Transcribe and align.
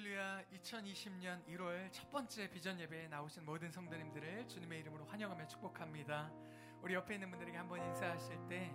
할렐루야. 0.00 0.44
2020년 0.54 1.44
1월 1.46 1.92
첫 1.92 2.10
번째 2.10 2.48
비전 2.48 2.80
예배에 2.80 3.08
나오신 3.08 3.44
모든 3.44 3.70
성도님들을 3.70 4.48
주님의 4.48 4.80
이름으로 4.80 5.04
환영하며 5.04 5.46
축복합니다. 5.46 6.32
우리 6.80 6.94
옆에 6.94 7.14
있는 7.14 7.30
분들에게 7.30 7.54
한번 7.54 7.84
인사하실 7.84 8.48
때 8.48 8.74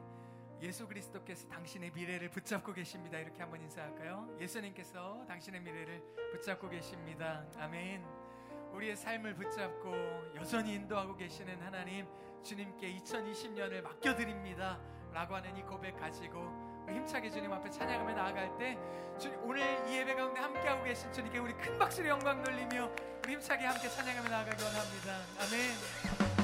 예수 0.61 0.87
그리스도께서 0.87 1.47
당신의 1.47 1.93
미래를 1.93 2.29
붙잡고 2.29 2.73
계십니다. 2.73 3.17
이렇게 3.17 3.41
한번 3.41 3.59
인사할까요? 3.61 4.37
예수님께서 4.39 5.25
당신의 5.27 5.61
미래를 5.61 6.03
붙잡고 6.31 6.69
계십니다. 6.69 7.43
아멘. 7.57 8.05
우리의 8.73 8.95
삶을 8.95 9.33
붙잡고 9.33 10.35
여전히 10.35 10.75
인도하고 10.75 11.15
계시는 11.15 11.59
하나님 11.59 12.05
주님께 12.43 12.97
2020년을 12.97 13.81
맡겨드립니다. 13.81 14.79
라고 15.11 15.33
하는 15.33 15.57
이 15.57 15.63
고백 15.63 15.97
가지고 15.97 16.64
힘차게 16.93 17.29
주님 17.29 17.51
앞에 17.51 17.69
찬양하며 17.69 18.13
나아갈 18.13 18.57
때 18.57 18.77
주님 19.17 19.39
오늘 19.43 19.61
이 19.87 19.97
예배 19.97 20.15
가운데 20.15 20.39
함께하고 20.39 20.83
계신 20.83 21.11
주님께 21.11 21.39
우리 21.39 21.53
큰 21.53 21.77
박수로 21.77 22.07
영광 22.07 22.43
돌리며 22.43 22.89
우리 23.23 23.33
힘차게 23.33 23.65
함께 23.65 23.89
찬양하며 23.89 24.29
나아가기 24.29 24.63
원합니다. 24.63 25.17
아멘 25.39 26.34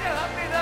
Help 0.00 0.36
me, 0.36 0.42
Lord. 0.52 0.57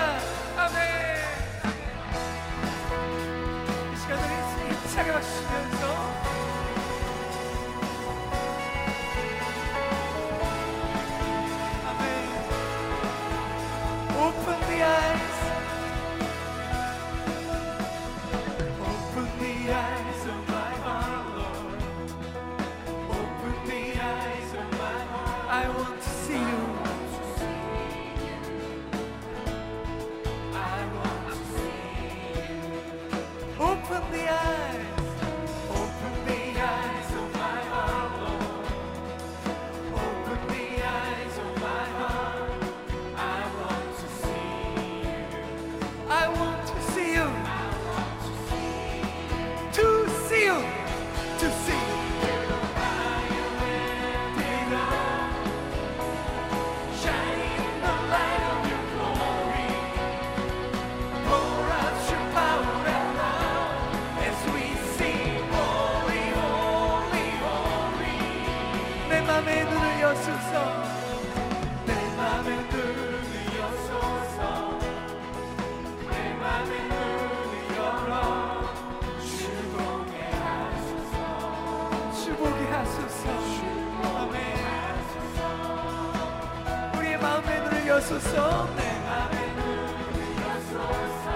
하소서 88.07 88.69
내 88.77 89.01
맘의 89.01 89.53
눈을 89.57 90.37
여소서 90.41 91.27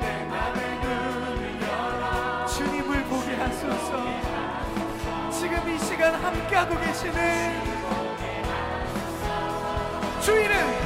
내 0.00 0.24
맘의 0.24 0.80
눈을 0.80 1.62
열어 1.62 2.46
주님을 2.48 3.04
보게 3.04 3.36
하소서. 3.36 4.04
지금 5.30 5.68
이 5.72 5.78
시간 5.78 6.12
함께하고 6.12 6.76
계시는 6.80 7.62
주인은 10.22 10.85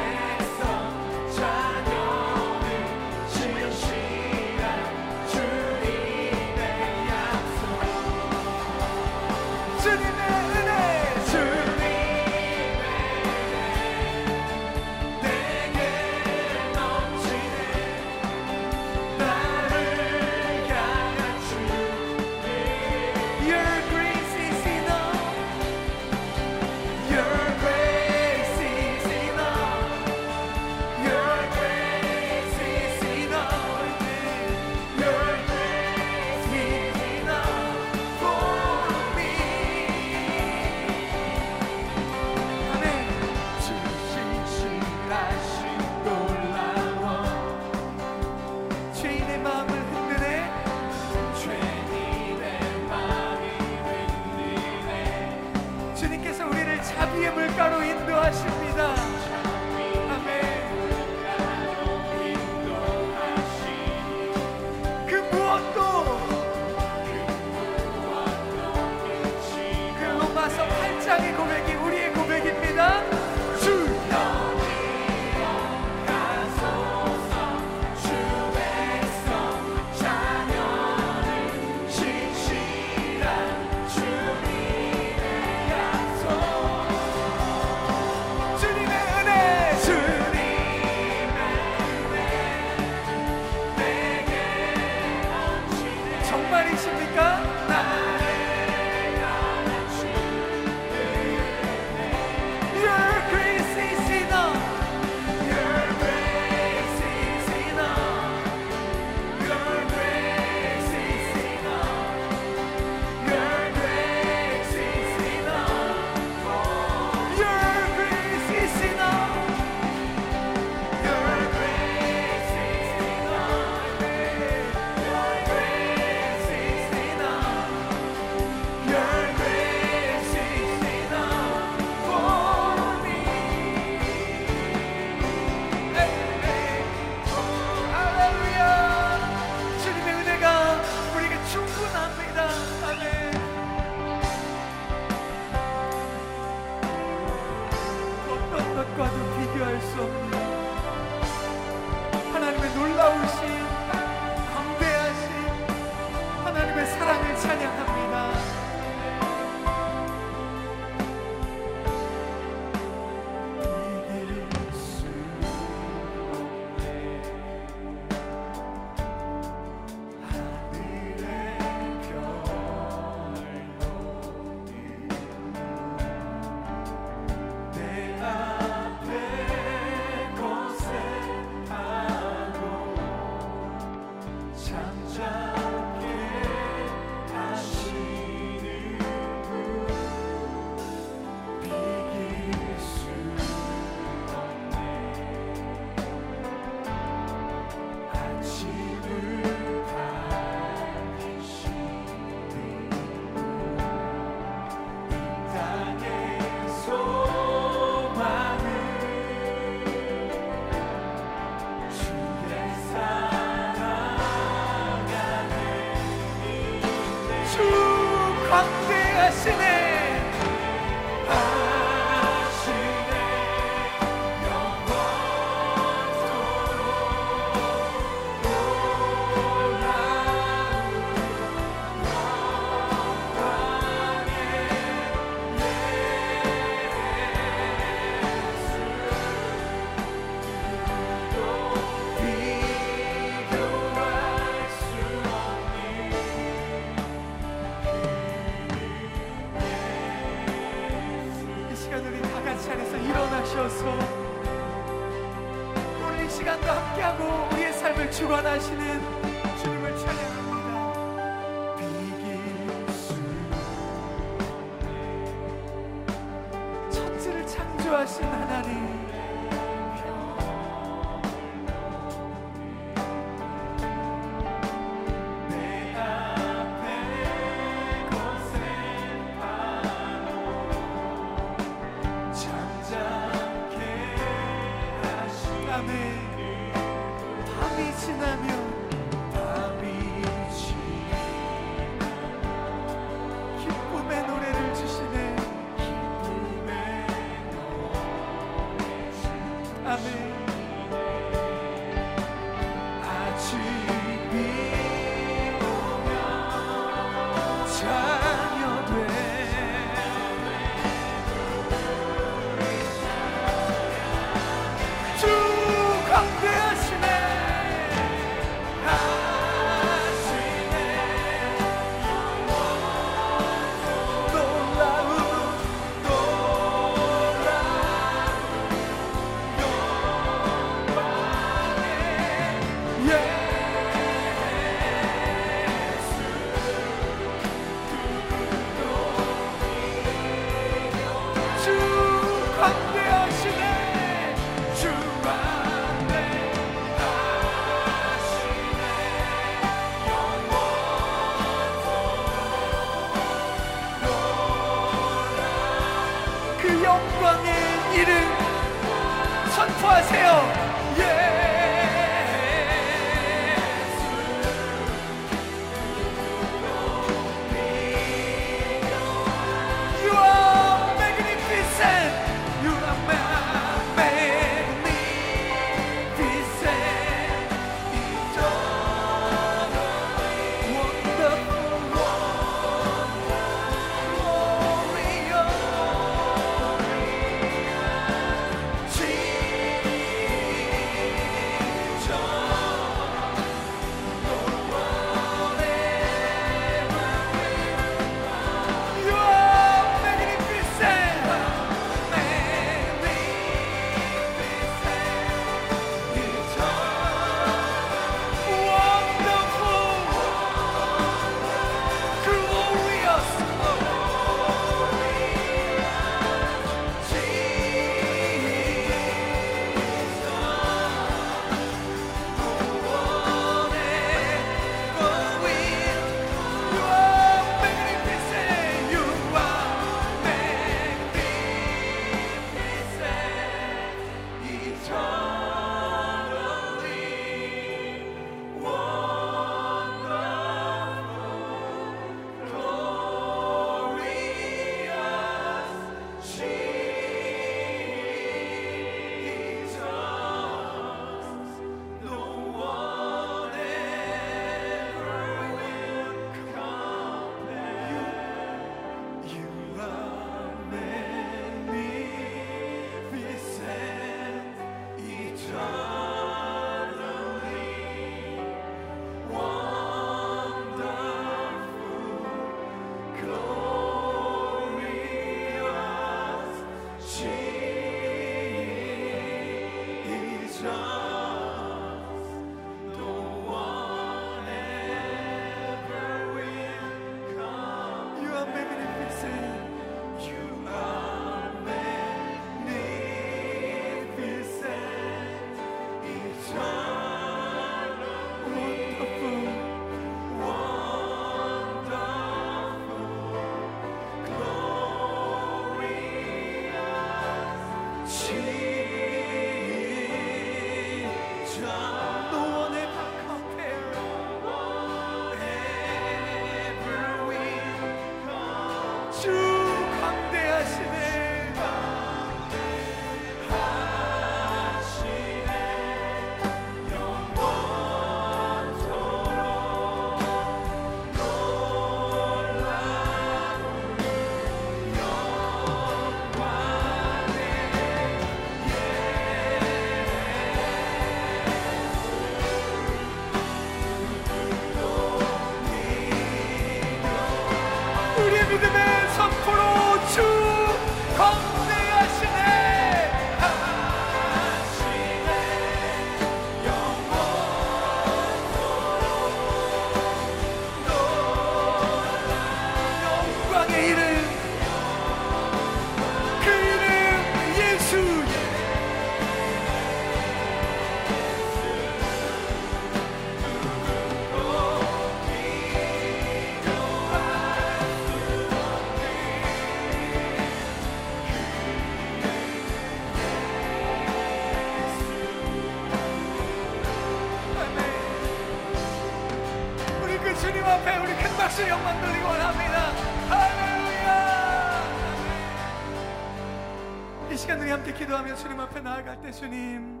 때 599.26 599.32
주님 599.32 600.00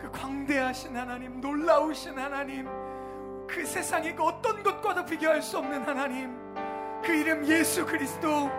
그 0.00 0.10
광대하신 0.10 0.96
하나님 0.96 1.42
놀라우신 1.42 2.18
하나님 2.18 2.66
그 3.46 3.66
세상의 3.66 4.16
그 4.16 4.22
어떤 4.22 4.62
것과도 4.62 5.04
비교할 5.04 5.42
수 5.42 5.58
없는 5.58 5.82
하나님 5.82 6.34
그 7.04 7.12
이름 7.12 7.46
예수 7.46 7.84
그리스도 7.84 8.50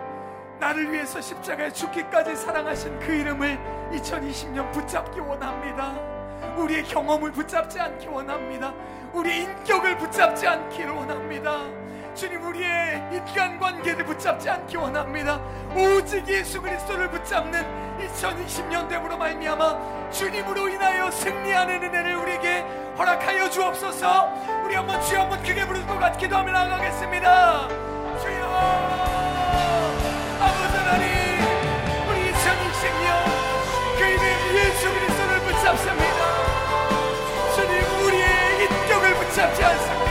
나를 0.60 0.92
위해서 0.92 1.20
십자가에 1.20 1.72
죽기까지 1.72 2.36
사랑하신 2.36 3.00
그 3.00 3.12
이름을 3.12 3.58
2020년 3.92 4.70
붙잡기 4.70 5.18
원합니다. 5.18 5.94
우리의 6.56 6.84
경험을 6.84 7.32
붙잡지 7.32 7.80
않기 7.80 8.06
원합니다. 8.06 8.72
우리의 9.12 9.42
인격을 9.42 9.98
붙잡지 9.98 10.46
않기를 10.46 10.92
원합니다. 10.92 11.58
주님 12.14 12.40
우리의 12.46 12.87
인간 13.12 13.58
관계를 13.58 14.04
붙잡지 14.04 14.50
않기 14.50 14.76
원합니다. 14.76 15.40
오직 15.74 16.26
예수 16.28 16.60
그리스도를 16.60 17.10
붙잡는 17.10 17.98
2020년 17.98 18.88
됨으로 18.88 19.16
말미암아 19.16 20.10
주님으로 20.10 20.68
인하여 20.68 21.10
승리하는 21.10 21.82
은혜를 21.82 22.16
우리에게 22.16 22.60
허락하여 22.98 23.50
주옵소서. 23.50 24.32
우리 24.64 24.74
한번 24.74 25.00
주여 25.02 25.22
한번 25.22 25.42
크게 25.42 25.66
부를 25.66 25.86
것같 25.86 26.16
기도하며 26.18 26.52
나가겠습니다. 26.52 27.68
주여 28.20 28.44
아버지 30.40 30.76
하나님 30.76 31.08
우리 32.08 32.32
2020년 32.32 33.06
그 33.98 34.04
이름 34.04 34.22
예수 34.56 34.92
그리스도를 34.92 35.40
붙잡습니다. 35.40 36.20
주님 37.54 38.06
우리의 38.06 38.64
인격을 38.64 39.14
붙잡지 39.14 39.64
않습니다. 39.64 40.07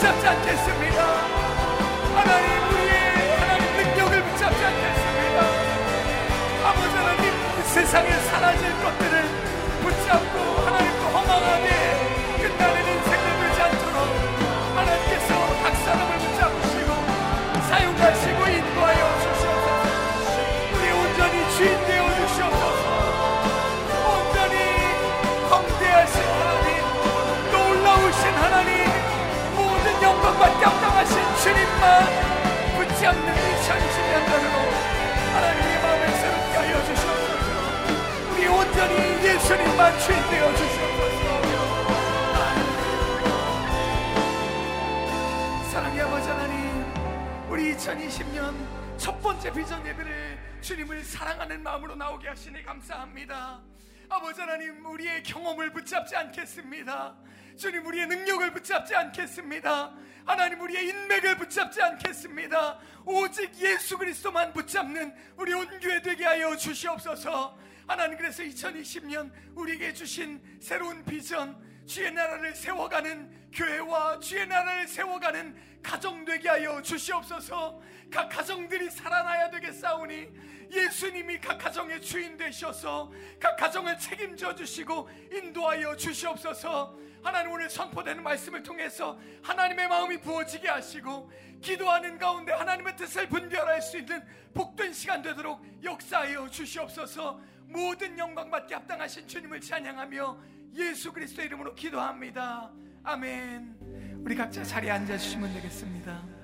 붙잡지 0.00 0.26
않겠습니다. 0.28 1.02
하나님 2.14 2.48
우리의 2.70 3.36
하나님 3.38 3.64
능력을 3.76 4.22
붙잡지 4.22 4.64
않겠습니다. 4.64 5.38
아버지 6.64 6.96
하나님 6.96 7.24
그 7.54 7.62
세상에 7.68 8.10
사라질 8.10 8.62
것들을 8.82 9.24
붙잡고 9.82 10.36
하나님 10.64 10.79
하신 31.10 31.18
주님만 31.42 31.82
붙잡는 32.76 33.34
2020년도로 33.34 34.46
하나님의 35.34 35.82
마음을 35.82 36.08
새롭게 36.08 36.56
하여 36.56 36.84
주시옵소서. 36.84 38.32
우리 38.32 38.46
온전히 38.46 38.94
예수님만 39.24 39.98
주인 39.98 40.18
되어 40.30 40.54
주시옵소서. 40.54 41.40
사랑의 45.72 46.00
아버지 46.00 46.28
하나님, 46.28 46.84
우리 47.50 47.74
2020년 47.74 48.54
첫 48.96 49.20
번째 49.20 49.52
비전 49.52 49.84
예배를 49.84 50.38
주님을 50.60 51.02
사랑하는 51.02 51.62
마음으로 51.62 51.96
나오게 51.96 52.28
하시니 52.28 52.62
감사합니다. 52.62 53.60
아버지 54.08 54.40
하나님, 54.40 54.86
우리의 54.86 55.24
경험을 55.24 55.72
붙잡지 55.72 56.14
않겠습니다. 56.14 57.14
주님, 57.56 57.86
우리의 57.86 58.06
능력을 58.06 58.52
붙잡지 58.52 58.94
않겠습니다. 58.94 59.94
하나님, 60.24 60.60
우리의 60.60 60.88
인맥을 60.88 61.36
붙잡지 61.36 61.82
않겠습니다. 61.82 62.78
오직 63.04 63.54
예수 63.60 63.98
그리스도만 63.98 64.52
붙잡는 64.52 65.14
우리 65.36 65.52
온교회 65.52 66.02
되게 66.02 66.24
하여 66.24 66.56
주시옵소서. 66.56 67.58
하나님, 67.86 68.16
그래서 68.16 68.42
2020년 68.42 69.30
우리에게 69.54 69.92
주신 69.92 70.40
새로운 70.60 71.04
비전, 71.04 71.56
주의 71.86 72.12
나라를 72.12 72.54
세워가는 72.54 73.50
교회와 73.52 74.20
주의 74.20 74.46
나라를 74.46 74.86
세워가는 74.86 75.80
가정 75.82 76.24
되게 76.24 76.48
하여 76.48 76.80
주시옵소서. 76.80 77.80
각 78.10 78.28
가정들이 78.28 78.90
살아나야 78.90 79.50
되겠사오니 79.50 80.28
예수님이 80.70 81.40
각 81.40 81.58
가정의 81.58 82.00
주인 82.00 82.36
되셔서 82.36 83.12
각 83.40 83.56
가정을 83.56 83.98
책임져 83.98 84.54
주시고 84.54 85.10
인도하여 85.32 85.96
주시옵소서. 85.96 86.96
하나님 87.22 87.52
오늘 87.52 87.68
선포되는 87.68 88.22
말씀을 88.22 88.62
통해서 88.62 89.18
하나님의 89.42 89.88
마음이 89.88 90.20
부어지게 90.20 90.68
하시고 90.68 91.30
기도하는 91.60 92.18
가운데 92.18 92.52
하나님의 92.52 92.96
뜻을 92.96 93.28
분별할 93.28 93.82
수 93.82 93.98
있는 93.98 94.22
복된 94.54 94.92
시간 94.92 95.22
되도록 95.22 95.62
역사하여 95.82 96.48
주시옵소서. 96.48 97.40
모든 97.66 98.18
영광 98.18 98.50
받게 98.50 98.74
합당하신 98.74 99.28
주님을 99.28 99.60
찬양하며 99.60 100.38
예수 100.74 101.12
그리스도 101.12 101.42
이름으로 101.42 101.74
기도합니다. 101.74 102.70
아멘. 103.04 104.20
우리 104.24 104.34
각자 104.34 104.62
자리에 104.62 104.90
앉아 104.90 105.16
주시면 105.18 105.52
되겠습니다. 105.54 106.39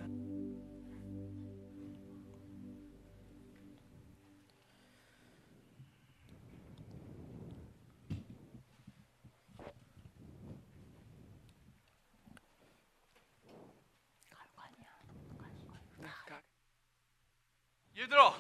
얘들아, 18.07 18.33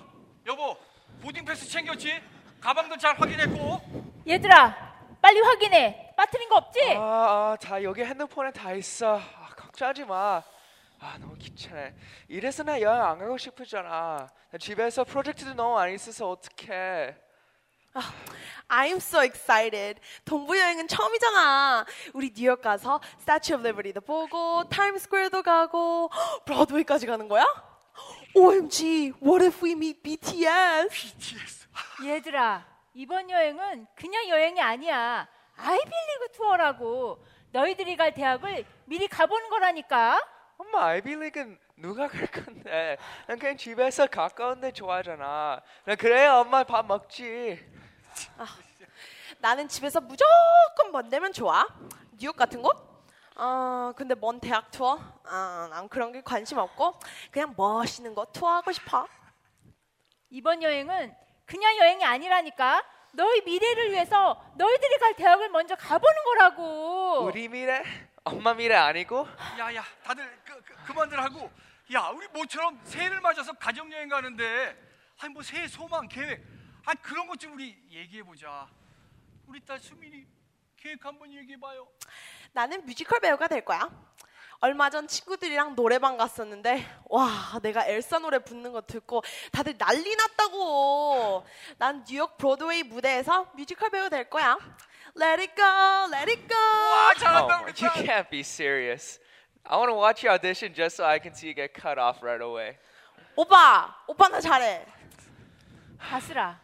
여보, 0.46 0.76
boarding 1.20 1.44
pass 1.44 1.68
챙겼지? 1.68 2.22
가방도 2.60 2.96
잘 2.96 3.18
확인했고. 3.20 3.80
얘들아, 4.28 5.18
빨리 5.20 5.40
확인해. 5.40 6.14
빠뜨린 6.16 6.48
거 6.48 6.54
없지? 6.56 6.94
아, 6.96 7.00
아, 7.00 7.56
다 7.60 7.82
여기 7.82 8.04
핸드폰에 8.04 8.52
다 8.52 8.72
있어. 8.74 9.16
아, 9.18 9.48
걱정하지 9.56 10.04
마. 10.04 10.40
아, 11.00 11.18
너무 11.18 11.34
귀찮아. 11.34 11.90
이래서 12.28 12.62
나 12.62 12.80
여행 12.80 13.02
안 13.02 13.18
가고 13.18 13.36
싶었잖아. 13.36 14.28
나 14.52 14.58
집에서 14.58 15.02
프로젝트도 15.02 15.52
너무 15.54 15.74
많이 15.74 15.94
있어서 15.96 16.30
어떡해. 16.30 17.16
I'm 18.68 18.96
so 18.98 19.24
excited. 19.24 20.00
동부 20.24 20.56
여행은 20.56 20.86
처음이잖아. 20.86 21.86
우리 22.14 22.32
뉴욕 22.32 22.60
가서 22.60 23.00
Statue 23.20 23.56
of 23.56 23.66
Liberty도 23.66 24.00
보고 24.02 24.62
타임스퀘어도 24.68 25.42
가고 25.42 26.08
브로드웨이까지 26.46 27.06
가는 27.06 27.26
거야? 27.26 27.44
OMG, 28.40 29.14
what 29.22 29.42
if 29.42 29.64
we 29.64 29.72
meet 29.72 30.02
BTS? 30.02 31.14
얘들아, 32.04 32.66
이번 32.92 33.30
여행은 33.30 33.86
그냥 33.94 34.28
여행이 34.28 34.60
아니야. 34.60 35.26
아이빌리그 35.56 36.32
투어라고. 36.34 37.24
너희들이 37.52 37.96
갈 37.96 38.12
대학을 38.12 38.66
미리 38.84 39.08
가보는 39.08 39.48
거라니까. 39.48 40.22
엄마 40.58 40.88
아이빌리그는 40.88 41.58
누가 41.76 42.08
갈 42.08 42.26
건데? 42.26 42.98
난 43.26 43.38
그냥 43.38 43.56
집에서 43.56 44.06
가까운 44.06 44.60
데 44.60 44.70
좋아하잖아. 44.70 45.62
난 45.86 45.96
그래야 45.96 46.34
엄마 46.36 46.62
밥 46.62 46.84
먹지. 46.84 47.58
나는 49.38 49.66
집에서 49.66 49.98
무조건 50.02 50.92
먼 50.92 51.08
데면 51.08 51.32
좋아. 51.32 51.66
뉴욕 52.18 52.36
같은 52.36 52.60
곳? 52.60 52.95
어, 53.36 53.92
근데 53.96 54.14
먼 54.14 54.40
대학 54.40 54.70
투어? 54.70 54.98
아, 55.24 55.68
난 55.70 55.88
그런 55.88 56.10
게 56.12 56.22
관심 56.22 56.58
없고 56.58 56.98
그냥 57.30 57.54
멋있는 57.56 58.14
거 58.14 58.24
투어하고 58.26 58.72
싶어. 58.72 59.06
이번 60.30 60.62
여행은 60.62 61.14
그냥 61.44 61.76
여행이 61.78 62.04
아니라니까. 62.04 62.84
너희 63.12 63.40
미래를 63.42 63.92
위해서 63.92 64.42
너희들이 64.56 64.98
갈 64.98 65.14
대학을 65.16 65.48
먼저 65.48 65.74
가보는 65.74 66.24
거라고. 66.24 67.24
우리 67.24 67.48
미래? 67.48 67.82
엄마 68.24 68.52
미래 68.52 68.74
아니고? 68.74 69.26
야야, 69.58 69.82
다들 70.02 70.38
그, 70.44 70.62
그, 70.62 70.74
그만들 70.86 71.18
하고. 71.22 71.50
야, 71.94 72.08
우리 72.08 72.26
모처럼 72.28 72.78
새해를 72.84 73.20
맞아서 73.20 73.52
가정 73.54 73.90
여행 73.92 74.08
가는데, 74.08 74.76
아니 75.20 75.32
뭐 75.32 75.42
새해 75.42 75.66
소망 75.68 76.08
계획, 76.08 76.42
아 76.84 76.92
그런 76.94 77.26
것 77.26 77.36
좀 77.36 77.52
우리 77.54 77.78
얘기해 77.90 78.22
보자. 78.22 78.66
우리 79.46 79.60
딸 79.60 79.78
수민이 79.78 80.26
계획 80.76 81.04
한번 81.04 81.32
얘기해 81.32 81.58
봐요. 81.58 81.86
나는 82.56 82.86
뮤지컬 82.86 83.20
배우가 83.20 83.48
될 83.48 83.66
거야. 83.66 83.90
얼마 84.60 84.88
전 84.88 85.06
친구들이랑 85.06 85.76
노래방 85.76 86.16
갔었는데 86.16 86.86
와 87.10 87.28
내가 87.62 87.84
엘사 87.86 88.18
노래 88.20 88.38
부르는 88.38 88.72
거 88.72 88.80
듣고 88.80 89.22
다들 89.52 89.76
난리 89.76 90.16
났다고. 90.16 91.44
난 91.76 92.02
뉴욕 92.06 92.38
브로드웨이 92.38 92.84
무대에서 92.84 93.52
뮤지컬 93.54 93.90
배우 93.90 94.08
될 94.08 94.30
거야. 94.30 94.56
Let 95.20 95.42
it 95.42 95.54
go, 95.54 96.08
let 96.10 96.30
it 96.32 96.48
go. 96.48 96.56
와, 96.56 97.12
잘한다 97.18 97.60
우리 97.60 97.74
you 97.78 97.92
딸. 97.92 98.04
can't 98.06 98.30
be 98.30 98.40
serious. 98.40 99.20
I 99.64 99.76
want 99.76 99.90
to 99.90 99.94
watch 99.98 100.24
your 100.26 100.32
audition 100.32 100.72
just 100.74 100.96
so 100.96 101.04
I 101.04 101.18
can 101.20 101.34
see 101.34 101.48
you 101.50 101.54
get 101.54 101.74
cut 101.78 102.00
off 102.00 102.24
right 102.24 102.42
away. 102.42 102.78
오빠, 103.36 103.94
오빠 104.06 104.28
나 104.30 104.40
잘해. 104.40 104.86
가슬아, 105.98 106.58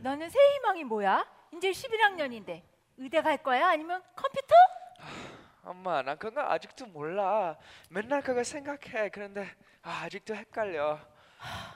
너는 0.00 0.28
새 0.30 0.36
희망이 0.56 0.82
뭐야? 0.82 1.24
이제 1.54 1.70
11학년인데 1.70 2.62
의대 2.96 3.22
갈 3.22 3.36
거야? 3.36 3.68
아니면 3.68 4.02
컴퓨터? 4.16 4.54
엄마, 5.62 6.02
난 6.02 6.16
그거 6.18 6.40
아직도 6.42 6.86
몰라. 6.86 7.56
맨날 7.90 8.22
그거 8.22 8.42
생각해. 8.42 9.10
그런데 9.10 9.50
아, 9.82 10.02
아직도 10.04 10.34
헷갈려. 10.34 10.98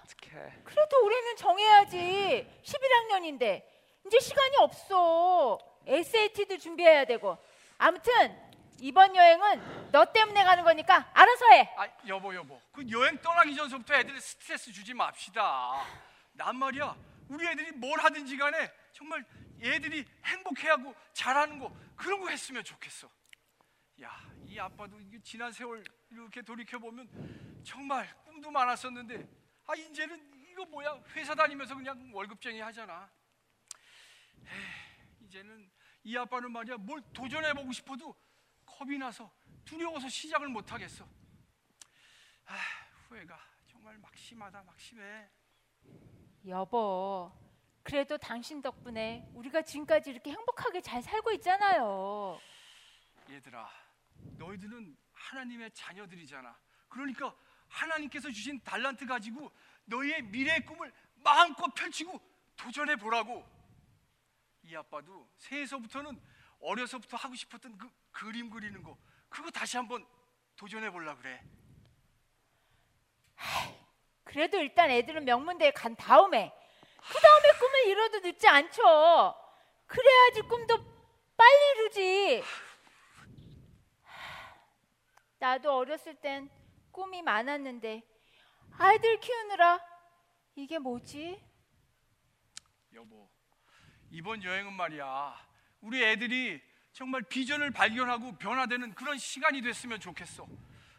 어떡해. 0.04 0.52
그래도 0.64 1.04
올해는 1.04 1.36
정해야지. 1.36 2.46
11학년인데 2.64 3.62
이제 4.06 4.18
시간이 4.20 4.56
없어. 4.58 5.58
SAT도 5.86 6.58
준비해야 6.58 7.04
되고. 7.04 7.36
아무튼 7.78 8.36
이번 8.80 9.14
여행은 9.14 9.90
너 9.92 10.04
때문에 10.06 10.42
가는 10.44 10.64
거니까 10.64 11.08
알아서 11.12 11.46
해. 11.50 11.72
아 11.76 11.86
여보 12.08 12.34
여보 12.34 12.60
그 12.72 12.84
여행 12.90 13.16
떠나기 13.20 13.54
전부터 13.54 13.94
애들 13.94 14.20
스트레스 14.20 14.72
주지 14.72 14.92
맙시다 14.94 15.84
난 16.32 16.56
말이야 16.56 16.96
우리 17.28 17.46
애들이 17.46 17.70
뭘 17.72 18.00
하든지 18.00 18.36
간에 18.36 18.72
정말 18.92 19.24
애들이 19.62 20.04
행복해하고 20.24 20.94
잘하는 21.12 21.58
거 21.58 21.74
그런 21.96 22.20
거 22.20 22.28
했으면 22.28 22.62
좋겠어. 22.64 23.10
야 24.02 24.32
이 24.52 24.58
아빠도 24.60 25.00
지난 25.22 25.50
세월 25.50 25.82
이렇게 26.10 26.42
돌이켜 26.42 26.78
보면 26.78 27.08
정말 27.64 28.06
꿈도 28.22 28.50
많았었는데 28.50 29.26
아 29.66 29.74
이제는 29.74 30.30
이거 30.50 30.66
뭐야? 30.66 31.02
회사 31.14 31.34
다니면서 31.34 31.74
그냥 31.74 32.10
월급쟁이 32.12 32.60
하잖아. 32.60 33.10
에이, 34.44 35.24
이제는 35.24 35.70
이 36.04 36.14
아빠는 36.18 36.52
말이야 36.52 36.76
뭘 36.76 37.00
도전해 37.14 37.54
보고 37.54 37.72
싶어도 37.72 38.14
겁이 38.66 38.98
나서 38.98 39.32
두려워서 39.64 40.06
시작을 40.06 40.48
못 40.48 40.70
하겠어. 40.70 41.08
아, 42.44 42.54
후회가 43.08 43.38
정말 43.66 43.96
막심하다 43.96 44.64
막심해. 44.64 45.30
여보, 46.46 47.32
그래도 47.82 48.16
당신 48.16 48.62
덕분에 48.62 49.28
우리가 49.34 49.62
지금까지 49.62 50.10
이렇게 50.10 50.30
행복하게 50.30 50.80
잘 50.80 51.02
살고 51.02 51.32
있잖아요. 51.32 52.40
얘들아, 53.28 53.68
너희들은 54.38 54.96
하나님의 55.12 55.70
자녀들이잖아. 55.72 56.56
그러니까 56.88 57.34
하나님께서 57.68 58.30
주신 58.30 58.60
달란트 58.62 59.06
가지고 59.06 59.50
너희의 59.86 60.22
미래의 60.22 60.64
꿈을 60.64 60.92
마음껏 61.16 61.68
펼치고 61.74 62.20
도전해 62.56 62.96
보라고. 62.96 63.44
이 64.64 64.76
아빠도 64.76 65.28
새해서부터는 65.38 66.20
어려서부터 66.60 67.16
하고 67.16 67.34
싶었던 67.34 67.76
그 67.76 67.90
그림 68.12 68.48
그리는 68.48 68.80
거 68.82 68.96
그거 69.28 69.50
다시 69.50 69.76
한번 69.76 70.06
도전해 70.54 70.88
보려 70.90 71.16
그래. 71.16 71.42
그래도 74.22 74.58
일단 74.58 74.88
애들은 74.90 75.24
명문대에 75.24 75.72
간 75.72 75.96
다음에 75.96 76.52
그 77.08 77.18
다음에 77.20 77.58
꿈을 77.58 77.86
이뤄도 77.88 78.20
늦지 78.20 78.48
않죠. 78.48 79.34
그래야지 79.86 80.42
꿈도 80.42 80.76
빨리 81.36 81.70
이루지. 81.74 82.44
나도 85.38 85.76
어렸을 85.76 86.14
땐 86.14 86.48
꿈이 86.92 87.20
많았는데 87.22 88.02
아이들 88.78 89.18
키우느라 89.18 89.80
이게 90.54 90.78
뭐지? 90.78 91.42
여보, 92.94 93.28
이번 94.10 94.42
여행은 94.44 94.72
말이야. 94.74 95.34
우리 95.80 96.04
애들이 96.04 96.62
정말 96.92 97.22
비전을 97.22 97.70
발견하고 97.70 98.36
변화되는 98.36 98.94
그런 98.94 99.18
시간이 99.18 99.62
됐으면 99.62 99.98
좋겠어. 99.98 100.46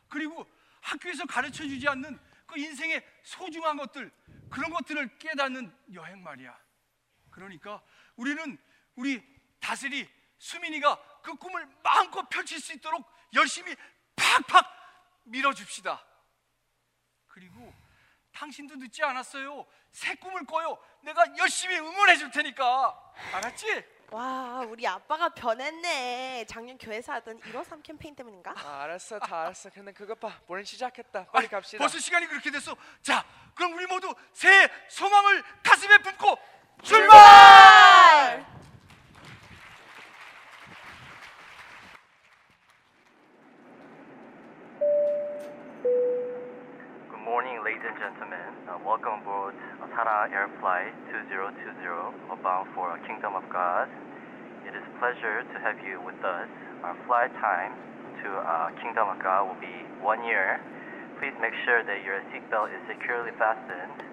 그리고 0.09 0.45
학교에서 0.81 1.25
가르쳐 1.25 1.63
주지 1.63 1.87
않는 1.87 2.19
그 2.45 2.57
인생의 2.59 3.03
소중한 3.23 3.77
것들, 3.77 4.11
그런 4.49 4.71
것들을 4.71 5.17
깨닫는 5.17 5.75
여행 5.93 6.23
말이야. 6.23 6.57
그러니까 7.31 7.81
우리는 8.15 8.57
우리 8.95 9.21
다슬이 9.59 10.07
수민이가 10.37 11.21
그 11.21 11.35
꿈을 11.35 11.65
마음껏 11.83 12.27
펼칠 12.29 12.59
수 12.59 12.73
있도록 12.73 13.09
열심히 13.33 13.75
팍팍 14.15 14.65
밀어줍시다. 15.23 16.05
그리고 17.27 17.73
당신도 18.33 18.75
늦지 18.75 19.03
않았어요. 19.03 19.65
새 19.91 20.15
꿈을 20.15 20.45
꿔요. 20.45 20.77
내가 21.01 21.37
열심히 21.37 21.77
응원해 21.77 22.17
줄 22.17 22.29
테니까. 22.31 23.13
알았지? 23.33 23.85
와, 24.11 24.63
우리 24.69 24.85
아빠가 24.87 25.29
변했네. 25.29 26.45
작년 26.47 26.77
교회에서 26.77 27.13
하던 27.13 27.39
153 27.39 27.81
캠페인 27.81 28.15
때문인가? 28.15 28.53
아, 28.57 28.83
알았어, 28.83 29.17
다 29.19 29.41
알았어. 29.41 29.69
근데 29.71 29.91
그것 29.91 30.19
봐, 30.19 30.39
모레 30.47 30.63
시작했다. 30.63 31.25
빨리 31.25 31.45
아니, 31.45 31.47
갑시다. 31.47 31.79
벌써 31.79 31.97
시간이 31.97 32.27
그렇게 32.27 32.51
됐어. 32.51 32.75
자, 33.01 33.25
그럼 33.55 33.73
우리 33.73 33.87
모두 33.87 34.13
새해 34.33 34.69
소망을 34.89 35.43
가슴에 35.63 35.97
품고 35.99 36.37
출발! 36.83 38.45
Ladies 47.73 47.89
and 47.89 47.97
gentlemen. 47.97 48.53
Uh, 48.69 48.77
welcome 48.85 49.25
aboard 49.25 49.57
Tara 49.97 50.29
Air 50.29 50.45
Flight 50.61 50.93
2020, 51.09 51.81
bound 52.45 52.69
for 52.77 52.93
Kingdom 53.01 53.33
of 53.33 53.41
God. 53.49 53.89
It 54.61 54.77
is 54.77 54.85
a 54.85 54.93
pleasure 55.01 55.41
to 55.41 55.57
have 55.57 55.81
you 55.81 55.97
with 56.05 56.21
us. 56.21 56.45
Our 56.85 56.93
flight 57.09 57.33
time 57.41 57.73
to 58.21 58.29
uh, 58.29 58.69
Kingdom 58.77 59.09
of 59.09 59.17
God 59.25 59.49
will 59.49 59.57
be 59.57 59.73
one 60.05 60.21
year. 60.21 60.61
Please 61.17 61.33
make 61.41 61.57
sure 61.65 61.81
that 61.81 62.05
your 62.05 62.21
seatbelt 62.29 62.69
is 62.69 62.81
securely 62.85 63.33
fastened. 63.41 64.05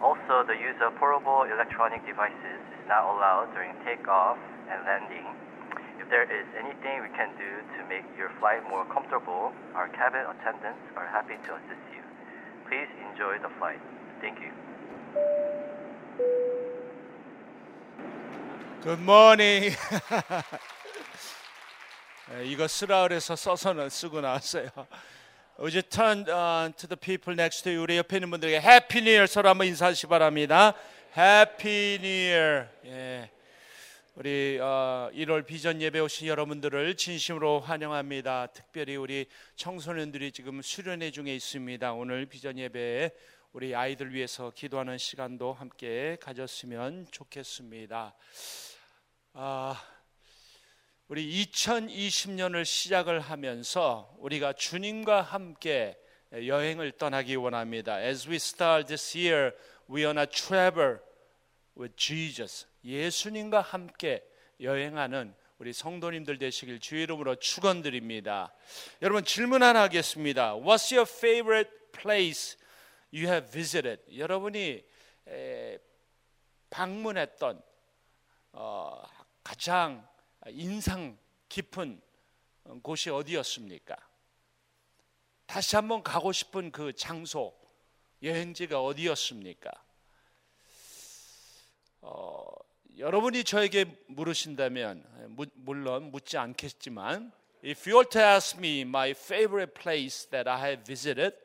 Also, 0.00 0.48
the 0.48 0.56
use 0.56 0.80
of 0.80 0.96
portable 0.96 1.44
electronic 1.44 2.00
devices 2.08 2.64
is 2.64 2.84
not 2.88 3.04
allowed 3.12 3.52
during 3.52 3.76
takeoff 3.84 4.40
and 4.72 4.88
landing. 4.88 5.28
If 6.00 6.08
there 6.08 6.24
is 6.24 6.48
anything 6.56 7.04
we 7.04 7.12
can 7.12 7.28
do 7.36 7.60
to 7.76 7.78
make 7.92 8.08
your 8.16 8.32
flight 8.40 8.64
more 8.72 8.88
comfortable, 8.88 9.52
our 9.76 9.92
cabin 9.92 10.24
attendants 10.32 10.80
are 10.96 11.12
happy 11.12 11.36
to 11.36 11.50
assist 11.60 11.84
you. 11.92 12.01
Please 12.72 12.88
enjoy 13.10 13.36
the 13.42 13.50
flight. 13.58 13.78
Thank 14.22 14.40
you. 14.40 14.50
Good 18.82 19.02
morning. 19.02 19.76
에, 22.32 22.44
이거 22.46 22.66
쓰라 22.66 23.02
그래서 23.02 23.36
써서는 23.36 23.90
쓰고 23.90 24.22
나왔어요. 24.22 24.70
Would 25.58 25.76
you 25.76 25.82
turn 25.82 26.24
uh, 26.30 26.72
to 26.78 26.88
the 26.88 26.96
people 26.96 27.34
next 27.34 27.62
to 27.64 27.72
you? 27.72 27.82
우리 27.82 27.98
옆에 27.98 28.16
있는 28.16 28.30
분들에게 28.30 28.56
Happy 28.56 29.02
New 29.02 29.12
Year 29.12 29.26
서로 29.26 29.50
한번 29.50 29.66
인사하시 29.66 30.06
바랍니다. 30.06 30.72
Happy 31.14 31.98
New 32.00 32.08
Year. 32.08 32.68
예. 32.86 33.30
우리 34.14 34.58
어, 34.60 35.08
1월 35.14 35.46
비전 35.46 35.80
예배 35.80 35.98
오신 36.00 36.28
여러분들을 36.28 36.98
진심으로 36.98 37.60
환영합니다. 37.60 38.48
특별히 38.48 38.96
우리 38.96 39.24
청소년들이 39.56 40.32
지금 40.32 40.60
수련회 40.60 41.10
중에 41.12 41.34
있습니다. 41.34 41.94
오늘 41.94 42.26
비전 42.26 42.58
예배에 42.58 43.10
우리 43.54 43.74
아이들 43.74 44.12
위해서 44.12 44.50
기도하는 44.50 44.98
시간도 44.98 45.54
함께 45.54 46.18
가졌으면 46.20 47.06
좋겠습니다. 47.10 48.14
아, 49.32 49.82
우리 51.08 51.46
2020년을 51.46 52.66
시작을 52.66 53.18
하면서 53.18 54.14
우리가 54.18 54.52
주님과 54.52 55.22
함께 55.22 55.96
여행을 56.34 56.92
떠나기 56.98 57.34
원합니다. 57.36 57.98
As 58.02 58.28
we 58.28 58.36
start 58.36 58.88
this 58.88 59.16
year, 59.16 59.52
we 59.88 60.04
wanna 60.04 60.26
travel 60.26 60.98
with 61.74 61.96
Jesus. 61.96 62.66
예수님과 62.84 63.60
함께 63.60 64.26
여행하는 64.60 65.34
우리 65.58 65.72
성도님들 65.72 66.38
되시길 66.38 66.80
주 66.80 66.96
이름으로 66.96 67.36
축원드립니다. 67.36 68.52
여러분 69.00 69.24
질문 69.24 69.62
하나 69.62 69.82
하겠습니다. 69.82 70.54
What's 70.56 70.92
your 70.92 71.08
favorite 71.08 71.70
place 71.92 72.58
you 73.12 73.26
have 73.26 73.50
visited? 73.50 74.18
여러분이 74.18 74.84
에, 75.28 75.78
방문했던 76.70 77.62
어, 78.52 79.02
가장 79.44 80.06
인상 80.48 81.16
깊은 81.48 82.00
곳이 82.82 83.10
어디였습니까? 83.10 83.96
다시 85.46 85.76
한번 85.76 86.02
가고 86.02 86.32
싶은 86.32 86.72
그 86.72 86.92
장소, 86.94 87.54
여행지가 88.22 88.82
어디였습니까? 88.82 89.70
어, 92.00 92.52
여러분이 92.98 93.44
저에게 93.44 93.86
물으신다면 94.08 95.04
무, 95.30 95.46
물론 95.54 96.10
묻지 96.10 96.36
않겠지만 96.36 97.32
If 97.64 97.88
you 97.88 97.98
were 97.98 98.08
to 98.10 98.20
ask 98.20 98.58
me 98.58 98.80
my 98.80 99.10
favorite 99.10 99.72
place 99.74 100.28
that 100.30 100.50
I 100.50 100.58
have 100.70 100.84
visited 100.84 101.36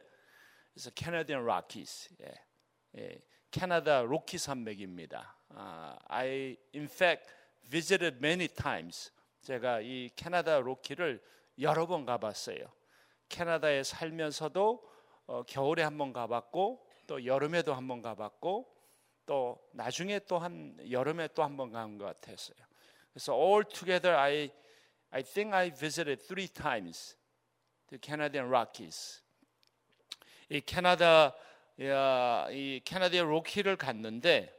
is 0.76 0.84
the 0.90 0.94
Canadian 0.96 1.44
Rockies. 1.44 2.10
예, 2.22 2.34
예, 2.98 3.22
캐나다 3.52 4.02
로키 4.02 4.40
산맥입니다. 4.40 5.38
아, 5.50 5.96
I 6.08 6.58
in 6.76 6.86
fact 6.86 7.32
visited 7.70 8.18
many 8.18 8.48
times. 8.48 9.12
제가 9.42 9.82
이 9.82 10.10
캐나다 10.16 10.60
로키를 10.60 11.22
여러 11.60 11.86
번 11.86 12.06
가봤어요. 12.06 12.66
캐나다에 13.30 13.84
살면서도 13.84 14.84
어, 15.28 15.44
겨울에 15.44 15.84
한 15.84 15.98
번 16.00 16.14
가봤고 16.14 16.84
또 17.06 17.26
여름에도 17.26 17.76
한 17.76 17.88
번 17.88 18.02
가봤고 18.02 18.68
또 19.28 19.62
나중에 19.74 20.20
또 20.26 20.40
한 20.40 20.76
여름에 20.90 21.28
또 21.36 21.44
한 21.44 21.56
번 21.56 21.72
간 21.72 22.00
것 22.00 22.06
같았어요. 22.06 22.58
그래서 23.14 23.34
all 23.36 23.64
together 23.64 24.16
I 24.16 24.50
I 25.12 25.22
think 25.22 25.54
I 25.54 25.70
visited 25.70 26.26
three 26.26 26.48
times 26.48 27.16
the 27.90 28.00
Canadian 28.02 28.48
Rockies. 28.48 29.22
이 30.50 30.62
캐나다 30.62 31.36
야, 31.82 32.48
이 32.50 32.82
캐나다의 32.84 33.22
로키를 33.22 33.76
갔는데 33.76 34.52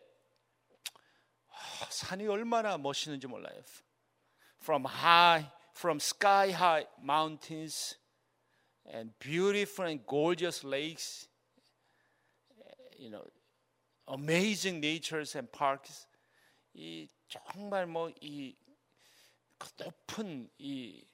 아, 1.49 1.87
산이 1.91 2.29
얼마나 2.29 2.79
멋있는지 2.79 3.27
몰라요. 3.27 3.61
From 4.63 4.85
high, 4.87 5.51
from 5.75 5.97
sky 5.97 6.51
high 6.53 6.87
mountains 7.01 7.97
and 8.87 9.13
beautiful 9.19 9.89
and 9.89 10.05
gorgeous 10.07 10.65
lakes, 10.65 11.29
you 12.99 13.11
know, 13.11 13.25
amazing 14.09 14.85
natures 14.85 15.37
and 15.37 15.51
parks. 15.53 16.07
이 16.75 17.09
정말 17.29 17.87
뭐 17.87 18.13
이 18.21 18.57
높은 19.77 20.49
이, 20.59 21.05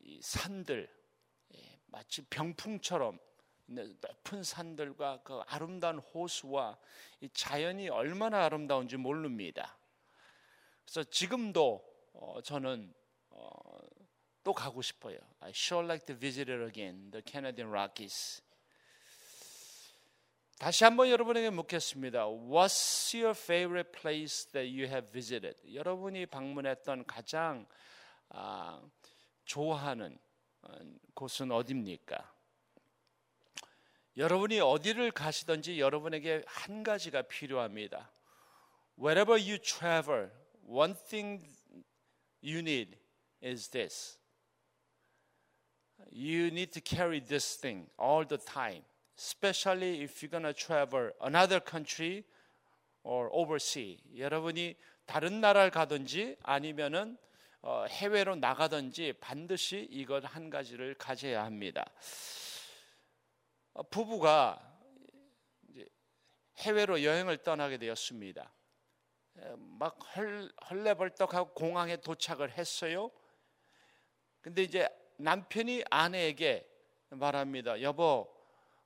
이 0.00 0.20
산들 0.22 0.88
예, 1.54 1.78
마치 1.86 2.22
병풍처럼 2.22 3.18
높은 3.66 4.42
산들과 4.42 5.22
그 5.22 5.40
아름다운 5.46 5.98
호수와 5.98 6.78
이 7.20 7.28
자연이 7.30 7.88
얼마나 7.88 8.44
아름다운지 8.44 8.96
모릅니다. 8.96 9.78
그래서 10.84 11.04
지금도 11.04 11.82
어, 12.12 12.42
저는 12.42 12.92
어, 13.30 13.50
또 14.42 14.52
가고 14.52 14.82
싶어요. 14.82 15.18
I 15.40 15.50
sure 15.50 15.84
like 15.84 16.04
to 16.06 16.14
visit 16.14 16.52
it 16.52 16.62
again, 16.62 17.10
the 17.10 17.22
Canadian 17.26 17.70
Rockies. 17.70 18.42
다시 20.64 20.82
한번 20.84 21.10
여러분에게 21.10 21.50
묻겠습니다. 21.50 22.24
What's 22.24 23.14
your 23.14 23.38
favorite 23.38 23.92
place 23.92 24.50
that 24.52 24.66
you 24.66 24.88
have 24.88 25.12
visited? 25.12 25.58
여러분이 25.74 26.24
방문했던 26.24 27.04
가장 27.04 27.66
아, 28.30 28.82
좋아하는 29.44 30.18
어, 30.62 30.78
곳은 31.12 31.52
어디입니까? 31.52 32.34
여러분이 34.16 34.60
어디를 34.60 35.10
가시든지 35.10 35.78
여러분에게 35.78 36.42
한 36.46 36.82
가지가 36.82 37.20
필요합니다. 37.28 38.10
Wherever 38.98 39.38
you 39.38 39.58
travel, 39.58 40.30
one 40.66 40.94
thing 40.94 41.46
you 42.42 42.60
need 42.60 42.96
is 43.42 43.68
this. 43.68 44.18
You 46.10 46.46
need 46.46 46.72
to 46.72 46.80
carry 46.82 47.20
this 47.20 47.60
thing 47.60 47.90
all 48.00 48.26
the 48.26 48.42
time, 48.42 48.82
especially 49.18 50.02
if 50.02 50.22
you're 50.22 50.40
to 50.40 50.52
travel 50.52 51.10
another 51.22 51.60
country 51.60 52.24
or 53.02 53.28
overseas. 53.32 54.02
여러분이 54.16 54.76
다른 55.06 55.40
나라를 55.40 55.70
가든지 55.70 56.36
아니면은 56.42 57.16
어, 57.62 57.86
해외로 57.88 58.36
나가든지 58.36 59.14
반드시 59.20 59.88
이것 59.90 60.22
한 60.24 60.50
가지를 60.50 60.94
가져야 60.94 61.44
합니다. 61.44 61.84
어, 63.72 63.82
부부가 63.84 64.74
해외로 66.58 67.02
여행을 67.02 67.38
떠나게 67.38 67.78
되었습니다. 67.78 68.52
막 69.56 69.98
헐, 70.16 70.52
헐레벌떡하고 70.70 71.54
공항에 71.54 71.96
도착을 71.96 72.52
했어요. 72.52 73.10
근데 74.40 74.62
이제 74.62 74.88
남편이 75.16 75.84
아내에게 75.90 76.68
말합니다. 77.10 77.80
여보, 77.82 78.32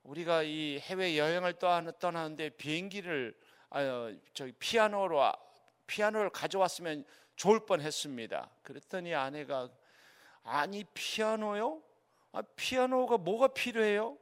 우리가 0.08 0.42
이 0.42 0.78
해외 0.78 1.18
여행을 1.18 1.54
떠나는데 1.98 2.50
비행기를 2.50 3.34
아, 3.68 4.10
저기 4.32 4.52
피아노로 4.52 5.20
피아노를 5.86 6.30
가져왔으면 6.30 7.04
좋을 7.36 7.66
뻔했습니다. 7.66 8.50
그랬더니 8.62 9.14
아내가 9.14 9.68
아니 10.42 10.84
피아노요? 10.94 11.82
아, 12.32 12.40
피아노가 12.56 13.18
뭐가 13.18 13.48
필요해요? 13.48 14.16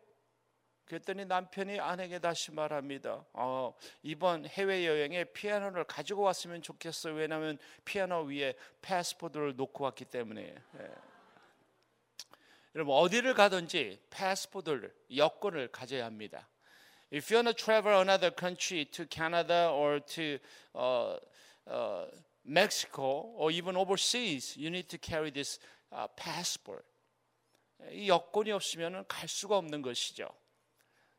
그랬더니 0.86 1.24
남편이 1.24 1.78
아내에게 1.78 2.18
다시 2.18 2.50
말합니다. 2.50 3.24
어, 3.32 3.72
이번 4.02 4.46
해외 4.46 4.86
여행에 4.86 5.24
피아노를 5.24 5.84
가지고 5.84 6.22
왔으면 6.22 6.62
좋겠어요. 6.62 7.14
왜냐하면 7.14 7.58
피아노 7.84 8.22
위에 8.22 8.54
패스포드를 8.82 9.54
놓고 9.54 9.84
왔기 9.84 10.04
때문에. 10.06 10.42
예. 10.80 11.15
여러분 12.76 12.94
어디를 12.94 13.32
가든지 13.32 13.98
패스포드를 14.10 14.94
여권을 15.16 15.68
가져야 15.68 16.04
합니다. 16.04 16.46
If 17.10 17.32
you 17.32 17.42
want 17.42 17.48
to 17.48 17.54
travel 17.54 17.96
another 17.96 18.30
country 18.30 18.84
to 18.90 19.06
Canada 19.10 19.70
or 19.72 20.00
to 20.00 20.38
uh, 20.74 21.16
uh, 21.66 22.04
Mexico 22.44 23.32
or 23.38 23.50
even 23.50 23.76
overseas, 23.76 24.54
you 24.58 24.68
need 24.68 24.90
to 24.90 24.98
carry 24.98 25.30
this 25.30 25.58
uh, 25.90 26.06
passport. 26.16 26.84
이 27.92 28.10
여권이 28.10 28.52
없으면 28.52 29.06
갈 29.08 29.26
수가 29.26 29.56
없는 29.56 29.80
것이죠. 29.80 30.28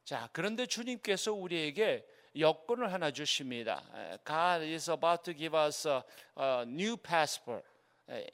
자, 0.05 0.29
그런데 0.34 0.67
주님께서 0.67 1.34
우리에게 1.34 2.05
여권을 2.38 2.93
하나 2.93 3.09
주십니다. 3.09 3.82
God 4.23 4.63
is 4.63 4.91
about 4.91 5.23
to 5.23 5.34
give 5.34 5.57
us 5.57 5.88
a, 5.88 6.03
a 6.38 6.61
new 6.67 6.95
passport. 6.97 7.65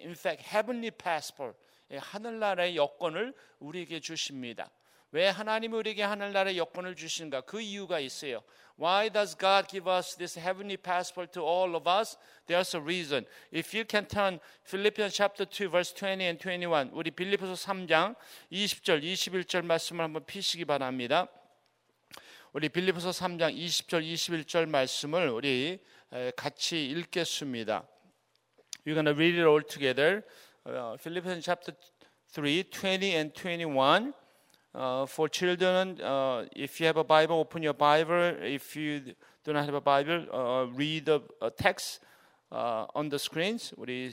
In 0.01 0.11
fact, 0.11 0.43
heavenly 0.43 0.91
passport. 0.91 1.55
하늘나라의 1.91 2.75
여권을 2.75 3.33
우리에게 3.59 3.99
주십니다. 3.99 4.69
왜 5.11 5.27
하나님이 5.29 5.75
우리에게 5.77 6.01
하늘나라의 6.01 6.57
여권을 6.57 6.95
주신가? 6.95 7.41
그 7.41 7.61
이유가 7.61 7.99
있어요. 7.99 8.41
Why 8.79 9.11
does 9.11 9.37
God 9.37 9.67
give 9.69 9.87
us 9.87 10.17
this 10.17 10.39
heavenly 10.39 10.77
passport 10.77 11.31
to 11.33 11.43
all 11.43 11.75
of 11.75 11.87
us? 11.87 12.17
There's 12.47 12.75
a 12.75 12.81
reason. 12.81 13.25
If 13.53 13.77
you 13.77 13.85
can 13.87 14.07
turn 14.07 14.39
Philippians 14.65 15.13
chapter 15.13 15.45
2 15.45 15.69
verse 15.69 15.93
20 15.93 16.23
and 16.23 16.41
21 16.41 16.89
우리 16.93 17.11
빌립보서 17.11 17.53
3장 17.53 18.15
20절 18.51 19.03
21절 19.03 19.63
말씀을 19.63 20.03
한번 20.03 20.25
피시기 20.25 20.65
바랍니다. 20.65 21.27
우리 22.53 22.69
빌립보서 22.69 23.11
3장 23.11 23.55
20절 23.55 24.03
21절 24.03 24.67
말씀을 24.67 25.29
우리 25.29 25.77
같이 26.35 26.85
읽겠습니다. 26.89 27.87
We're 28.85 28.95
going 28.95 29.05
to 29.05 29.13
read 29.13 29.37
it 29.37 29.47
all 29.47 29.61
together. 29.61 30.23
Uh, 30.65 30.95
Philippians 30.95 31.43
chapter 31.43 31.73
3, 32.31 32.63
20 32.63 33.15
and 33.15 33.35
21. 33.35 34.13
Uh, 34.73 35.05
for 35.05 35.27
children, 35.27 35.99
uh, 36.01 36.45
if 36.55 36.79
you 36.79 36.85
have 36.87 36.95
a 36.95 37.03
Bible, 37.03 37.35
open 37.35 37.61
your 37.61 37.73
Bible. 37.73 38.33
If 38.41 38.73
you 38.77 39.13
do 39.43 39.51
not 39.51 39.65
have 39.65 39.73
a 39.73 39.81
Bible, 39.81 40.25
uh, 40.33 40.65
read 40.73 41.05
the 41.05 41.21
text 41.57 41.99
on 42.49 43.09
the 43.09 43.19
screens. 43.19 43.73
우리 43.77 44.09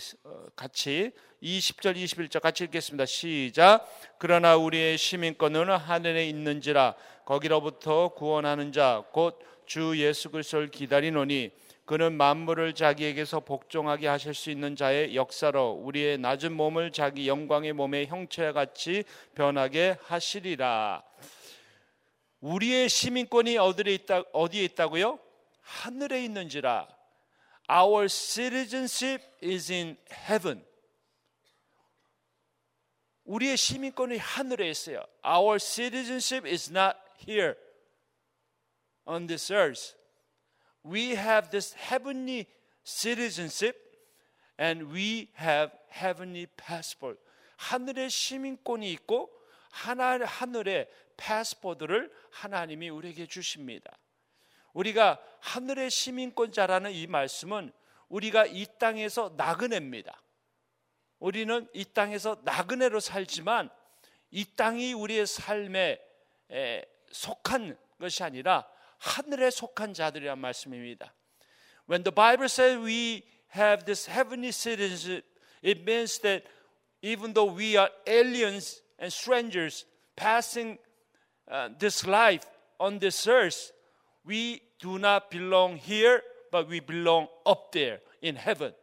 같이 0.57 1.13
20절, 1.41 1.97
21절 1.97 2.41
같이 2.41 2.65
읽겠습니다. 2.65 3.07
시작. 3.07 3.87
그러나 4.19 4.57
우리의 4.57 4.99
시민권은 4.99 5.71
하늘에 5.71 6.29
있는지라 6.29 6.97
거기로부터 7.25 8.09
구원하는 8.09 8.73
자, 8.73 9.05
곧 9.13 9.51
주 9.71 9.97
예수 9.99 10.31
그리스도를 10.31 10.69
기다리노니 10.69 11.53
그는 11.91 12.13
만물을 12.13 12.77
자기에게서 12.77 13.41
복종하게 13.41 14.07
하실 14.07 14.33
수 14.33 14.53
있는 14.53 14.77
자의 14.77 15.17
역사로 15.17 15.73
우리의 15.73 16.19
낮은 16.19 16.53
몸을 16.53 16.93
자기 16.93 17.27
영광의 17.27 17.73
몸의 17.73 18.07
형체와 18.07 18.53
같이 18.53 19.03
변하게 19.35 19.97
하시리라. 20.05 21.03
우리의 22.39 22.89
시민권이 22.89 23.59
어디에 23.59 23.93
있다 23.93 24.23
어디에 24.33 24.63
있다고요? 24.67 25.19
하늘에 25.63 26.23
있는지라. 26.27 26.87
Our 27.69 28.09
citizenship 28.09 29.25
is 29.43 29.73
in 29.73 29.97
heaven. 30.13 30.65
우리의 33.25 33.57
시민권이 33.57 34.17
하늘에 34.17 34.71
있어요. 34.71 35.03
Our 35.27 35.59
citizenship 35.59 36.49
is 36.49 36.71
not 36.71 36.97
here 37.29 37.57
on 39.05 39.27
this 39.27 39.53
earth. 39.53 40.00
We 40.85 41.17
have 41.17 41.51
this 41.51 41.75
heavenly 41.75 42.47
citizenship 42.85 43.77
and 44.59 44.93
we 44.93 45.29
have 45.39 45.73
heavenly 45.89 46.47
passport. 46.57 47.19
하늘의 47.57 48.11
시민권이 48.11 48.91
있고 48.93 49.31
하나, 49.71 50.19
하늘의 50.25 50.89
패스포드를 51.17 52.11
하나님이 52.31 52.89
우리에게 52.89 53.27
주십니다. 53.27 53.99
우리가 54.73 55.21
하늘의 55.41 55.91
시민권자라는 55.91 56.93
이 56.93 57.07
말씀은 57.07 57.73
우리가 58.09 58.47
이 58.47 58.67
땅에서 58.79 59.35
나그네입니다. 59.37 60.23
우리는 61.19 61.69
이 61.75 61.85
땅에서 61.85 62.41
나그네로 62.45 63.01
살지만 63.01 63.69
이 64.31 64.45
땅이 64.57 64.95
우리의 64.95 65.27
삶에 65.27 66.01
속한 67.13 67.77
것이 67.99 68.23
아니라 68.23 68.67
하늘에 69.01 69.51
속한 69.51 69.95
자들이란 69.95 70.39
말씀입니다. 70.39 71.15
When 71.89 72.05
the 72.05 72.15
Bible 72.15 72.47
says 72.47 72.79
we 72.79 73.25
have 73.57 73.85
this 73.85 74.09
heavenly 74.09 74.53
citizenship, 74.53 75.25
it 75.63 75.83
means 75.83 76.21
that 76.21 76.45
even 77.03 77.33
though 77.33 77.53
we 77.53 77.77
are 77.77 77.91
aliens 78.07 78.83
and 78.99 79.13
strangers 79.13 79.87
passing 80.17 80.79
uh, 81.51 81.71
this 81.79 82.07
life 82.07 82.47
on 82.79 82.99
this 83.01 83.27
earth, 83.27 83.73
we 84.25 84.61
do 84.79 84.99
not 84.99 85.31
belong 85.31 85.77
here, 85.77 86.23
but 86.53 86.69
we 86.69 86.81
belong 86.81 87.27
up 87.47 87.73
there 87.73 88.01
in 88.23 88.37
heaven. 88.37 88.75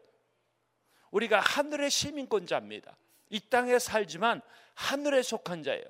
우리가 1.11 1.39
하늘의 1.39 1.89
시민권자입니다. 1.89 2.97
이 3.29 3.39
땅에 3.49 3.79
살지만 3.79 4.41
하늘에 4.73 5.21
속한 5.21 5.63
자예요. 5.63 5.85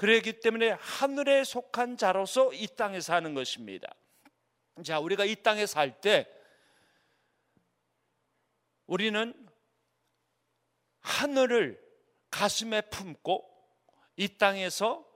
그러기 0.00 0.40
때문에 0.40 0.70
하늘에 0.80 1.44
속한 1.44 1.98
자로서 1.98 2.54
이 2.54 2.66
땅에 2.68 3.02
사는 3.02 3.34
것입니다. 3.34 3.94
자, 4.82 4.98
우리가 4.98 5.26
이 5.26 5.36
땅에 5.36 5.66
살 5.66 6.00
때 6.00 6.26
우리는 8.86 9.34
하늘을 11.00 11.78
가슴에 12.30 12.80
품고 12.80 13.46
이 14.16 14.38
땅에서 14.38 15.06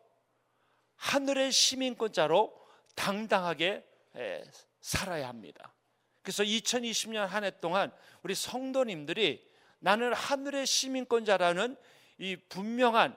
하늘의 0.96 1.50
시민권자로 1.50 2.54
당당하게 2.94 3.86
에, 4.16 4.44
살아야 4.82 5.28
합니다. 5.28 5.72
그래서 6.20 6.42
2020년 6.42 7.24
한 7.26 7.44
해 7.44 7.58
동안 7.58 7.90
우리 8.22 8.34
성도님들이 8.34 9.50
나는 9.78 10.12
하늘의 10.12 10.66
시민권자라는 10.66 11.74
이 12.18 12.36
분명한 12.36 13.16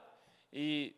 이 0.53 0.93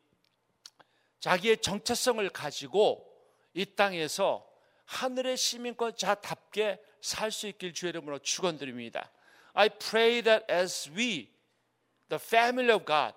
자기의 1.19 1.57
정체성을 1.57 2.27
가지고 2.29 3.05
이 3.53 3.65
땅에서 3.65 4.47
하늘의 4.85 5.37
시민권 5.37 5.95
자답게 5.97 6.81
살 7.01 7.31
수 7.31 7.47
있길 7.47 7.73
주의 7.73 7.89
이름으로 7.89 8.19
축원드립니다. 8.19 9.11
I 9.53 9.69
pray 9.69 10.21
that 10.21 10.45
as 10.51 10.89
we, 10.91 11.29
the 12.09 12.19
family 12.19 12.71
of 12.71 12.85
God, 12.85 13.13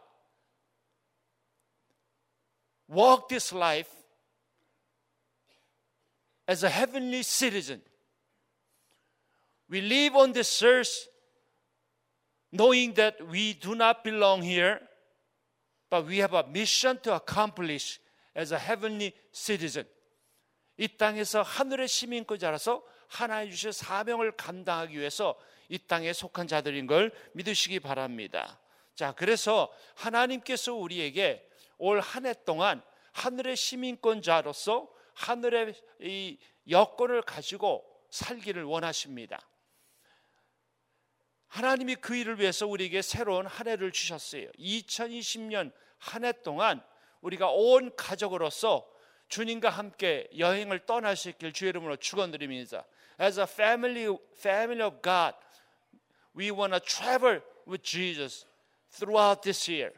walk 2.88 3.28
this 3.28 3.54
life 3.54 3.90
as 6.48 6.64
a 6.64 6.70
heavenly 6.70 7.22
citizen, 7.22 7.82
we 9.70 9.80
live 9.80 10.16
on 10.16 10.32
this 10.32 10.62
earth 10.62 11.08
knowing 12.52 12.94
that 12.94 13.16
we 13.28 13.54
do 13.54 13.74
not 13.74 14.04
belong 14.04 14.42
here, 14.42 14.80
but 15.92 16.08
we 16.08 16.20
have 16.22 16.32
a 16.32 16.42
mission 16.48 16.98
to 17.02 17.12
accomplish 17.14 18.00
as 18.34 18.54
a 18.54 18.58
heavenly 18.58 19.12
citizen. 19.30 19.86
이 20.78 20.88
땅에서 20.88 21.42
하늘의 21.42 21.86
시민권 21.86 22.38
자라서 22.38 22.82
하나님 23.08 23.50
주신 23.50 23.72
사명을 23.72 24.32
감당하기 24.32 24.98
위해서 24.98 25.38
이 25.68 25.78
땅에 25.78 26.14
속한 26.14 26.48
자들인 26.48 26.86
걸 26.86 27.12
믿으시기 27.34 27.78
바랍니다. 27.80 28.58
자, 28.94 29.12
그래서 29.12 29.70
하나님께서 29.96 30.72
우리에게 30.72 31.46
올 31.76 32.00
한 32.00 32.24
해 32.24 32.32
동안 32.46 32.80
하늘의 33.12 33.54
시민권자로서 33.56 34.88
하늘의 35.12 35.74
이 36.00 36.38
여건을 36.70 37.20
가지고 37.20 37.84
살기를 38.08 38.64
원하십니다. 38.64 39.46
하나님이 41.52 41.96
그 41.96 42.16
일을 42.16 42.40
위해서 42.40 42.66
우리에게 42.66 43.02
새로운 43.02 43.46
한 43.46 43.68
해를 43.68 43.92
주셨어요. 43.92 44.48
2020년 44.52 45.70
한 45.98 46.24
해 46.24 46.32
동안 46.42 46.82
우리가 47.20 47.50
온 47.50 47.94
가족으로서 47.94 48.88
주님과 49.28 49.68
함께 49.68 50.30
여행을 50.38 50.86
있길 51.28 51.52
주의 51.52 51.68
이름으로 51.68 51.96
축원드립니다. 51.96 52.86
As 53.20 53.38
a 53.38 53.44
family, 53.44 54.16
family 54.34 54.82
of 54.82 55.02
God, 55.02 55.36
we 56.34 56.50
want 56.50 56.72
to 56.72 56.80
travel 56.80 57.42
with 57.68 57.82
Jesus 57.82 58.46
throughout 58.90 59.42
this 59.42 59.70
year. 59.70 59.92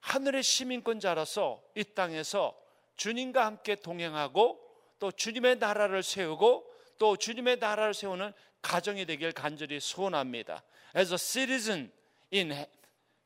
하늘의 0.00 0.42
시민권자로서 0.42 1.62
이 1.74 1.84
땅에서 1.84 2.58
주님과 2.96 3.44
함께 3.44 3.74
동행하고 3.74 4.58
또 4.98 5.12
주님의 5.12 5.56
나라를 5.56 6.02
세우고 6.02 6.64
또 6.98 7.16
주님의 7.16 7.58
나라를 7.58 7.94
세우는 7.94 8.32
가정이 8.62 9.06
되길 9.06 9.32
간절히 9.32 9.80
소원합니다. 9.80 10.62
As 10.96 11.12
a 11.12 11.18
citizen 11.18 11.92
in 12.32 12.52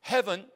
heaven, 0.05 0.49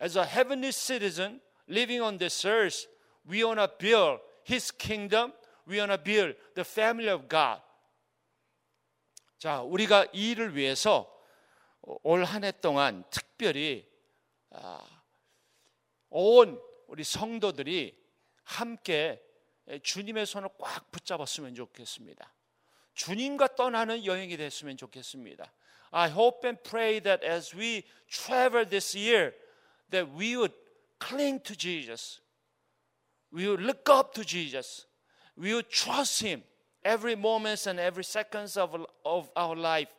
as 0.00 0.18
a 0.18 0.24
heavenly 0.24 0.70
citizen 0.70 1.40
living 1.68 2.02
on 2.02 2.18
this 2.18 2.46
earth, 2.46 2.86
we 3.28 3.44
want 3.44 3.58
to 3.60 3.68
build 3.78 4.20
His 4.48 4.70
kingdom. 4.76 5.32
We 5.66 5.78
want 5.78 5.92
to 5.92 6.02
build 6.02 6.36
the 6.54 6.64
family 6.68 7.08
of 7.08 7.28
God. 7.28 7.62
자, 9.38 9.62
우리가 9.62 10.06
이 10.12 10.32
일을 10.32 10.56
위해서 10.56 11.08
올 12.02 12.24
한 12.24 12.44
해 12.44 12.52
동안 12.52 13.04
특별히 13.10 13.88
온 16.10 16.60
우리 16.88 17.04
성도들이 17.04 17.96
함께 18.44 19.22
주님의 19.82 20.26
손을 20.26 20.48
꽉 20.58 20.90
붙잡았으면 20.90 21.54
좋겠습니다. 21.54 22.32
주님과 22.93 23.55
떠나는 23.55 24.05
여행이 24.05 24.37
됐으면 24.37 24.77
좋겠습니다. 24.77 25.51
I 25.91 26.09
hope 26.09 26.45
and 26.47 26.61
pray 26.63 26.99
that 27.01 27.25
as 27.25 27.55
we 27.55 27.83
travel 28.09 28.67
this 28.67 28.97
year, 28.97 29.33
that 29.91 30.09
we 30.11 30.35
would 30.35 30.53
cling 30.99 31.39
to 31.43 31.55
Jesus. 31.55 32.19
We 33.31 33.47
would 33.47 33.61
look 33.61 33.87
up 33.89 34.13
to 34.15 34.25
Jesus. 34.25 34.85
We 35.35 35.53
would 35.53 35.69
trust 35.69 36.21
Him 36.21 36.43
every 36.83 37.15
moment 37.15 37.67
and 37.67 37.79
every 37.79 38.03
seconds 38.03 38.57
of, 38.57 38.75
of 39.05 39.29
our 39.35 39.55
life 39.55 39.93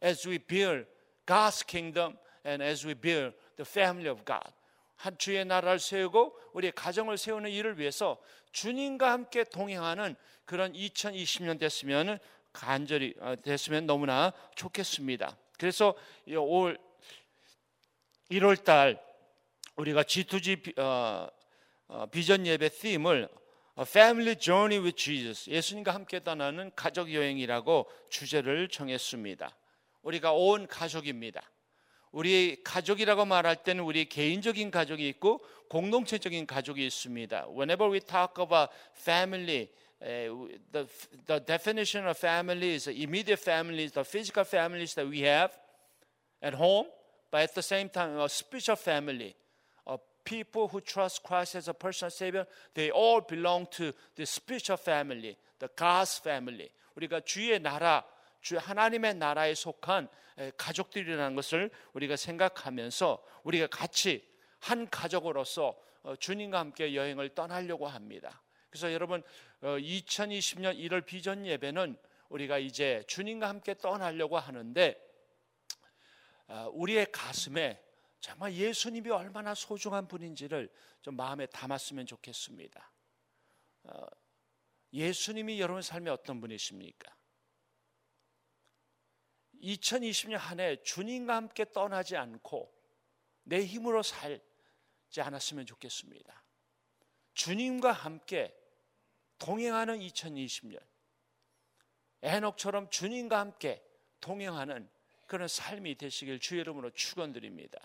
as 0.00 0.26
we 0.26 0.38
build 0.38 0.84
God's 1.26 1.62
kingdom 1.62 2.14
and 2.44 2.62
as 2.62 2.84
we 2.84 2.94
build 2.94 3.32
the 3.56 3.64
family 3.64 4.06
of 4.06 4.24
God. 4.24 4.52
한 5.03 5.17
주의 5.17 5.43
나라를 5.43 5.79
세우고 5.79 6.39
우리의 6.53 6.71
가정을 6.71 7.17
세우는 7.17 7.49
일을 7.49 7.77
위해서 7.77 8.17
주님과 8.53 9.11
함께 9.11 9.43
동행하는 9.43 10.15
그런 10.45 10.71
2020년 10.71 11.59
됐으면 11.59 12.19
간절히 12.53 13.13
됐으면 13.41 13.85
너무나 13.85 14.31
좋겠습니다. 14.55 15.37
그래서 15.59 15.93
올 16.37 16.77
1월 18.31 18.63
달 18.63 19.03
우리가 19.75 20.03
G2G 20.03 20.79
어, 20.79 21.27
어, 21.89 22.05
비전 22.05 22.47
예배 22.47 22.69
팀을 22.69 23.27
Family 23.79 24.37
Journey 24.37 24.81
with 24.81 24.95
Jesus 24.95 25.49
예수님과 25.49 25.93
함께 25.93 26.23
떠나는 26.23 26.71
가족 26.77 27.13
여행이라고 27.13 27.91
주제를 28.09 28.69
정했습니다. 28.69 29.53
우리가 30.03 30.31
온 30.31 30.65
가족입니다. 30.65 31.43
우리 32.13 32.61
가족이라고 32.63 33.25
말할 33.25 33.63
때는 33.63 33.83
우리 33.83 34.05
개인적인 34.05 34.69
가족이 34.69 35.07
있고 35.09 35.41
공동체적인 35.67 36.45
가족이 36.45 36.85
있습니다. 36.85 37.47
Whenever 37.49 37.91
we 37.91 37.99
talk 37.99 38.37
about 38.37 38.71
family, 38.93 39.67
uh, 39.99 40.47
the, 40.71 40.87
the 41.25 41.39
definition 41.39 42.07
of 42.07 42.15
family 42.15 42.75
is 42.75 42.87
immediate 42.87 43.39
families, 43.39 43.91
the 43.93 44.05
physical 44.05 44.45
families 44.45 44.93
that 44.93 45.09
we 45.09 45.21
have 45.21 45.57
at 46.43 46.53
home, 46.53 46.85
but 47.31 47.41
at 47.41 47.55
the 47.55 47.63
same 47.63 47.89
time, 47.89 48.19
a 48.19 48.29
spiritual 48.29 48.75
family. 48.75 49.35
Uh, 49.87 49.97
people 50.23 50.67
who 50.67 50.81
trust 50.81 51.23
Christ 51.23 51.55
as 51.55 51.67
a 51.67 51.73
personal 51.73 52.11
Savior, 52.11 52.45
they 52.75 52.91
all 52.91 53.21
belong 53.21 53.65
to 53.71 53.91
the 54.15 54.27
spiritual 54.27 54.77
family, 54.77 55.35
the 55.57 55.69
God's 55.75 56.19
family. 56.19 56.69
우리가 56.95 57.21
주의 57.21 57.59
나라, 57.59 58.03
주 58.43 58.57
하나님의 58.57 59.15
나라에 59.15 59.55
속한 59.55 60.07
가족들이라는 60.57 61.35
것을 61.35 61.71
우리가 61.93 62.15
생각하면서 62.17 63.25
우리가 63.43 63.67
같이 63.67 64.29
한 64.59 64.89
가족으로서 64.89 65.81
주님과 66.19 66.59
함께 66.59 66.93
여행을 66.93 67.33
떠나려고 67.33 67.87
합니다. 67.87 68.43
그래서 68.69 68.91
여러분 68.91 69.23
2020년 69.61 70.77
1월 70.77 71.05
비전 71.05 71.45
예배는 71.45 71.97
우리가 72.29 72.57
이제 72.57 73.03
주님과 73.07 73.47
함께 73.47 73.75
떠나려고 73.75 74.37
하는데 74.37 74.99
우리의 76.73 77.11
가슴에 77.11 77.81
정말 78.19 78.53
예수님이 78.53 79.09
얼마나 79.09 79.53
소중한 79.55 80.07
분인지를 80.07 80.69
좀 81.01 81.15
마음에 81.15 81.45
담았으면 81.45 82.05
좋겠습니다. 82.07 82.91
예수님이 84.91 85.61
여러분 85.61 85.81
삶에 85.81 86.09
어떤 86.09 86.41
분이십니까? 86.41 87.15
2020년 89.63 90.37
한 90.37 90.59
해 90.59 90.81
주님과 90.83 91.35
함께 91.35 91.65
떠나지 91.71 92.17
않고 92.17 92.71
내 93.43 93.65
힘으로 93.65 94.03
살지 94.03 95.21
않았으면 95.21 95.65
좋겠습니다. 95.65 96.43
주님과 97.33 97.91
함께 97.91 98.55
동행하는 99.39 99.99
2020년. 99.99 100.79
에녹처럼 102.21 102.89
주님과 102.89 103.39
함께 103.39 103.83
동행하는 104.21 104.89
그런 105.27 105.47
삶이 105.47 105.95
되시길 105.95 106.39
주의 106.39 106.61
이름으로 106.61 106.91
축원드립니다. 106.91 107.79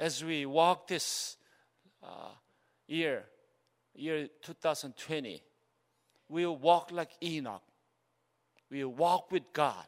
As 0.00 0.24
we 0.24 0.44
walk 0.44 0.86
this 0.86 1.38
uh, 2.02 2.34
year, 2.88 3.26
year 3.94 4.28
2020, 4.42 5.42
we 6.30 6.44
will 6.44 6.58
walk 6.62 6.92
like 6.92 7.16
Enoch. 7.22 7.62
We 8.70 8.84
will 8.84 8.94
walk 8.96 9.30
with 9.32 9.52
God. 9.52 9.86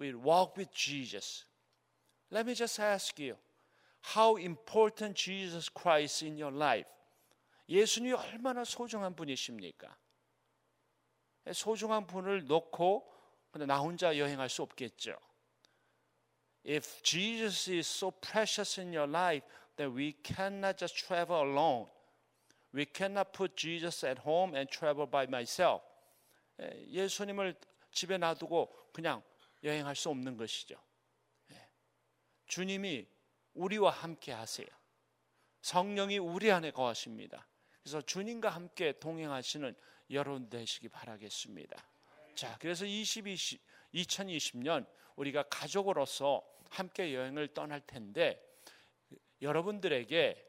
We 0.00 0.12
will 0.12 0.20
walk 0.22 0.56
with 0.56 0.72
Jesus. 0.72 1.44
Let 2.30 2.46
me 2.46 2.54
just 2.54 2.78
ask 2.80 3.18
you, 3.18 3.36
how 4.14 4.36
important 4.36 5.16
Jesus 5.16 5.68
Christ 5.68 6.24
in 6.24 6.38
your 6.38 6.52
life? 6.52 6.88
예수님이 7.68 8.12
얼마나 8.12 8.64
소중한 8.64 9.14
분이십니까? 9.14 9.96
소중한 11.52 12.06
분을 12.06 12.46
놓고 12.46 13.12
근데 13.50 13.66
나 13.66 13.78
혼자 13.78 14.16
여행할 14.16 14.48
수 14.48 14.62
없겠죠. 14.62 15.16
If 16.64 17.02
Jesus 17.02 17.70
is 17.70 17.86
so 17.86 18.10
precious 18.10 18.80
in 18.80 18.92
your 18.92 19.08
life, 19.08 19.46
that 19.76 19.92
we 19.92 20.12
cannot 20.22 20.78
just 20.78 20.96
travel 20.96 21.36
alone. 21.36 21.86
We 22.72 22.86
cannot 22.86 23.32
put 23.32 23.56
Jesus 23.56 24.04
at 24.04 24.18
home 24.18 24.54
and 24.54 24.68
travel 24.70 25.06
by 25.06 25.24
myself. 25.24 25.82
예, 26.60 26.86
예수님을 26.88 27.54
집에 27.92 28.18
놔두고 28.18 28.90
그냥 28.92 29.22
여행할 29.63 29.95
수 29.95 30.09
없는 30.09 30.37
것이죠. 30.37 30.75
예. 31.51 31.69
주님이 32.47 33.07
우리와 33.53 33.91
함께 33.91 34.31
하세요. 34.31 34.67
성령이 35.61 36.17
우리 36.17 36.51
안에 36.51 36.71
거하십니다. 36.71 37.47
그래서 37.81 38.01
주님과 38.01 38.49
함께 38.49 38.93
동행하시는 38.99 39.75
여러분 40.11 40.49
되시기 40.49 40.89
바라겠습니다. 40.89 41.83
자, 42.35 42.57
그래서 42.59 42.85
2020, 42.85 43.61
2020년 43.93 44.85
우리가 45.15 45.43
가족으로서 45.43 46.43
함께 46.69 47.13
여행을 47.13 47.49
떠날 47.53 47.81
텐데 47.81 48.41
여러분들에게 49.41 50.47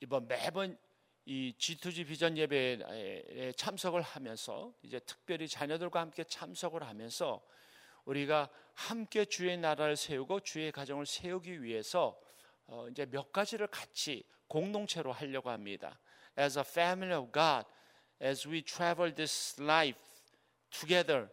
이번 0.00 0.26
매번 0.28 0.78
이 1.24 1.54
G2G 1.56 2.06
비전 2.08 2.36
예배에 2.36 3.52
참석을 3.56 4.02
하면서 4.02 4.74
이제 4.82 4.98
특별히 5.00 5.46
자녀들과 5.46 6.00
함께 6.00 6.24
참석을 6.24 6.82
하면서 6.82 7.40
우리가 8.04 8.48
함께 8.74 9.24
주의 9.24 9.56
나라를 9.56 9.96
세우고 9.96 10.40
주의 10.40 10.72
가정을 10.72 11.06
세우기 11.06 11.62
위해서 11.62 12.18
어 12.66 12.88
이제 12.88 13.06
몇 13.06 13.32
가지를 13.32 13.66
같이 13.66 14.24
공동체로 14.48 15.12
하려고 15.12 15.50
합니다. 15.50 15.98
As 16.38 16.58
a 16.58 16.64
family 16.66 17.16
of 17.16 17.32
God, 17.32 17.66
as 18.22 18.48
we 18.48 18.62
travel 18.62 19.14
this 19.14 19.60
life 19.60 20.00
together, 20.70 21.28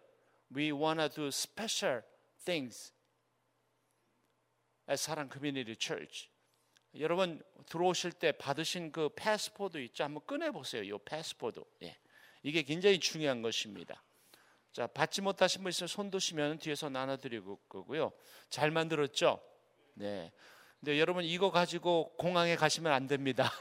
we 0.56 0.72
want 0.72 1.00
to 1.00 1.10
do 1.10 1.28
special 1.28 2.02
things 2.44 2.94
as 4.90 5.04
사랑 5.04 5.30
커뮤니티 5.30 5.76
church. 5.78 6.30
여러분 6.98 7.42
들어오실 7.68 8.14
때 8.14 8.32
받으신 8.32 8.92
그 8.92 9.10
패스포드 9.16 9.78
있죠? 9.86 10.04
한번 10.04 10.26
꺼내 10.26 10.50
보세요. 10.50 10.84
이 10.84 10.98
패스포드. 11.06 11.64
예. 11.84 11.98
이게 12.42 12.64
굉장히 12.64 13.00
중요한 13.00 13.42
것입니다. 13.42 14.02
자, 14.72 14.88
받지 14.88 15.22
못하신 15.22 15.64
분 15.64 15.70
있으면 15.70 15.88
손 15.88 16.12
드시면 16.12 16.60
뒤에서 16.60 16.90
나눠 16.90 17.18
드릴 17.18 17.44
거고요. 17.70 18.12
잘 18.50 18.72
만들었죠? 18.72 19.42
네. 19.96 20.32
근데 20.80 21.00
여러분 21.00 21.24
이거 21.26 21.52
가지고 21.52 22.14
공항에 22.18 22.56
가시면 22.56 22.92
안 22.94 23.08
됩니다. 23.08 23.52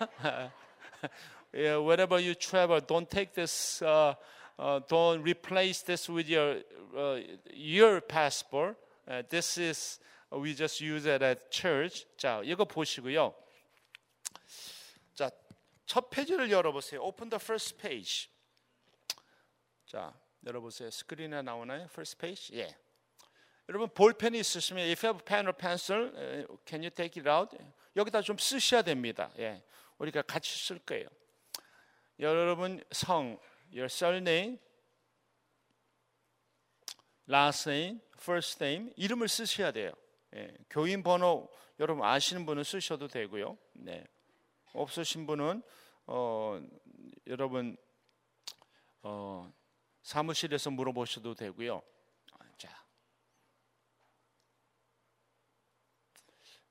yeah, 1.53 1.79
wherever 1.79 2.17
you 2.17 2.35
travel, 2.35 2.81
don't 2.81 3.11
take 3.11 3.33
this 3.35 3.83
uh, 3.83 4.15
uh, 4.59 4.81
don't 4.87 5.23
replace 5.23 5.83
this 5.83 6.09
with 6.09 6.29
your 6.29 6.63
uh, 6.97 7.21
your 7.53 8.01
passport. 8.01 8.77
Uh, 9.09 9.23
this 9.29 9.59
is 9.59 9.99
we 10.31 10.55
just 10.55 10.81
use 10.81 11.07
it 11.07 11.25
at 11.25 11.51
church. 11.51 12.07
자, 12.17 12.41
이거 12.45 12.65
보시고요. 12.65 13.35
자, 15.15 15.31
첫 15.87 16.11
페이지를 16.11 16.51
열어보세요. 16.51 17.01
Open 17.03 17.31
the 17.31 17.41
first 17.43 17.79
page. 17.79 18.29
자, 19.87 20.13
열어보세요. 20.47 20.91
스크린에 20.91 21.43
나오나요? 21.43 21.85
First 21.85 22.19
page. 22.19 22.59
예. 22.59 22.77
여러분 23.69 23.89
볼펜이 23.89 24.39
있으시면 24.39 24.87
if 24.87 25.07
you 25.07 25.15
have 25.15 25.25
pen 25.25 25.47
or 25.47 25.57
pencil, 25.57 26.11
can 26.67 26.83
you 26.83 26.91
take 26.91 27.21
it 27.21 27.29
out? 27.29 27.57
여기다 27.97 28.23
좀 28.23 28.39
쓰셔야 28.39 28.83
됩니다. 28.83 29.31
예. 29.39 29.63
우리가 29.99 30.23
같이 30.23 30.57
쓸 30.67 30.79
거예요. 30.79 31.09
여러분 32.21 32.83
성, 32.91 33.39
your 33.71 33.87
surname, 33.87 34.59
last 37.29 37.69
name, 37.69 38.01
first 38.19 38.63
name 38.65 38.93
이름을 38.97 39.29
쓰셔야 39.29 39.71
돼요. 39.71 39.93
예, 40.35 40.53
교인 40.71 41.03
번호 41.03 41.49
여러분 41.81 42.05
아시는 42.05 42.45
분은 42.47 42.65
쓰셔도 42.65 43.09
되고요. 43.09 43.57
네. 43.75 44.05
없으신 44.73 45.27
분은 45.27 45.63
어, 46.07 46.61
여러분 47.27 47.77
어, 49.03 49.53
사무실에서 50.03 50.71
물어보셔도 50.71 51.35
되고요. 51.35 51.83
자, 52.57 52.85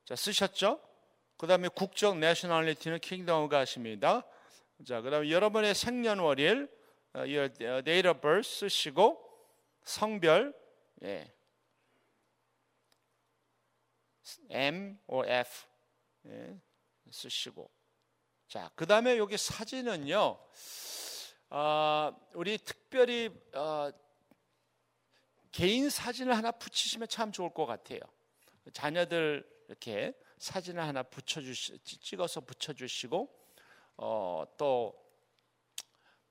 자 0.06 0.16
쓰셨죠? 0.16 0.82
그 1.38 1.48
다음에 1.48 1.68
국적 1.68 2.18
내셔널리티는 2.18 3.00
킹덤 3.00 3.48
가십니다. 3.48 4.26
자, 4.86 5.02
그 5.02 5.10
다음에 5.10 5.30
여러분의 5.30 5.76
생년월일, 5.76 6.70
어, 7.14 7.20
your 7.20 7.50
date 7.84 8.10
of 8.10 8.22
birth 8.22 8.60
쓰시고 8.60 9.24
성별, 9.84 10.54
예. 11.04 11.32
M 14.50 15.00
or 15.08 15.30
F 15.30 15.66
예, 16.26 16.60
쓰시고 17.10 17.72
자 18.48 18.70
그 18.76 18.86
다음에 18.86 19.18
여기 19.18 19.38
사진은요 19.38 20.40
어, 21.50 22.12
우리 22.34 22.58
특별히 22.58 23.30
어, 23.54 23.90
개인 25.52 25.90
사진을 25.90 26.36
하나 26.36 26.52
붙이시면 26.52 27.08
참 27.08 27.32
좋을 27.32 27.54
것 27.54 27.66
같아요 27.66 28.00
자녀들 28.74 29.48
이렇게 29.68 30.14
사진을 30.38 30.84
하나 30.84 31.04
붙여주시 31.04 31.80
찍어서 31.84 32.42
붙여주시고 32.42 33.30
어, 33.98 34.44
또 34.58 35.08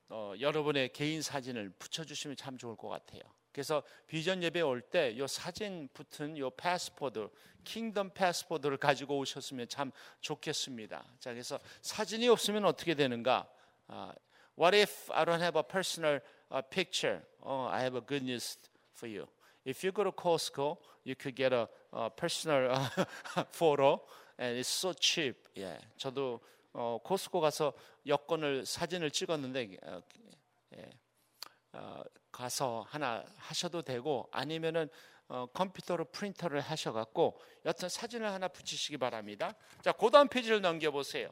어, 0.09 0.33
여러분의 0.39 0.93
개인 0.93 1.21
사진을 1.21 1.69
붙여주시면 1.77 2.37
참 2.37 2.57
좋을 2.57 2.77
것 2.77 2.87
같아요. 2.87 3.21
그래서 3.51 3.83
비전 4.05 4.41
예배 4.43 4.61
올 4.61 4.81
때 4.89 5.11
이 5.11 5.27
사진 5.27 5.89
붙은 5.93 6.37
이 6.37 6.41
패스포드, 6.55 7.29
킹덤 7.65 8.11
패스포드를 8.13 8.77
가지고 8.77 9.17
오셨으면 9.17 9.67
참 9.67 9.91
좋겠습니다. 10.21 11.05
자, 11.19 11.31
그래서 11.31 11.59
사진이 11.81 12.29
없으면 12.29 12.63
어떻게 12.65 12.95
되는가? 12.95 13.49
Uh, 13.89 14.13
what 14.57 14.73
if 14.73 15.09
I 15.13 15.23
don't 15.23 15.39
have 15.39 15.55
a 15.55 15.63
personal 15.63 16.19
uh, 16.51 16.61
picture? 16.61 17.21
Oh, 17.43 17.65
I 17.65 17.81
have 17.81 17.95
a 17.95 18.01
good 18.01 18.23
news 18.23 18.57
for 18.93 19.07
you. 19.07 19.27
If 19.63 19.83
you 19.83 19.91
go 19.91 20.03
to 20.03 20.11
Costco, 20.11 20.77
you 21.03 21.15
could 21.15 21.35
get 21.35 21.53
a, 21.53 21.69
a 21.93 22.09
personal 22.09 22.89
photo, 23.51 24.01
and 24.37 24.57
it's 24.57 24.67
so 24.67 24.93
cheap. 24.93 25.35
예, 25.57 25.77
저도 25.97 26.41
어, 26.73 26.99
코스코 27.03 27.39
가서 27.39 27.73
여권을 28.05 28.65
사진을 28.65 29.11
찍었는데 29.11 29.77
어, 29.83 30.01
예, 30.75 30.89
어, 31.73 32.03
가서 32.31 32.85
하나 32.89 33.23
하셔도 33.37 33.81
되고 33.81 34.27
아니면은 34.31 34.89
어, 35.27 35.45
컴퓨터로 35.53 36.05
프린터를 36.05 36.61
하셔갖고 36.61 37.39
여튼 37.65 37.89
사진을 37.89 38.31
하나 38.31 38.47
붙이시기 38.47 38.97
바랍니다. 38.97 39.53
자, 39.81 39.91
고다음 39.91 40.27
페이지를 40.27 40.61
넘겨보세요. 40.61 41.29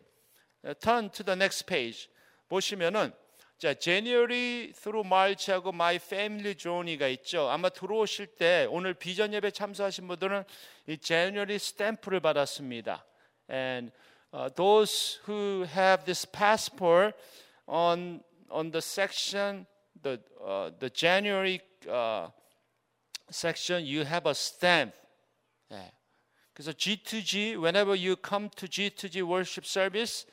Turn 0.80 1.10
to 1.12 1.24
the 1.24 1.38
next 1.38 1.66
page. 1.66 2.10
보시면은 2.48 3.14
자, 3.58 3.74
January 3.74 4.74
through 4.74 5.08
March하고 5.08 5.70
My 5.70 5.96
Family 5.96 6.56
Journey가 6.56 7.08
있죠. 7.08 7.50
아마 7.50 7.70
들어오실 7.70 8.36
때 8.36 8.68
오늘 8.70 8.94
비전 8.94 9.34
예배 9.34 9.52
참석하신 9.52 10.08
분들은 10.10 10.44
이 10.88 10.98
January 10.98 11.58
스탬프를 11.58 12.20
받았습니다. 12.20 13.06
And 13.50 13.94
uh, 14.34 14.50
those 14.56 15.22
who 15.26 15.64
have 15.64 16.04
this 16.04 16.26
passport 16.30 17.16
on 17.66 18.22
on 18.50 18.72
the 18.72 18.82
section 18.82 19.66
the 20.04 20.20
uh, 20.44 20.72
the 20.78 20.90
January 20.90 21.62
uh, 21.88 22.30
section 23.30 23.86
you 23.86 24.04
have 24.06 24.28
a 24.28 24.36
stamp. 24.36 24.94
예. 25.72 25.94
그래서 26.54 26.72
G2G 26.72 27.56
whenever 27.58 27.96
you 27.96 28.18
come 28.18 28.50
to 28.58 28.68
G2G 28.68 29.24
worship 29.24 29.66
service 29.66 30.26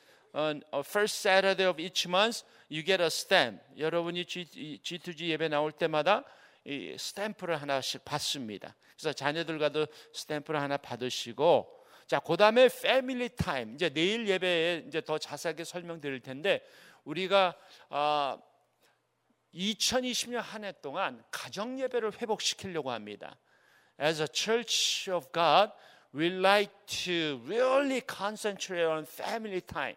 first 0.83 1.19
Saturday 1.19 1.65
of 1.67 1.79
each 1.81 2.07
month 2.07 2.43
you 2.69 2.83
get 2.83 3.01
a 3.01 3.07
stamp. 3.07 3.61
여러분이 3.77 4.25
G, 4.25 4.79
G2G 4.83 5.27
예배 5.29 5.49
나올 5.49 5.71
때마다 5.71 6.23
이 6.65 6.95
스탬프를 6.97 7.61
하나씩 7.61 8.03
받습니다. 8.05 8.75
그래서 8.97 9.13
자녀들과도 9.13 9.87
스탬프를 10.13 10.61
하나 10.61 10.77
받으시고 10.77 11.81
자, 12.07 12.19
그다음에 12.19 12.69
패밀리 12.69 13.29
타임. 13.29 13.75
이제 13.75 13.89
내일 13.89 14.27
예배에 14.27 14.85
이제 14.87 15.01
더 15.01 15.17
자세하게 15.17 15.63
설명드릴 15.63 16.19
텐데 16.21 16.61
우리가 17.05 17.55
아 17.89 18.37
2020년 19.53 20.41
한 20.41 20.63
해 20.63 20.73
동안 20.81 21.23
가정 21.31 21.79
예배를 21.79 22.21
회복시키려고 22.21 22.91
합니다. 22.91 23.37
As 24.01 24.21
a 24.21 24.27
church 24.31 25.11
of 25.11 25.27
God, 25.31 25.71
we 26.13 26.27
like 26.27 26.73
to 27.05 27.39
really 27.45 28.01
concentrate 28.01 28.85
on 28.85 29.03
family 29.03 29.61
time. 29.61 29.95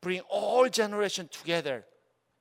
Bring 0.00 0.24
all 0.32 0.70
generation 0.70 1.28
together 1.28 1.84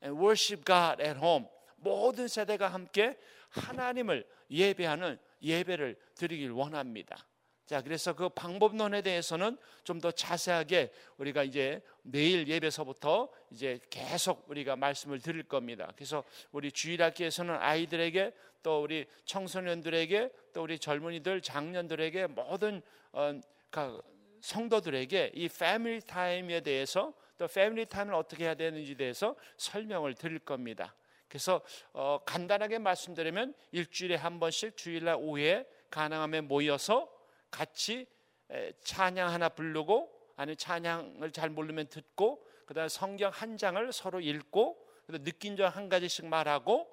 and 0.03 0.17
worship 0.19 0.63
God 0.65 1.01
at 1.01 1.19
home. 1.19 1.47
모든 1.77 2.27
세대가 2.27 2.67
함께 2.67 3.17
하나님을 3.49 4.25
예배하는 4.49 5.17
예배를 5.41 5.97
드리길 6.15 6.51
원합니다. 6.51 7.25
자, 7.65 7.83
그래서 7.83 8.13
그 8.13 8.29
방법론에 8.29 9.01
대해서는 9.03 9.57
좀 9.83 10.01
더 10.01 10.11
자세하게 10.11 10.91
우리가 11.17 11.43
이제 11.43 11.81
내일 12.01 12.47
예배서부터 12.47 13.29
이제 13.51 13.79
계속 13.89 14.45
우리가 14.49 14.75
말씀을 14.75 15.19
드릴 15.19 15.43
겁니다. 15.43 15.91
그래서 15.95 16.23
우리 16.51 16.71
주일학교에서는 16.71 17.55
아이들에게 17.55 18.33
또 18.63 18.81
우리 18.81 19.05
청소년들에게 19.25 20.31
또 20.53 20.63
우리 20.63 20.79
젊은이들, 20.79 21.41
장년들에게 21.41 22.27
모든 22.27 22.81
어, 23.11 23.39
그 23.69 24.01
성도들에게 24.41 25.31
이 25.35 25.47
family 25.49 26.01
time에 26.01 26.61
대해서 26.61 27.13
또 27.39 27.47
family 27.47 27.85
time을 27.85 28.13
어떻게 28.13 28.43
해야 28.43 28.53
되는지에 28.53 28.95
대해서 28.95 29.35
설명을 29.57 30.13
드릴 30.13 30.39
겁니다. 30.39 30.93
그래서 31.29 31.61
어, 31.93 32.19
간단하게 32.25 32.79
말씀드리면 32.79 33.53
일주일에 33.71 34.15
한 34.15 34.39
번씩 34.41 34.75
주일날 34.75 35.15
오후에 35.15 35.65
가능하면 35.89 36.49
모여서 36.49 37.09
같이 37.49 38.07
에, 38.51 38.73
찬양 38.83 39.31
하나 39.31 39.47
부르고 39.47 40.11
아니 40.35 40.55
찬양을 40.55 41.31
잘 41.31 41.49
모르면 41.49 41.87
듣고 41.87 42.45
그다음에 42.65 42.89
성경 42.89 43.31
한 43.31 43.57
장을 43.57 43.91
서로 43.93 44.19
읽고 44.19 44.85
그다음 45.05 45.23
느낀 45.23 45.55
점 45.55 45.71
한 45.71 45.87
가지씩 45.87 46.25
말하고 46.25 46.89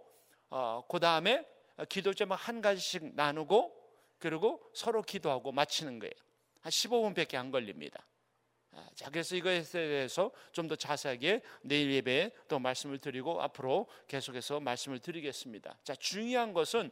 어, 0.50 0.84
그 0.88 1.00
다음에 1.00 1.44
기도 1.88 2.14
제목 2.14 2.36
한 2.36 2.60
가지씩 2.60 3.16
나누고 3.16 3.74
그리고 4.20 4.62
서로 4.74 5.02
기도하고 5.02 5.50
마치는 5.50 5.98
거예요. 5.98 6.12
한 6.60 6.70
15분밖에 6.70 7.34
안 7.34 7.50
걸립니다. 7.50 8.06
아, 8.76 8.86
자, 8.94 9.08
그래서 9.10 9.34
이거에 9.34 9.62
대해서 9.62 10.30
좀 10.52 10.68
더 10.68 10.76
자세하게 10.76 11.42
내일 11.62 11.92
예배에 11.92 12.30
또 12.48 12.58
말씀을 12.58 12.98
드리고 12.98 13.40
앞으로 13.40 13.86
계속해서 14.06 14.60
말씀을 14.60 14.98
드리겠습니다. 14.98 15.78
자, 15.82 15.94
중요한 15.94 16.52
것은 16.52 16.90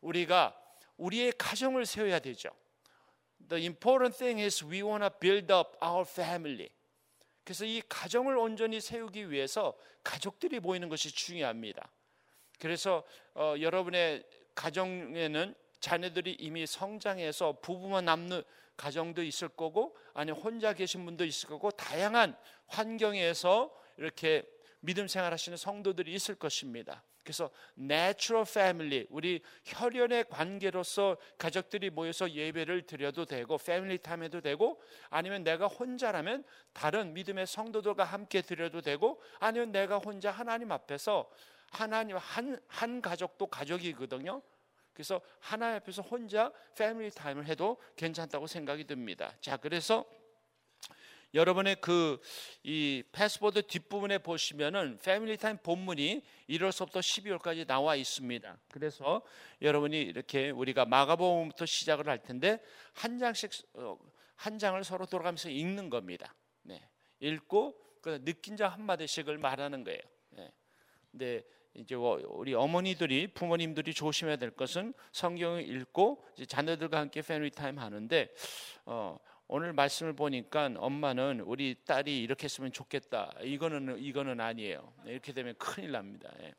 우리가 0.00 0.54
우리의 0.96 1.32
가정을 1.38 1.86
세워야 1.86 2.18
되죠. 2.20 2.50
The 3.48 3.64
important 3.64 4.16
thing 4.16 4.40
is 4.42 4.64
we 4.64 4.82
want 4.82 5.02
to 5.02 5.10
build 5.18 5.52
up 5.52 5.70
our 5.82 6.04
family. 6.08 6.68
그래서 7.44 7.64
이 7.64 7.82
가정을 7.88 8.36
온전히 8.36 8.80
세우기 8.80 9.30
위해서 9.30 9.76
가족들이 10.02 10.60
모이는 10.60 10.88
것이 10.88 11.10
중요합니다. 11.10 11.88
그래서 12.60 13.02
어, 13.34 13.54
여러분의 13.58 14.22
가정에는 14.54 15.54
자녀들이 15.80 16.36
이미 16.38 16.66
성장해서 16.66 17.58
부부만 17.60 18.04
남는 18.04 18.42
가정도 18.76 19.22
있을 19.22 19.48
거고 19.48 19.96
아니 20.12 20.30
혼자 20.32 20.72
계신 20.72 21.04
분도 21.04 21.24
있을 21.24 21.48
거고 21.48 21.70
다양한 21.70 22.36
환경에서 22.66 23.74
이렇게 23.96 24.44
믿음 24.80 25.08
생활하시는 25.08 25.56
성도들이 25.56 26.12
있을 26.12 26.34
것입니다. 26.34 27.02
그래서 27.24 27.50
natural 27.78 28.46
family 28.46 29.06
우리 29.08 29.42
혈연의 29.64 30.26
관계로서 30.28 31.16
가족들이 31.38 31.88
모여서 31.88 32.30
예배를 32.30 32.82
드려도 32.82 33.24
되고 33.24 33.56
패밀리 33.56 33.96
타임해도 33.96 34.42
되고 34.42 34.80
아니면 35.08 35.42
내가 35.42 35.66
혼자라면 35.66 36.44
다른 36.74 37.14
믿음의 37.14 37.46
성도들과 37.46 38.04
함께 38.04 38.42
드려도 38.42 38.82
되고 38.82 39.22
아니면 39.40 39.72
내가 39.72 39.96
혼자 39.96 40.30
하나님 40.30 40.70
앞에서 40.70 41.30
하나님 41.70 42.18
한, 42.18 42.60
한 42.68 43.00
가족도 43.00 43.46
가족이거든요. 43.46 44.42
그래서 44.94 45.20
하나님 45.40 45.76
앞에서 45.76 46.00
혼자 46.00 46.50
family 46.74 47.10
time을 47.10 47.46
해도 47.46 47.76
괜찮다고 47.96 48.46
생각이 48.46 48.84
듭니다. 48.84 49.34
자, 49.40 49.58
그래서 49.58 50.06
여러분의 51.34 51.76
그 51.80 52.18
이 52.66 53.02
passport 53.12 53.66
뒷부분에 53.66 54.18
보시면은 54.18 54.98
family 55.02 55.36
time 55.36 55.58
본문이 55.58 56.22
1월서부터 56.48 57.00
12월까지 57.00 57.66
나와 57.66 57.94
있습니다. 57.94 58.58
그래서 58.70 59.20
여러분이 59.60 60.00
이렇게 60.00 60.48
우리가 60.48 60.86
마가복음부터 60.86 61.66
시작을 61.66 62.08
할 62.08 62.22
텐데 62.22 62.58
한 62.94 63.18
장씩 63.18 63.50
어, 63.74 63.98
한 64.36 64.58
장을 64.58 64.82
서로 64.82 65.04
돌아가면서 65.04 65.50
읽는 65.50 65.90
겁니다. 65.90 66.34
네. 66.62 66.88
읽고 67.20 67.78
그 68.00 68.24
느낀 68.24 68.56
점 68.56 68.72
한마디씩을 68.72 69.36
말하는 69.36 69.84
거예요. 69.84 70.00
네. 70.30 70.50
근데 71.10 71.44
이제 71.74 71.96
뭐 71.96 72.20
우리 72.28 72.54
어머니들이 72.54 73.28
부모님들이 73.28 73.94
조심해야 73.94 74.36
될 74.36 74.50
것은 74.50 74.94
성경을 75.12 75.68
읽고 75.68 76.24
자녀들과 76.46 77.00
함께 77.00 77.20
패밀리 77.22 77.50
타임 77.50 77.78
하는데 77.78 78.28
어, 78.86 79.18
오늘 79.46 79.72
말씀을 79.72 80.14
보니까 80.14 80.70
엄마는 80.76 81.40
우리 81.40 81.76
딸이 81.84 82.22
이렇게 82.22 82.44
했으면 82.44 82.72
좋겠다. 82.72 83.32
이거는 83.42 83.98
이거는 83.98 84.40
아니에요. 84.40 84.92
이렇게 85.04 85.32
되면 85.32 85.54
큰일 85.58 85.92
납니다. 85.92 86.30
예. 86.40 86.54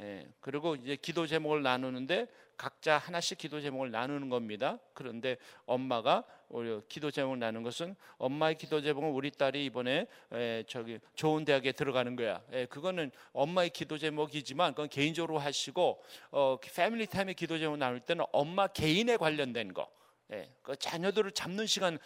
예. 0.00 0.28
그리고 0.40 0.74
이제 0.74 0.96
기도 0.96 1.26
제목을 1.26 1.62
나누는데 1.62 2.26
각자 2.56 2.98
하나씩 2.98 3.38
기도 3.38 3.60
제목을 3.60 3.90
나누는 3.90 4.28
겁니다. 4.28 4.78
그런데 4.92 5.36
엄마가 5.66 6.24
우리 6.54 6.80
기도 6.88 7.10
제목을 7.10 7.40
나누는 7.40 7.64
것은 7.64 7.96
엄마의 8.16 8.56
기도 8.56 8.80
제목은 8.80 9.10
우리 9.10 9.32
딸이 9.32 9.64
이번에 9.64 10.06
에, 10.32 10.62
저기 10.68 11.00
좋은 11.16 11.44
대학에 11.44 11.72
들어가는 11.72 12.14
거야. 12.14 12.40
예, 12.52 12.66
그거는 12.66 13.10
엄마의 13.32 13.70
기도 13.70 13.98
제목이지만 13.98 14.72
그건 14.72 14.88
개인적으로 14.88 15.38
하시고 15.38 16.00
어, 16.30 16.56
패밀리 16.60 17.06
타임의 17.06 17.34
기도 17.34 17.58
제목 17.58 17.76
나눌 17.76 17.98
때는 17.98 18.24
엄마 18.30 18.68
개인에 18.68 19.16
관련된 19.16 19.74
거. 19.74 19.90
예, 20.32 20.48
그 20.62 20.76
자녀들을 20.76 21.32
잡는 21.32 21.66
시간을 21.66 21.98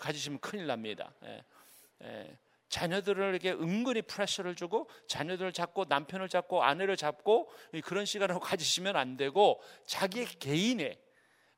가지시면 0.00 0.38
큰일 0.40 0.66
납니다. 0.66 1.12
예, 1.24 1.44
예, 2.04 2.38
자녀들에게 2.70 3.52
은근히 3.52 4.00
프레셔를 4.00 4.54
주고 4.54 4.88
자녀들을 5.08 5.52
잡고 5.52 5.84
남편을 5.90 6.30
잡고 6.30 6.62
아내를 6.62 6.96
잡고 6.96 7.50
그런 7.84 8.06
시간을 8.06 8.40
가지시면 8.40 8.96
안 8.96 9.18
되고 9.18 9.60
자기 9.84 10.24
개인의 10.24 10.98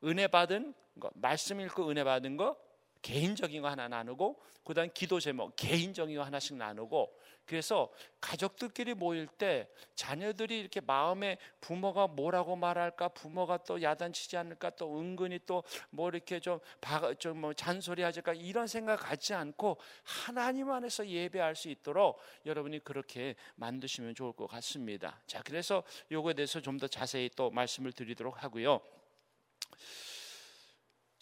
은혜 0.03 0.27
받은 0.27 0.75
거, 1.01 1.11
말씀 1.15 1.61
읽고 1.61 1.91
은혜 1.91 2.05
받은 2.05 2.37
거 2.37 2.57
개인적인 3.03 3.63
거 3.63 3.69
하나 3.69 3.89
나누고 3.89 4.41
그다음 4.65 4.89
기도 4.95 5.19
제목 5.19 5.57
개인적인 5.57 6.17
거 6.17 6.23
하나씩 6.23 6.57
나누고 6.57 7.19
그래서 7.45 7.93
가족들끼리 8.21 8.95
모일 8.95 9.27
때 9.27 9.69
자녀들이 9.97 10.61
이렇게 10.61 10.81
마음에 10.81 11.37
부모가 11.61 12.07
뭐라고 12.07 12.55
말할까 12.55 13.09
부모가 13.09 13.59
또 13.65 13.83
야단치지 13.83 14.37
않을까 14.37 14.71
또 14.71 15.01
은근히 15.01 15.41
또 15.45 15.65
뭐 15.91 16.09
이렇게 16.09 16.39
좀좀뭐 16.39 17.55
잔소리 17.55 18.03
하질까 18.03 18.35
이런 18.35 18.69
생각 18.69 18.97
갖지 18.97 19.35
않고 19.35 19.79
하나님 20.05 20.71
안에서 20.71 21.05
예배할 21.09 21.57
수 21.57 21.69
있도록 21.69 22.21
여러분이 22.47 22.85
그렇게 22.85 23.35
만드시면 23.57 24.15
좋을 24.15 24.33
것 24.33 24.47
같습니다. 24.47 25.21
자 25.27 25.43
그래서 25.43 25.83
요거에 26.13 26.35
대해서 26.35 26.61
좀 26.61 26.79
더 26.79 26.87
자세히 26.87 27.29
또 27.37 27.51
말씀을 27.51 27.93
드리도록 27.93 28.43
하고요. 28.45 28.81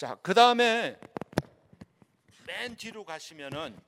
자, 0.01 0.17
그 0.23 0.33
다음에 0.33 0.99
맨 2.47 2.75
뒤로 2.75 3.05
가시면은 3.05 3.79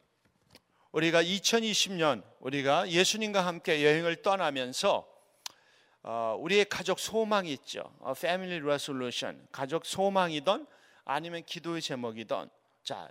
우리가 0.90 1.22
2020년 1.22 2.22
우리가 2.40 2.90
예수님과 2.90 3.46
함께 3.46 3.82
여행을 3.82 4.16
떠나면서 4.16 5.08
어, 6.02 6.36
우리의 6.38 6.66
가족 6.66 7.00
소망이 7.00 7.50
있죠. 7.54 7.90
어, 8.00 8.12
Family 8.14 8.60
Resolution. 8.60 9.48
가족 9.52 9.86
소망이던 9.86 10.66
아니면 11.06 11.44
기도의 11.46 11.80
제목이던. 11.80 12.50
자, 12.84 13.10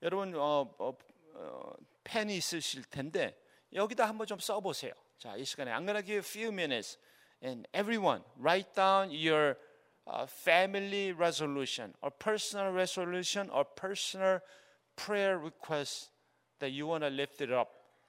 여러분 0.00 0.32
어, 0.36 0.72
어, 0.78 0.96
어, 1.34 1.72
펜이 2.04 2.36
있으실 2.36 2.84
텐데 2.84 3.36
여기다 3.72 4.06
한번 4.06 4.28
좀 4.28 4.38
써보세요. 4.38 4.92
자, 5.18 5.34
이 5.34 5.44
시간에 5.44 5.72
I'm 5.72 5.84
gonna 5.84 6.04
give 6.04 6.18
a 6.18 6.20
few 6.20 6.52
minutes 6.52 6.96
and 7.42 7.68
everyone 7.74 8.22
write 8.38 8.72
down 8.72 9.10
your 9.10 9.56
family 10.26 11.12
resolution 11.12 11.94
or 12.02 12.10
personal 12.10 12.72
resolution 12.72 13.48
or 13.50 13.64
personal 13.64 14.40
prayer 14.96 15.38
request 15.38 16.10
that 16.58 16.72
you 16.72 16.86
want 16.86 17.02
to 17.02 17.10
lift 17.10 17.40
it 17.40 17.52
up 17.52 17.68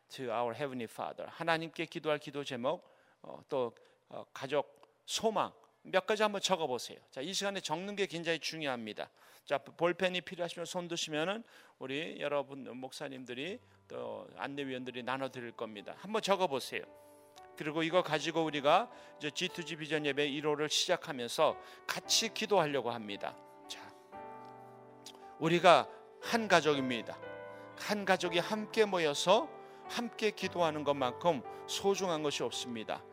to 0.09 0.31
our 0.31 0.53
heavenly 0.53 0.87
Father. 0.87 1.27
하나님께 1.29 1.85
기도할 1.85 2.19
기도 2.19 2.43
제목 2.43 2.83
어, 3.21 3.41
또 3.47 3.73
어, 4.09 4.25
가족 4.33 4.81
소망 5.05 5.51
몇 5.83 6.05
가지 6.05 6.23
한번 6.23 6.41
적어 6.41 6.67
보세요. 6.67 6.99
자, 7.11 7.21
이 7.21 7.33
시간에 7.33 7.59
적는 7.59 7.95
게 7.95 8.05
굉장히 8.05 8.39
중요합니다. 8.39 9.09
자, 9.45 9.57
볼펜이 9.57 10.21
필요하시면 10.21 10.65
손 10.65 10.87
드시면은 10.87 11.43
우리 11.79 12.17
여러분 12.19 12.77
목사님들이 12.77 13.59
또 13.87 14.27
안내위원들이 14.37 15.03
나눠 15.03 15.29
드릴 15.29 15.51
겁니다. 15.51 15.95
한번 15.97 16.21
적어 16.21 16.47
보세요. 16.47 16.83
그리고 17.57 17.83
이거 17.83 18.01
가지고 18.01 18.43
우리가 18.43 18.89
이제 19.17 19.29
G2G 19.29 19.79
비전 19.79 20.05
예배 20.05 20.29
1호를 20.29 20.69
시작하면서 20.69 21.57
같이 21.85 22.33
기도하려고 22.33 22.91
합니다. 22.91 23.35
자, 23.67 23.79
우리가 25.39 25.87
한 26.21 26.47
가족입니다. 26.47 27.17
한 27.77 28.05
가족이 28.05 28.39
함께 28.39 28.85
모여서 28.85 29.49
함께 29.89 30.31
기도하는 30.31 30.83
것만큼 30.83 31.41
소중한 31.67 32.23
것이 32.23 32.43
없습니다. 32.43 33.03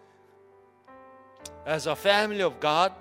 As 1.67 1.89
a 1.89 1.95
family 1.95 2.43
of 2.43 2.59
God, 2.61 2.95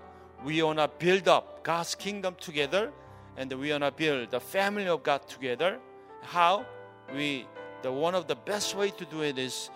we 0.46 0.62
want 0.62 0.80
to 0.80 0.88
build 0.98 1.30
up 1.30 1.64
God's 1.64 1.96
kingdom 1.98 2.36
together 2.38 2.92
and 3.38 3.54
we 3.56 3.70
want 3.70 3.84
to 3.84 3.92
build 3.92 4.32
the 4.32 4.40
family 4.40 4.90
of 4.90 5.04
God 5.04 5.28
together. 5.28 5.80
How? 6.24 6.66
We 7.14 7.48
the 7.82 7.92
one 7.92 8.16
of 8.16 8.28
the 8.28 8.36
best 8.36 8.76
way 8.76 8.90
to 8.90 9.06
do 9.06 9.22
it 9.22 9.38
is 9.38 9.70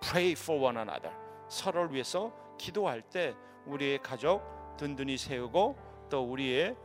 pray 0.00 0.32
for 0.32 0.62
one 0.62 0.78
another. 0.78 1.14
서로를 1.48 1.92
위해서 1.92 2.32
기도할 2.58 3.02
때 3.02 3.34
우리의 3.66 3.98
가족 3.98 4.42
든든히 4.76 5.16
세우고 5.16 5.76
또 6.08 6.24
우리의 6.24 6.76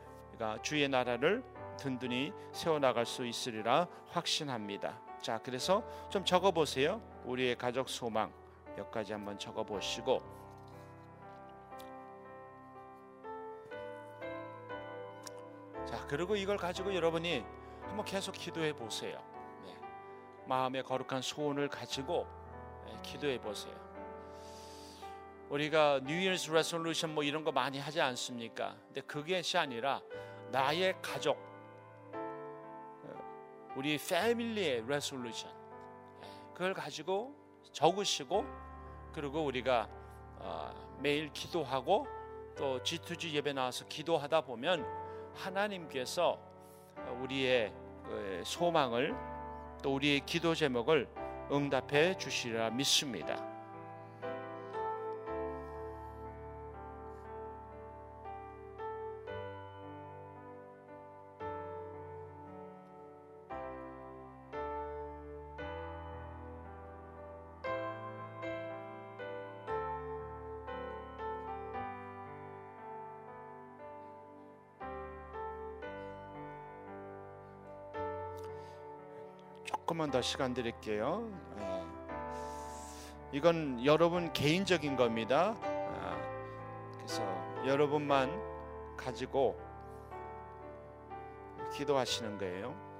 주의 0.61 0.87
나라를 0.89 1.43
든든히 1.77 2.33
세워 2.51 2.79
나갈 2.79 3.05
수 3.05 3.25
있으리라 3.25 3.87
확신합니다. 4.09 4.99
자, 5.21 5.39
그래서 5.43 5.83
좀 6.09 6.25
적어 6.25 6.51
보세요. 6.51 7.01
우리의 7.25 7.57
가족 7.57 7.89
소망 7.89 8.31
몇 8.75 8.91
가지 8.91 9.13
한번 9.13 9.37
적어 9.39 9.63
보시고 9.63 10.21
자, 15.85 15.93
자, 15.93 16.07
그리고 16.07 16.35
이걸 16.35 16.57
가지고 16.57 16.93
여러분이 16.93 17.45
한번 17.83 18.03
계속 18.05 18.31
기도해 18.33 18.73
보세요. 18.73 19.21
네. 19.63 19.77
마음의 20.47 20.83
거룩한 20.83 21.21
소원을 21.21 21.69
가지고 21.69 22.25
네, 22.25 22.42
기도해 23.01 23.39
보세요. 23.39 23.73
우리가 25.49 25.99
New 26.03 26.19
Year's 26.19 26.49
Resolution 26.49 27.13
뭐 27.13 27.23
이런 27.23 27.43
거 27.43 27.51
많이 27.51 27.77
하지 27.79 28.01
않습니까? 28.01 28.75
근데 28.85 29.01
그것이 29.01 29.57
아니라 29.57 30.01
나의 30.51 30.95
가족, 31.01 31.37
어, 32.13 33.73
우리 33.75 33.97
패밀리의 33.97 34.81
Resolution 34.81 35.55
네, 36.21 36.27
그걸 36.53 36.73
가지고 36.73 37.35
적으시고 37.71 38.45
그리고 39.13 39.43
우리가 39.43 39.87
어, 40.37 40.97
매일 40.99 41.31
기도하고 41.33 42.07
또 42.57 42.81
G2G 42.81 43.31
예배 43.33 43.53
나와서 43.53 43.85
기도하다 43.87 44.41
보면 44.41 44.85
하나님께서 45.35 46.39
우리의 47.21 47.73
그 48.03 48.41
소망을 48.45 49.15
또 49.81 49.95
우리의 49.95 50.21
기도 50.25 50.53
제목을 50.55 51.07
응답해 51.51 52.17
주시리라 52.17 52.69
믿습니다. 52.71 53.52
조금만 79.93 80.09
더 80.09 80.23
시간 80.23 80.55
드릴게요. 80.55 81.29
예. 81.59 81.83
이건 83.31 83.85
여러분 83.85 84.33
개인적인 84.33 84.95
겁니다. 84.95 85.55
아, 85.61 86.17
그래서 86.95 87.21
여러분만 87.67 88.31
가지고 88.97 89.55
기도하시는 91.73 92.39
거예요. 92.39 92.92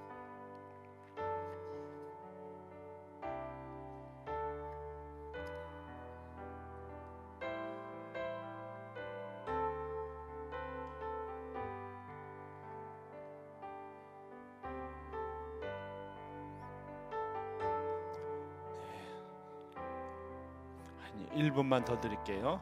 한 21.74 21.84
1분만 21.84 21.86
더 21.86 22.00
드릴게요. 22.00 22.62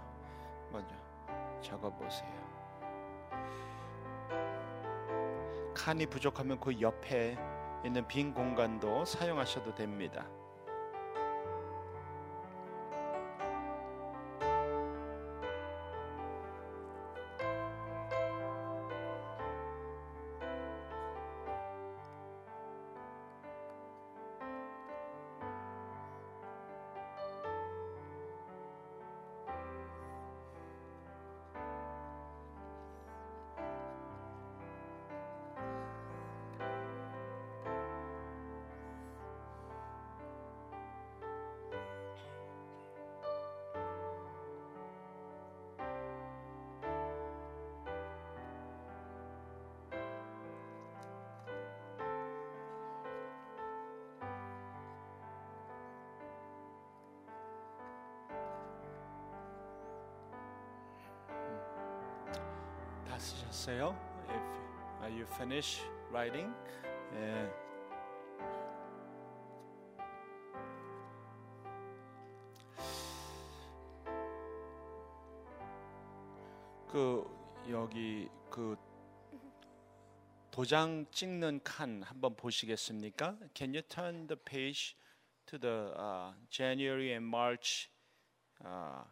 먼저 0.71 0.95
적어 1.61 1.89
보세요. 1.89 2.29
칸이 5.73 6.05
부족하면 6.05 6.59
그 6.59 6.79
옆에 6.79 7.37
있는 7.83 8.07
빈 8.07 8.33
공간도 8.33 9.05
사용하셔도 9.05 9.73
됩니다. 9.75 10.25
쓰셨어요? 63.21 63.95
If, 64.29 65.03
are 65.03 65.11
you 65.11 65.25
finished 65.35 65.83
writing? 66.11 66.53
예. 67.13 67.49
그 76.89 77.23
여기 77.69 78.27
그 78.49 78.75
도장 80.49 81.05
찍는 81.11 81.61
칸 81.63 82.03
한번 82.03 82.35
보시겠습니까? 82.35 83.37
Can 83.53 83.73
you 83.73 83.81
turn 83.83 84.27
the 84.27 84.35
page 84.35 84.97
to 85.45 85.57
the 85.57 85.93
uh, 85.95 86.33
January 86.49 87.13
and 87.13 87.25
March 87.25 87.89
uh, 88.65 89.03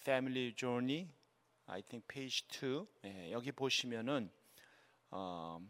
family 0.00 0.52
journey? 0.56 1.08
I 1.66 1.82
think 1.82 2.06
page 2.06 2.46
2. 2.48 2.86
예, 3.04 3.32
여기 3.32 3.52
보시면은 3.52 4.30
어, 5.10 5.60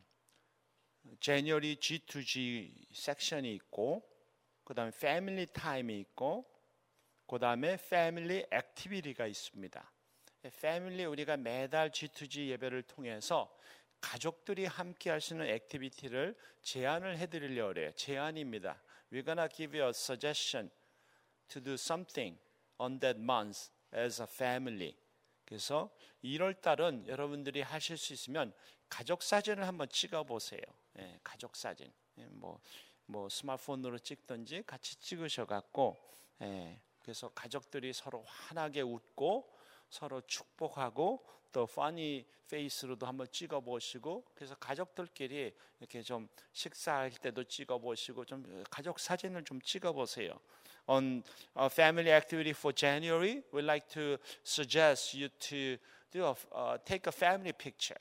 January 1.20 1.76
G2G 1.76 2.86
섹션이 2.92 3.54
있고 3.54 4.02
그 4.64 4.74
다음에 4.74 4.90
family 4.94 5.46
time이 5.46 6.00
있고 6.00 6.44
그 7.26 7.38
다음에 7.38 7.74
family 7.74 8.44
activity가 8.52 9.26
있습니다. 9.26 9.92
family 10.60 11.04
우리가 11.04 11.36
매달 11.36 11.90
G2G 11.90 12.48
예배를 12.48 12.82
통해서 12.82 13.56
가족들이 14.00 14.66
함께 14.66 15.08
할 15.08 15.20
수 15.20 15.32
있는 15.32 15.46
activity를 15.46 16.36
제안을 16.60 17.16
해드리려고 17.18 17.72
그래요. 17.72 17.92
제안입니다. 17.92 18.82
We're 19.10 19.24
gonna 19.24 19.48
give 19.48 19.78
you 19.78 19.86
a 19.86 19.90
suggestion 19.90 20.70
to 21.48 21.62
do 21.62 21.74
something 21.74 22.38
on 22.78 22.98
that 23.00 23.18
month 23.18 23.70
as 23.94 24.20
a 24.20 24.26
family. 24.30 24.94
그래서 25.54 25.88
1월 26.24 26.60
달은 26.60 27.06
여러분들이 27.06 27.62
하실 27.62 27.96
수 27.96 28.12
있으면 28.12 28.52
가족 28.88 29.22
사진을 29.22 29.68
한번 29.68 29.88
찍어 29.88 30.24
보세요. 30.24 30.60
예, 30.98 31.20
가족 31.22 31.54
사진. 31.54 31.92
예, 32.18 32.26
뭐, 32.26 32.58
뭐 33.06 33.28
스마트폰으로 33.28 34.00
찍든지 34.00 34.64
같이 34.66 34.96
찍으셔 34.96 35.46
갖고 35.46 35.96
예, 36.42 36.80
그래서 36.98 37.28
가족들이 37.28 37.92
서로 37.92 38.24
환하게 38.26 38.80
웃고 38.80 39.48
서로 39.90 40.20
축복하고 40.22 41.24
또 41.52 41.68
funny 41.70 42.24
face로도 42.46 43.06
한번 43.06 43.28
찍어 43.30 43.60
보시고 43.60 44.24
그래서 44.34 44.56
가족들끼리 44.56 45.54
이렇게 45.78 46.02
좀 46.02 46.28
식사할 46.52 47.12
때도 47.12 47.44
찍어 47.44 47.78
보시고 47.78 48.24
좀 48.24 48.64
가족 48.68 48.98
사진을 48.98 49.44
좀 49.44 49.60
찍어 49.60 49.92
보세요. 49.92 50.36
On 50.87 51.23
a 51.55 51.69
family 51.69 52.11
activity 52.11 52.53
for 52.53 52.71
January, 52.71 53.43
we'd 53.51 53.63
like 53.63 53.87
to 53.89 54.17
suggest 54.43 55.13
you 55.13 55.29
to 55.39 55.77
do 56.11 56.25
a, 56.25 56.35
uh, 56.55 56.77
take 56.83 57.07
a 57.07 57.11
family 57.11 57.51
picture 57.51 57.97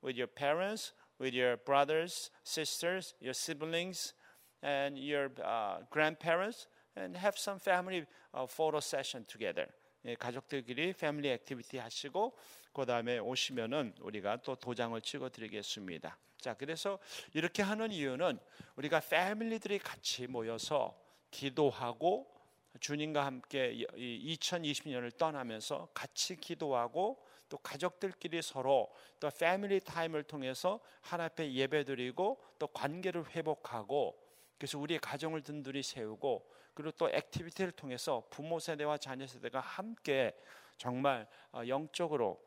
with 0.00 0.16
your 0.16 0.26
parents, 0.26 0.92
with 1.18 1.34
your 1.34 1.58
brothers, 1.58 2.30
sisters, 2.42 3.14
your 3.20 3.34
siblings, 3.34 4.14
and 4.62 4.98
your 4.98 5.30
uh, 5.44 5.78
grandparents, 5.90 6.66
and 6.96 7.16
have 7.16 7.36
some 7.36 7.58
family 7.58 8.06
uh, 8.32 8.46
photo 8.46 8.80
session 8.80 9.24
together. 9.26 9.66
예, 10.06 10.14
가족들끼리 10.14 10.94
패밀리 10.94 11.28
액티비티 11.28 11.76
하시고 11.76 12.34
그 12.72 12.86
다음에 12.86 13.18
오시면은 13.18 13.94
우리가 14.00 14.38
또 14.38 14.56
도장을 14.56 14.98
찍어 15.02 15.28
드리겠습니다. 15.28 16.16
자, 16.38 16.54
그래서 16.54 16.98
이렇게 17.34 17.62
하는 17.62 17.92
이유는 17.92 18.38
우리가 18.76 19.00
패밀리들이 19.00 19.78
같이 19.78 20.26
모여서 20.26 20.98
기도하고 21.35 22.33
주님과 22.79 23.25
함께 23.25 23.85
2020년을 23.97 25.17
떠나면서 25.17 25.89
같이 25.93 26.37
기도하고 26.37 27.21
또 27.49 27.57
가족들끼리 27.57 28.41
서로 28.41 28.93
또 29.19 29.29
family 29.29 29.79
time을 29.79 30.23
통해서 30.23 30.79
하나님 31.01 31.25
앞에 31.25 31.53
예배드리고 31.53 32.41
또 32.57 32.67
관계를 32.67 33.29
회복하고 33.35 34.17
그래서 34.57 34.79
우리의 34.79 34.99
가정을 34.99 35.41
든든히 35.41 35.83
세우고 35.83 36.49
그리고 36.73 36.91
또 36.91 37.09
activity를 37.09 37.73
통해서 37.73 38.23
부모 38.29 38.59
세대와 38.59 38.97
자녀 38.97 39.27
세대가 39.27 39.59
함께 39.59 40.33
정말 40.77 41.27
영적으로 41.67 42.41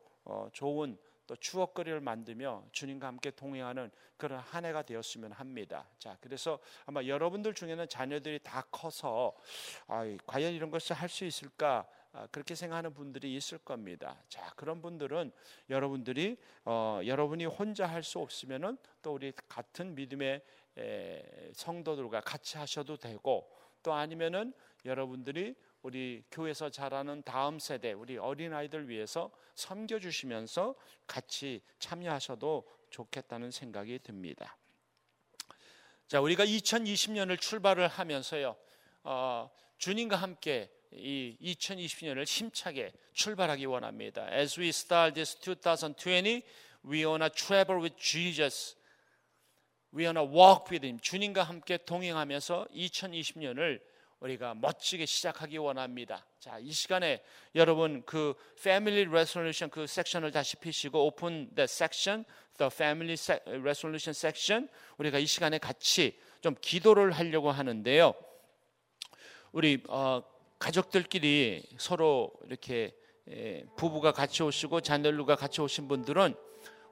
좋은 0.51 0.97
또 1.29 1.35
추억거리를 1.35 1.99
만들며 1.99 2.63
주님과 2.71 3.05
함께 3.05 3.29
동행하는 3.29 3.91
그런 4.17 4.39
한 4.39 4.65
해가 4.65 4.81
되었으면 4.81 5.31
합니다. 5.31 5.87
자, 5.99 6.17
그래서 6.21 6.57
아마 6.87 7.03
여러분들 7.03 7.53
중에는 7.53 7.87
자녀들이 7.87 8.39
다 8.39 8.63
커서 8.71 9.35
아, 9.85 10.03
과연 10.25 10.53
이런 10.53 10.71
것을 10.71 10.95
할 10.95 11.07
수 11.07 11.25
있을까? 11.25 11.87
아, 12.13 12.25
그렇게 12.31 12.55
생각하는 12.55 12.95
분들이 12.95 13.35
있을 13.35 13.59
겁니다. 13.59 14.23
자, 14.27 14.51
그런 14.55 14.81
분들은 14.81 15.31
여러분들이 15.69 16.35
어, 16.65 16.99
여러분이 17.05 17.45
혼자 17.45 17.85
할 17.85 18.01
수 18.01 18.17
없으면은 18.17 18.79
또 19.03 19.13
우리 19.13 19.31
같은 19.47 19.93
믿음의 19.93 20.41
에, 20.79 21.51
성도들과 21.53 22.21
같이 22.21 22.57
하셔도 22.57 22.97
되고 22.97 23.47
또 23.83 23.93
아니면은 23.93 24.51
여러분들이 24.83 25.55
우리 25.81 26.23
교회에서 26.31 26.69
자라는 26.69 27.23
다음 27.23 27.59
세대 27.59 27.93
우리 27.93 28.17
어린 28.17 28.53
아이들 28.53 28.89
위해서 28.89 29.31
섬겨 29.55 29.99
주시면서 29.99 30.75
같이 31.07 31.61
참여하셔도 31.79 32.67
좋겠다는 32.89 33.51
생각이 33.51 33.99
듭니다. 33.99 34.57
자, 36.07 36.19
우리가 36.19 36.45
2020년을 36.45 37.39
출발을 37.39 37.87
하면서요, 37.87 38.55
어, 39.03 39.49
주님과 39.77 40.15
함께 40.15 40.69
이 40.91 41.37
2020년을 41.41 42.25
힘차게 42.25 42.91
출발하기 43.13 43.65
원합니다. 43.65 44.27
As 44.33 44.59
we 44.59 44.69
start 44.69 45.13
this 45.13 45.39
2020, 45.39 46.41
we 46.83 47.05
wanna 47.05 47.29
travel 47.29 47.81
with 47.81 47.95
Jesus. 47.97 48.75
We 49.93 50.05
wanna 50.05 50.27
walk 50.27 50.65
with 50.71 50.85
Him. 50.85 50.99
주님과 50.99 51.43
함께 51.43 51.77
동행하면서 51.77 52.67
2020년을 52.73 53.79
우리가 54.19 54.53
멋지게 54.53 55.05
시작하기 55.05 55.57
원합니다. 55.57 56.25
자, 56.39 56.59
이 56.59 56.71
시간에 56.71 57.23
여러분 57.55 58.03
그 58.05 58.33
Family 58.57 59.07
Resolution 59.07 59.69
그 59.69 59.87
섹션을 59.87 60.31
다시 60.31 60.57
피시고 60.57 61.05
Open 61.07 61.55
the 61.55 61.63
section, 61.63 62.25
the 62.57 62.69
Family 62.71 63.15
Resolution 63.61 64.11
section 64.11 64.67
우리가 64.97 65.19
이 65.19 65.25
시간에 65.25 65.57
같이 65.57 66.19
좀 66.41 66.55
기도를 66.59 67.11
하려고 67.11 67.51
하는데요. 67.51 68.13
우리 69.53 69.81
어, 69.87 70.21
가족들끼리 70.59 71.63
서로 71.77 72.33
이렇게 72.45 72.93
예, 73.29 73.63
부부가 73.77 74.11
같이 74.11 74.43
오시고 74.43 74.81
자녀들과 74.81 75.35
같이 75.35 75.61
오신 75.61 75.87
분들은 75.87 76.35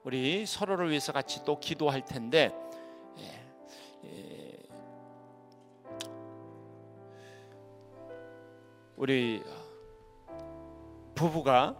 우리 0.04 0.46
서로를 0.46 0.88
위해서 0.88 1.12
같이 1.12 1.44
또 1.44 1.60
기도할 1.60 2.04
텐데 2.04 2.52
우리 8.98 9.44
부부가 11.14 11.76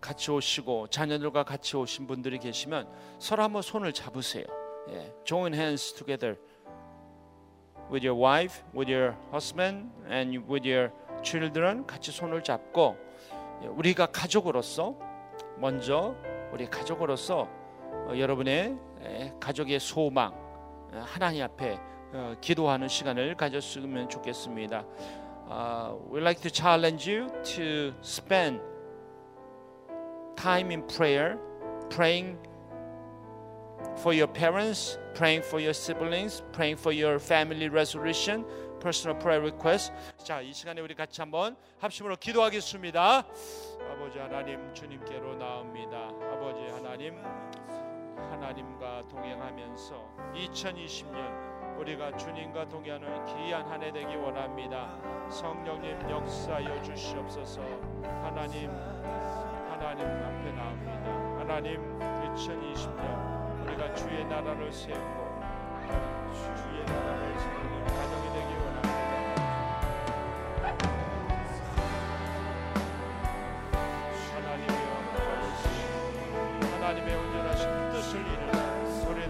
같이 0.00 0.30
오시고 0.30 0.88
자녀들과 0.88 1.44
같이 1.44 1.76
오신 1.76 2.06
분들이 2.06 2.38
계시면 2.38 2.88
서로 3.18 3.42
한번 3.42 3.60
손을 3.60 3.92
잡으세요. 3.92 4.44
예, 4.88 5.14
join 5.24 5.52
hands 5.52 5.92
together 5.92 6.38
with 7.92 8.06
your 8.06 8.18
wife, 8.18 8.62
with 8.74 8.90
your 8.90 9.14
husband, 9.30 9.90
and 10.10 10.38
with 10.50 10.66
your 10.66 10.90
children 11.22 11.86
같이 11.86 12.10
손을 12.10 12.42
잡고 12.42 12.96
예, 13.62 13.66
우리가 13.66 14.06
가족으로서 14.06 14.94
먼저 15.58 16.16
우리 16.50 16.66
가족으로서 16.66 17.46
어, 18.08 18.12
여러분의 18.16 18.78
예, 19.02 19.34
가족의 19.38 19.80
소망 19.80 20.32
어, 20.32 21.02
하나님 21.04 21.42
앞에 21.44 21.78
어, 22.14 22.34
기도하는 22.40 22.88
시간을 22.88 23.34
가졌으면 23.34 24.08
좋겠습니다. 24.08 24.86
uh, 25.49 25.93
we'd 26.09 26.21
like 26.21 26.41
to 26.41 26.51
challenge 26.51 27.07
you 27.07 27.31
to 27.55 27.93
spend 28.01 28.59
time 30.35 30.71
in 30.71 30.83
prayer, 30.83 31.37
praying 31.89 32.37
for 33.97 34.13
your 34.13 34.27
parents, 34.27 34.97
praying 35.15 35.41
for 35.41 35.59
your 35.59 35.73
siblings, 35.73 36.41
praying 36.53 36.77
for 36.77 36.91
your 36.91 37.19
family 37.19 37.67
resolution, 37.67 38.45
personal 38.79 39.17
prayer 39.17 39.41
request. 39.41 39.91
자, 40.23 40.41
이 40.41 40.53
시간에 40.53 40.81
우리 40.81 40.95
같이 40.95 41.21
한번 41.21 41.55
합심으로 41.79 42.15
기도하겠습니다. 42.15 43.25
아버지 43.91 44.19
하나님 44.19 44.73
주님께로 44.73 45.35
나옵니다. 45.35 46.11
아버지 46.31 46.61
하나님 46.71 47.15
하나님과 48.31 49.07
동행하면서 49.09 50.33
2020년 50.35 51.52
우리가 51.78 52.16
주님과 52.16 52.68
동행하는 52.68 53.24
귀한 53.26 53.66
한 53.66 53.82
해 53.82 53.90
되기 53.92 54.16
원합니다. 54.16 54.96
성령님 55.28 56.08
역사여 56.08 56.82
주시옵소서. 56.82 57.60
하나님 58.22 58.70
하나님 59.68 60.06
앞에 60.06 60.52
나옵니다. 60.52 61.38
하나님 61.38 61.98
2020년 61.98 63.62
우리가 63.66 63.92
주의 63.94 64.24
나라를 64.24 64.72
세우고 64.72 65.40
주의 66.56 66.84
나라를 66.86 67.38
세우는 67.38 67.84
가정이 67.86 68.32
되기 68.32 68.54
원합니다. 68.54 68.94
하나님의 76.72 77.14
온전하신 77.16 77.68
뜻을 77.92 78.20
이루는 78.20 78.52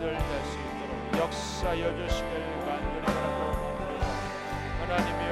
낼수 0.00 0.58
있도록 0.58 0.63
역사여 1.16 1.96
주시길 1.96 2.30
간절히 2.66 3.06
바라옵니다. 3.06 4.06
하나님이 4.80 5.23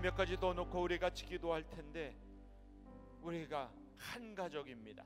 몇 0.00 0.14
가지 0.14 0.38
더 0.38 0.54
놓고 0.54 0.80
우리 0.80 0.98
같이 0.98 1.26
기도할 1.26 1.68
텐데 1.68 2.16
우리가 3.20 3.70
한 3.98 4.34
가족입니다. 4.34 5.04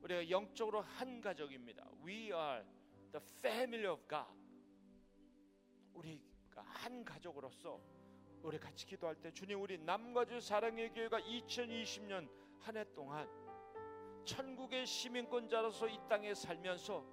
우리가 0.00 0.30
영적으로 0.30 0.80
한 0.80 1.20
가족입니다. 1.20 1.86
We 2.02 2.32
are 2.32 2.64
the 3.12 3.22
family 3.38 3.86
of 3.92 4.00
God. 4.08 4.32
우리가 5.92 6.62
한 6.62 7.04
가족으로서 7.04 7.80
우리 8.42 8.58
같이 8.58 8.86
기도할 8.86 9.14
때 9.16 9.30
주님 9.30 9.60
우리 9.60 9.76
남과주 9.76 10.40
사랑의 10.40 10.90
교회가 10.94 11.20
2020년 11.20 12.26
한 12.60 12.76
해 12.76 12.84
동안 12.94 13.28
천국의 14.24 14.86
시민권자로서 14.86 15.88
이 15.88 15.98
땅에 16.08 16.32
살면서 16.32 17.04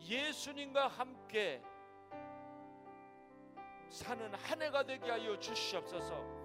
예수님과 0.00 0.86
함께 0.86 1.60
사는 3.88 4.32
한 4.32 4.62
해가 4.62 4.84
되게 4.84 5.10
하여 5.10 5.38
주시옵소서. 5.38 6.41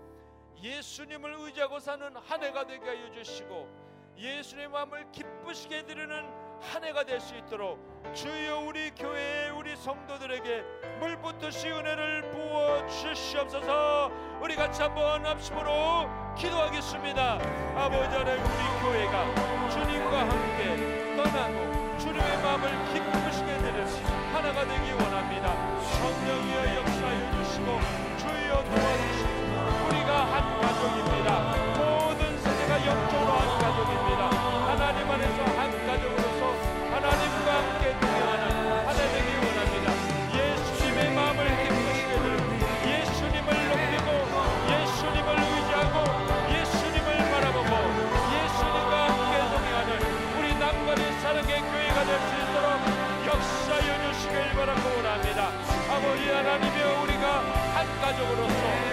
예수님을 0.62 1.36
의지하고 1.40 1.80
사는 1.80 2.16
한 2.16 2.44
해가 2.44 2.66
되게 2.66 2.86
하여 2.86 3.12
주시고 3.12 3.68
예수님의 4.18 4.70
마음을 4.70 5.06
기쁘시게 5.12 5.86
드리는 5.86 6.26
한 6.60 6.84
해가 6.84 7.04
될 7.04 7.20
수 7.22 7.36
있도록 7.36 7.78
주여 8.16 8.62
우리 8.62 8.90
교회의 8.92 9.52
우리 9.52 9.76
성도들에게 9.76 10.64
물붓듯이 11.00 11.70
은혜를 11.70 12.32
부어 12.32 12.88
주시옵소서. 12.88 14.12
우리 14.42 14.56
같이 14.56 14.82
한번 14.82 15.24
합심으로 15.24 16.10
기도하겠습니다. 16.36 17.34
아버지 17.76 18.16
하나님 18.16 18.44
우리 18.44 18.82
교회가 18.82 19.70
주님과 19.70 20.20
함께 20.30 21.16
떠나고 21.16 21.98
주님의 22.00 22.38
마음을 22.42 22.70
기쁘시게 22.94 23.58
드리는 23.60 24.34
하나가 24.34 24.66
되기 24.66 24.92
원합니다. 24.94 25.80
성령이여 25.84 26.76
역사해 26.78 27.32
주시고 27.44 27.80
주여 28.18 28.64
도와주시고 28.64 29.37
한 58.08 58.16
가족으로서 58.16 58.87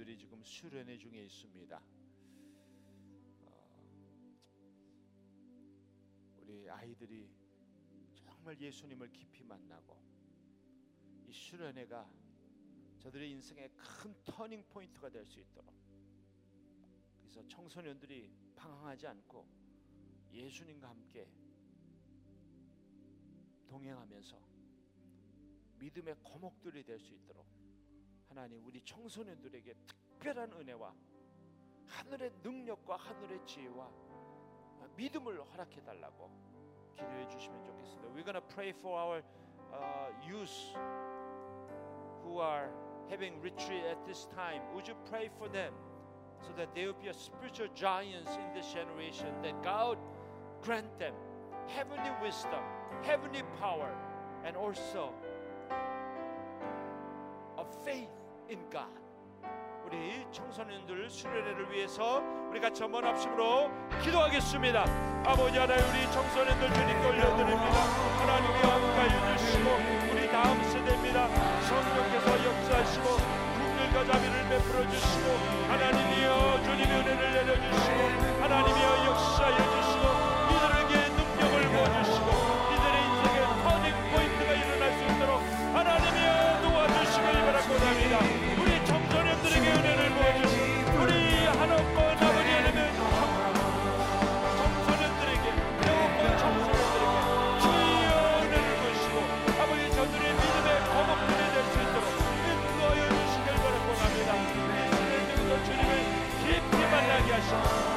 청소년들이 0.00 0.16
지금 0.16 0.42
수련회 0.42 0.96
중에 0.96 1.24
있습니다. 1.24 1.82
어, 3.42 3.82
우리 6.38 6.68
아이들이 6.70 7.28
정말 8.14 8.58
예수님을 8.58 9.12
깊이 9.12 9.44
만나고 9.44 10.00
이 11.26 11.32
수련회가 11.32 12.10
저들의 12.98 13.30
인생의 13.30 13.70
큰 13.76 14.14
터닝 14.24 14.64
포인트가 14.70 15.10
될 15.10 15.24
수 15.26 15.38
있도록 15.38 15.74
그래서 17.18 17.46
청소년들이 17.46 18.32
방황하지 18.56 19.06
않고 19.06 19.46
예수님과 20.32 20.88
함께 20.88 21.30
동행하면서 23.68 24.40
믿음의 25.78 26.16
거목들이 26.24 26.84
될 26.84 26.98
수 26.98 27.12
있도록 27.14 27.59
하나님 28.30 28.64
우리 28.64 28.80
청소년들에게 28.82 29.74
특별한 29.88 30.52
은혜와 30.52 30.94
하늘의 31.88 32.30
능력과 32.44 32.94
하늘의 32.94 33.44
지혜와 33.44 33.90
믿음을 34.94 35.42
허락해 35.42 35.82
달라고 35.82 36.30
기도해 36.94 37.26
주시면 37.26 37.64
좋겠습니다. 37.64 38.08
We're 38.14 38.24
gonna 38.24 38.46
pray 38.54 38.70
for 38.70 38.96
our 38.96 39.22
uh, 39.72 40.12
youth 40.22 40.54
who 42.22 42.38
are 42.38 42.70
having 43.08 43.40
retreat 43.42 43.84
at 43.84 43.98
this 44.06 44.28
time. 44.30 44.62
Would 44.74 44.86
you 44.86 44.94
pray 45.10 45.28
for 45.36 45.50
them 45.50 45.74
so 46.40 46.52
that 46.54 46.72
they 46.72 46.86
will 46.86 47.00
be 47.02 47.08
a 47.08 47.14
spiritual 47.14 47.68
giants 47.74 48.30
in 48.36 48.54
this 48.54 48.70
generation? 48.72 49.34
That 49.42 49.60
God 49.64 49.98
grant 50.62 50.96
them 51.00 51.14
heavenly 51.66 52.14
wisdom, 52.22 52.62
heavenly 53.02 53.42
power, 53.58 53.90
and 54.44 54.56
also 54.56 55.10
a 57.58 57.64
faith 57.84 58.19
in 58.50 58.58
God. 58.70 58.90
우리 59.86 60.26
청소년들 60.30 61.08
수련회를 61.08 61.72
위해서 61.72 62.22
우리 62.50 62.60
같이 62.60 62.82
한번 62.82 63.04
합심으로 63.04 63.70
기도하겠습니다. 64.02 64.84
아버지 65.24 65.58
하나님 65.58 65.84
우리 65.90 66.02
청소년들 66.12 66.72
주님께 66.74 67.08
올려드립니다. 67.08 67.76
하나님이 68.18 68.58
함께 68.60 68.98
해 69.08 69.36
주시고 69.38 69.70
우리 70.12 70.28
다음 70.30 70.62
세대입니다. 70.64 71.28
성령께서 71.62 72.44
역사하시고 72.44 73.06
국률과 73.54 74.04
자비를 74.04 74.48
베풀어 74.48 74.90
주시고 74.90 75.26
하나님이여 75.68 76.62
주님의 76.64 77.00
은혜를 77.00 77.32
내려주시고 77.32 77.98
하나님이여 78.42 79.06
역사해 79.06 79.58
주시고 79.74 80.04
이들에게 80.50 80.99
passion. 107.40 107.89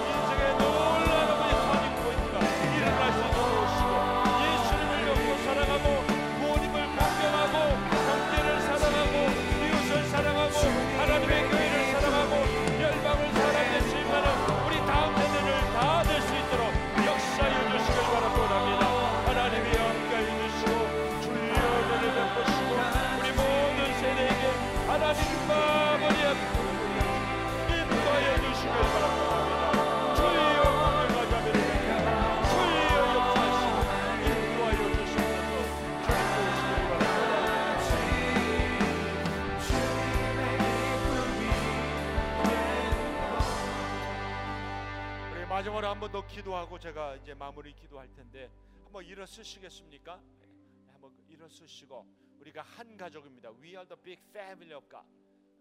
제가 46.84 47.16
이제 47.16 47.34
마무리 47.34 47.74
기도할 47.74 48.12
텐데 48.12 48.52
한번 48.84 49.06
일어서시겠습니까? 49.06 50.22
네, 50.42 50.48
한번 50.92 51.18
일어서시고 51.30 52.06
우리가 52.42 52.62
한 52.62 52.98
가족입니다. 52.98 53.52
We 53.52 53.70
are 53.70 53.88
the 53.88 53.96
big 54.04 54.22
family 54.32 54.76
of 54.76 54.90
God. 54.90 55.08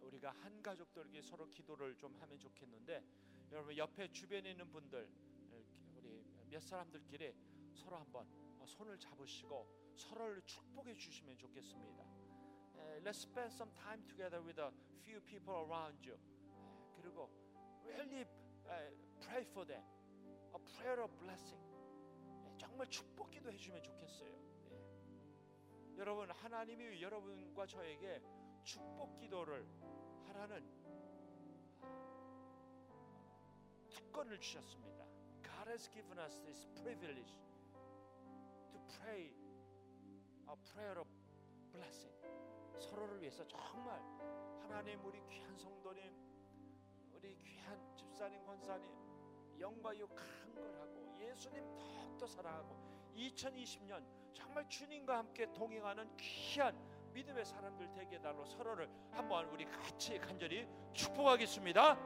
우리가 0.01 0.33
한 0.43 0.61
가족들에게 0.61 1.23
서로 1.23 1.49
기도를 1.49 1.95
좀 1.97 2.13
하면 2.21 2.41
좋겠는데 2.41 3.05
여러분 3.53 3.77
옆에 3.77 4.11
주변에 4.11 4.51
있는 4.51 4.69
분들 4.73 5.09
우리 5.95 6.25
몇 6.51 6.61
사람들끼리 6.61 7.33
서로 7.73 7.99
한번 7.99 8.27
손을 8.67 8.99
잡으시고 8.99 9.93
서로를 9.95 10.43
축복해 10.43 10.93
주시면 10.97 11.39
좋겠습니다. 11.39 12.03
에, 12.79 13.01
Let's 13.05 13.23
spend 13.23 13.55
some 13.55 13.73
time 13.75 14.05
together 14.09 14.45
with 14.45 14.61
a 14.61 14.73
few 15.05 15.21
people 15.21 15.55
around 15.55 16.03
you. 16.05 16.19
에, 16.19 17.01
그리고 17.01 17.31
really 17.85 18.23
에, 18.67 18.93
pray 19.21 19.47
for 19.47 19.65
them. 19.65 20.02
A 20.55 20.59
prayer 20.77 21.03
of 21.03 21.13
blessing. 21.19 21.63
에, 22.47 22.57
정말 22.59 22.89
축복 22.89 23.31
기도 23.31 23.51
해 23.51 23.57
주면 23.57 23.83
좋겠어요. 23.83 24.31
네. 24.69 25.97
여러분 25.97 26.31
하나님이 26.31 27.01
여러분과 27.03 27.67
저에게 27.67 28.23
축복 28.65 29.17
기도를 29.17 29.67
하라는 30.27 30.83
특권을 33.91 34.39
주셨습니다. 34.41 35.05
God 35.43 35.69
has 35.69 35.91
given 35.91 36.19
us 36.19 36.41
this 36.43 36.67
privilege 36.83 37.39
to 38.71 38.79
pray 38.99 39.33
a 40.49 40.57
prayer 40.73 41.01
of 41.01 41.09
blessing. 41.73 42.13
서로를 42.79 43.21
위해서 43.21 43.47
정말 43.47 44.01
하나님 44.63 45.05
우리 45.05 45.21
귀한 45.29 45.57
성도님, 45.57 46.03
우리 47.15 47.37
귀한 47.37 47.79
집사님, 47.97 48.45
권사님 48.45 49.02
영과 49.63 49.97
욕한 49.97 50.27
걸 50.57 50.75
하고 50.75 51.17
예수님 51.21 51.63
더욱더 51.79 52.27
사랑하고 52.27 52.77
2020년 53.15 54.05
정말 54.35 54.69
주님과 54.69 55.19
함께 55.19 55.47
동행하는 55.53 56.17
귀한 56.17 56.77
믿음의 57.13 57.45
사람들 57.45 57.93
되게 57.93 58.21
달로 58.21 58.45
서로를 58.45 58.91
한번 59.13 59.47
우리 59.51 59.65
같이 59.67 60.19
간절히 60.19 60.67
축복하겠습니다. 60.93 61.97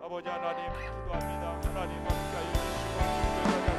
아버지 0.00 0.28
하나님 0.28 0.72
기도합니다. 0.72 1.60
하나님 1.62 1.98
함께 1.98 2.48
해주시고 2.48 3.69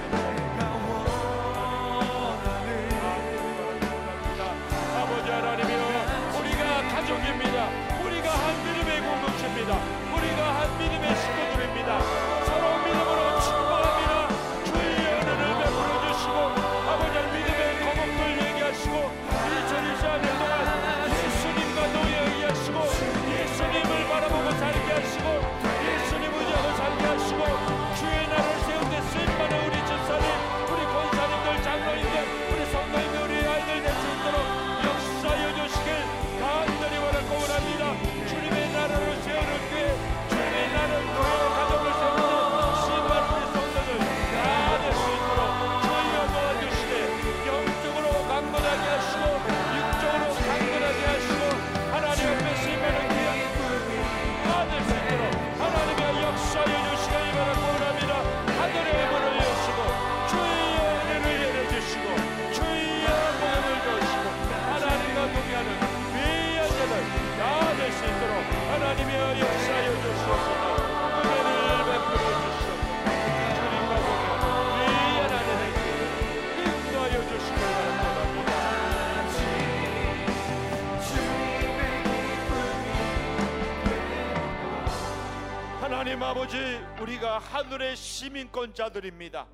아버지 86.32 86.56
우리가 87.02 87.40
하늘의 87.40 87.98
시민권자들입니다. 87.98 89.48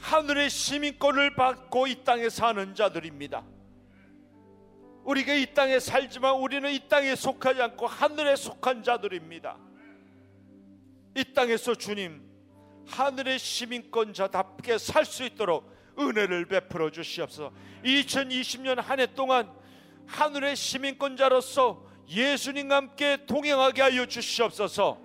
하늘의 0.00 0.50
시민권을 0.50 1.36
받고 1.36 1.86
이 1.86 2.02
땅에 2.02 2.28
사는 2.28 2.74
자들입니다. 2.74 3.44
우리가 5.04 5.34
이 5.34 5.54
땅에 5.54 5.78
살지만 5.78 6.34
우리는 6.40 6.68
이 6.72 6.88
땅에 6.88 7.14
속하지 7.14 7.62
않고 7.62 7.86
하늘에 7.86 8.34
속한 8.34 8.82
자들입니다. 8.82 9.56
이 11.14 11.32
땅에서 11.32 11.76
주님 11.76 12.20
하늘의 12.88 13.38
시민권자답게 13.38 14.78
살 14.78 15.04
수 15.04 15.22
있도록 15.22 15.72
은혜를 15.96 16.46
베풀어 16.46 16.90
주시옵소서. 16.90 17.52
2020년 17.84 18.82
한 18.82 18.98
해 18.98 19.06
동안 19.14 19.48
하늘의 20.08 20.56
시민권자로서 20.56 21.85
예수님과 22.08 22.76
함께 22.76 23.18
동행하게 23.26 23.82
하여 23.82 24.06
주시옵소서. 24.06 24.98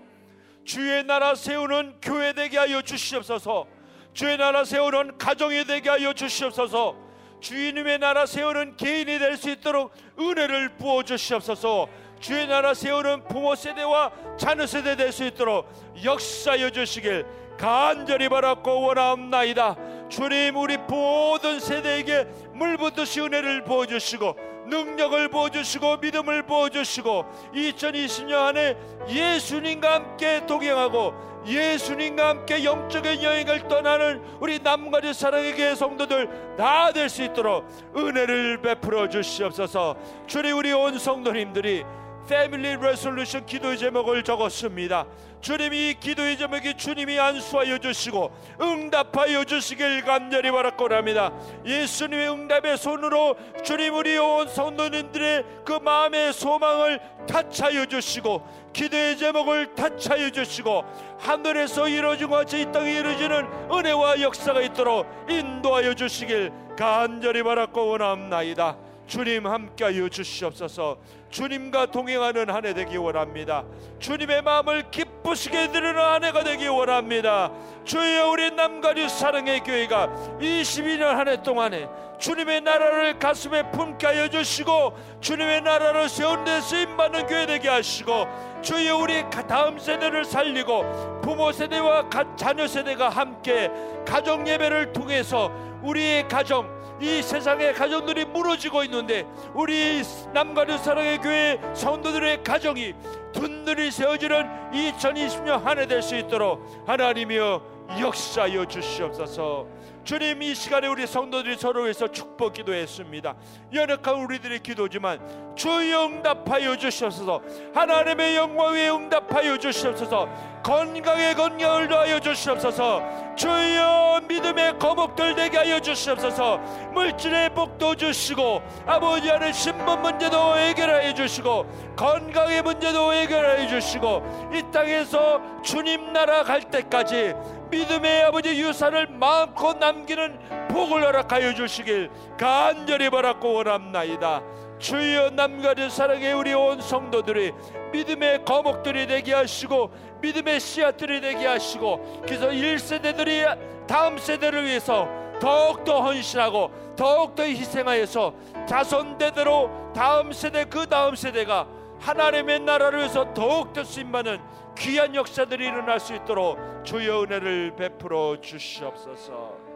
주의 0.64 1.04
나라 1.04 1.34
세우는 1.36 1.96
교회 2.02 2.34
되게 2.34 2.58
하여 2.58 2.82
주시옵소서. 2.82 3.68
주의 4.14 4.38
나라 4.38 4.64
세우는 4.64 5.18
가정이 5.18 5.66
되게 5.66 5.90
하여 5.90 6.14
주시옵소서. 6.14 6.96
주님의 7.40 7.98
나라 7.98 8.26
세우는 8.28 8.78
개인이 8.78 9.18
될 9.18 9.36
수 9.36 9.50
있도록 9.50 9.92
은혜를 10.20 10.78
부어 10.78 11.02
주시옵소서. 11.04 11.90
주의 12.20 12.46
나라 12.46 12.76
세우는 12.76 13.28
부모 13.28 13.56
세대와 13.56 14.12
자녀 14.38 14.68
세대 14.68 14.96
될 14.96 15.12
수 15.12 15.24
있도록 15.26 15.68
역사여 16.04 16.70
주시길 16.70 17.26
간절히 17.58 18.30
바랐고 18.30 18.82
원하옵나이다. 18.82 19.76
주님 20.10 20.56
우리 20.58 20.78
모든 20.78 21.60
세대에게 21.60 22.26
물붓듯이 22.54 23.22
은혜를 23.22 23.64
부어 23.64 23.88
주시고 23.88 24.36
능력을 24.72 25.28
부어주시고 25.30 25.98
믿음을 25.98 26.44
부어주시고 26.44 27.26
2020년 27.54 28.34
안에 28.34 28.78
예수님과 29.10 29.94
함께 29.94 30.44
동행하고 30.48 31.14
예수님과 31.46 32.30
함께 32.30 32.64
영적인 32.64 33.22
여행을 33.24 33.68
떠나는 33.68 34.22
우리 34.40 34.60
남가리 34.60 35.14
사랑의 35.14 35.56
교회 35.56 35.76
성도들 35.76 36.56
다 36.58 36.92
될 36.94 37.10
수 37.10 37.24
있도록 37.24 37.68
은혜를 37.96 38.62
베풀어 38.62 39.10
주시옵소서. 39.10 39.96
주님 40.28 40.56
우리 40.58 40.72
온 40.72 40.98
성도님들이 41.00 41.84
패밀리 42.28 42.76
레솔루션 42.76 43.46
기도의 43.46 43.78
제목을 43.78 44.24
적었습니다. 44.24 45.06
주님이 45.42 45.90
이 45.90 45.94
기도의 46.00 46.38
제목이 46.38 46.76
주님이 46.76 47.20
안수하여 47.20 47.80
주시고 47.80 48.32
응답하여 48.62 49.44
주시길 49.44 50.04
간절히 50.04 50.52
바랐고 50.52 50.94
합니다. 50.94 51.34
예수님의 51.66 52.30
응답의 52.30 52.78
손으로 52.78 53.36
주님 53.64 53.96
우리 53.96 54.18
온 54.18 54.48
성도님들의 54.48 55.46
그 55.66 55.74
마음의 55.74 56.34
소망을 56.34 57.00
타차여 57.28 57.88
주시고 57.88 58.46
기도의 58.72 59.18
제목을 59.18 59.74
타차여 59.74 60.30
주시고 60.30 60.86
하늘에서 61.20 61.88
이루어진 61.88 62.30
것 62.30 62.38
같이 62.38 62.62
이 62.62 62.72
땅에 62.72 62.94
이루어지는 62.94 63.48
은혜와 63.72 64.22
역사가 64.22 64.62
있도록 64.62 65.08
인도하여 65.28 65.96
주시길 65.96 66.52
간절히 66.78 67.42
바랐고 67.42 67.88
원합나이다. 67.88 68.91
주님 69.12 69.46
함께하여 69.46 70.08
주시옵소서. 70.08 70.98
주님과 71.30 71.88
동행하는 71.88 72.50
한 72.50 72.64
해 72.66 72.74
되기 72.74 72.96
원합니다. 72.96 73.66
주님의 74.00 74.42
마음을 74.42 74.90
기쁘시게 74.90 75.68
드리는 75.74 75.98
한 76.00 76.24
해가 76.24 76.46
되기 76.46 76.68
원합니다. 76.70 77.52
주여 77.84 78.30
우리 78.30 78.52
남가리 78.52 79.10
사랑의 79.10 79.60
교회가 79.66 80.08
22년 80.40 81.02
한 81.02 81.28
해 81.28 81.44
동안에 81.44 81.90
주님의 82.20 82.62
나라를 82.62 83.20
가슴에 83.20 83.70
품게 83.72 84.08
하여 84.08 84.30
주시고 84.30 84.94
주님의 85.20 85.60
나라를 85.64 86.08
세운 86.08 86.46
데 86.46 86.62
쓰임 86.62 86.96
받는 86.96 87.28
교회 87.28 87.46
되게 87.46 87.68
하시고 87.68 88.28
주여 88.62 88.96
우리 88.96 89.30
다음 89.30 89.78
세대를 89.78 90.24
살리고 90.24 91.20
부모 91.22 91.52
세대와 91.52 92.10
자녀 92.38 92.66
세대가 92.66 93.10
함께 93.10 93.70
가정 94.08 94.48
예배를 94.48 94.94
통해서 94.94 95.52
우리의 95.84 96.30
가정 96.30 96.80
이 97.02 97.22
세상의 97.24 97.74
가정들이 97.74 98.26
무너지고 98.26 98.84
있는데 98.84 99.26
우리 99.56 100.02
남가류 100.34 100.78
사랑의 100.78 101.18
교회 101.20 101.60
성도들의 101.74 102.44
가정이 102.44 102.94
둔들이 103.34 103.90
세워지는 103.92 104.72
2020년 104.72 105.64
한 105.64 105.80
해 105.80 105.88
될 105.88 106.02
수 106.02 106.16
있도록 106.16 106.62
하나님이여 106.86 107.62
역사하여 108.00 108.66
주시옵소서. 108.66 109.66
주님 110.04 110.42
이 110.42 110.56
시간에 110.56 110.88
우리 110.88 111.06
성도들이 111.06 111.56
서로 111.58 111.84
위해서 111.84 112.08
축복 112.08 112.54
기도했습니다. 112.54 113.36
연약한 113.74 114.16
우리들의 114.16 114.60
기도지만 114.60 115.20
주여 115.56 116.06
응답하여 116.06 116.76
주시옵소서. 116.76 117.42
하나님의 117.74 118.36
영광 118.36 118.74
위에 118.74 118.90
응답하여 118.90 119.58
주시옵소서. 119.58 120.28
건강에 120.64 121.34
건강을 121.34 121.88
더하여 121.88 122.20
주시옵소서. 122.20 123.36
주여 123.36 124.22
믿음의 124.28 124.80
거목들 124.80 125.36
되게 125.36 125.58
하여 125.58 125.80
주시옵소서. 125.80 126.58
물질의 126.94 127.54
복도 127.54 127.96
주시고 127.96 128.62
아버지 128.86 129.30
하는 129.30 129.54
신분 129.54 130.02
문제도 130.02 130.58
해결하여 130.58 131.14
주시고 131.14 131.94
건강의 131.96 132.64
문제도 132.64 133.14
해결하여 133.14 133.68
주시고 133.68 134.52
이 134.54 134.64
땅에서 134.72 135.62
주님 135.62 136.12
나라 136.12 136.44
갈 136.44 136.62
때까지 136.62 137.34
믿음의 137.72 138.24
아버지 138.26 138.50
유산을 138.62 139.08
마음껏 139.08 139.78
남기는 139.78 140.68
복을 140.68 141.04
허락하여 141.04 141.54
주시길 141.54 142.10
간절히 142.38 143.10
바랐고 143.10 143.54
원합나이다. 143.54 144.42
주여 144.78 145.30
남가진 145.30 145.90
사랑의 145.90 146.34
우리 146.34 146.54
온 146.54 146.82
성도들이 146.82 147.54
믿음의 147.94 148.44
거목들이 148.46 149.08
되게 149.08 149.34
하시고 149.34 149.92
믿음의 150.22 150.60
씨앗들이 150.60 151.22
되게 151.22 151.46
하시고 151.46 152.24
그래서 152.26 152.50
1세대들이 152.50 153.88
다음 153.88 154.18
세대를 154.18 154.66
위해서 154.66 155.08
더욱더 155.40 156.02
헌신하고 156.02 156.96
더욱더 156.96 157.44
희생하여서 157.44 158.34
자손대대로 158.68 159.92
다음 159.96 160.32
세대 160.34 160.66
그 160.66 160.88
다음 160.88 161.16
세대가 161.16 161.68
하나님의 162.00 162.62
나라를 162.62 163.00
위해서 163.00 163.34
더욱더 163.34 163.84
쓰임받는 163.84 164.40
귀한 164.78 165.14
역사들이 165.14 165.66
일어날 165.66 166.00
수 166.00 166.16
있도록 166.16 166.58
주여 166.84 167.24
은혜를 167.24 167.76
베풀어 167.76 168.40
주시옵소서. 168.42 169.72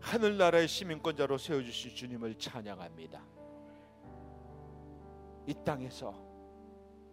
하늘나라의 0.00 0.68
시민권자로 0.68 1.38
세워주신 1.38 1.94
주님을 1.94 2.34
찬양합니다. 2.38 3.22
이 5.46 5.54
땅에서 5.64 6.14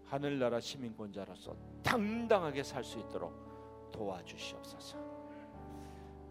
하늘나라 0.05 0.59
시민권자로서 0.59 1.55
당당하게 1.83 2.63
살 2.63 2.83
수 2.83 2.99
있도록 2.99 3.33
도와주시옵소서. 3.91 4.97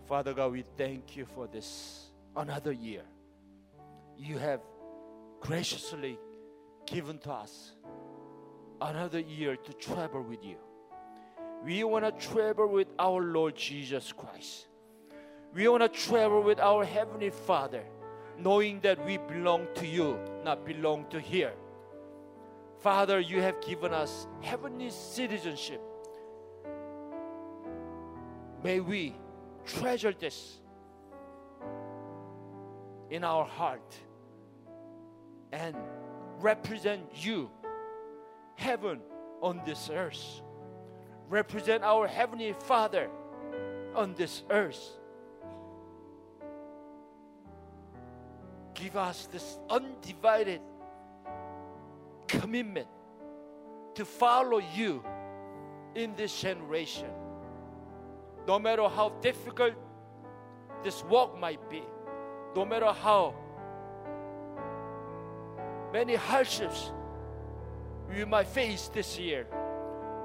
Father 0.05 0.35
God, 0.35 0.53
we 0.53 0.65
thank 0.77 1.17
you 1.17 1.25
for 1.31 1.51
this 1.51 2.13
another 2.37 2.73
year. 2.73 3.05
You 4.19 4.39
have 4.39 4.61
graciously 5.41 6.19
given 6.87 7.19
to 7.19 7.33
us 7.33 7.73
another 8.81 9.21
year 9.21 9.57
to 9.57 9.73
travel 9.75 10.23
with 10.23 10.45
you. 10.45 10.57
We 11.65 11.85
want 11.85 12.05
to 12.05 12.27
travel 12.27 12.69
with 12.69 12.89
our 12.99 13.23
Lord 13.23 13.57
Jesus 13.57 14.13
Christ. 14.13 14.69
We 15.53 15.69
want 15.69 15.83
to 15.83 15.89
travel 15.89 16.43
with 16.43 16.59
our 16.59 16.85
Heavenly 16.85 17.31
Father, 17.31 17.83
knowing 18.39 18.81
that 18.81 19.05
we 19.05 19.19
belong 19.19 19.67
to 19.75 19.87
you, 19.87 20.19
not 20.45 20.65
belong 20.65 21.07
to 21.11 21.21
here. 21.21 21.53
Father, 22.79 23.21
you 23.21 23.43
have 23.43 23.61
given 23.61 23.93
us 23.93 24.27
heavenly 24.41 24.91
citizenship. 24.91 25.83
May 28.65 28.81
we 28.81 29.15
treasure 29.67 30.15
this 30.19 30.61
in 33.11 33.25
our 33.25 33.45
heart 33.45 33.95
and 35.53 35.77
represent 36.41 37.03
you, 37.15 37.51
heaven 38.57 39.01
on 39.43 39.63
this 39.65 39.91
earth. 39.93 40.43
Represent 41.29 41.83
our 41.83 42.07
Heavenly 42.07 42.55
Father 42.65 43.09
on 43.95 44.15
this 44.15 44.43
earth. 44.51 44.97
Give 48.75 48.97
us 48.97 49.29
this 49.31 49.59
undivided 49.69 50.61
commitment 52.27 52.89
to 53.95 54.05
follow 54.05 54.61
you 54.75 55.05
in 55.95 56.15
this 56.17 56.41
generation. 56.41 57.11
No 58.47 58.59
matter 58.59 58.89
how 58.89 59.11
difficult 59.21 59.75
this 60.83 61.05
walk 61.05 61.39
might 61.39 61.69
be, 61.69 61.83
no 62.57 62.65
matter 62.65 62.93
how 62.93 63.35
many 65.93 66.15
hardships 66.15 66.91
we 68.09 68.25
might 68.25 68.49
face 68.49 68.91
this 68.93 69.19
year, 69.19 69.47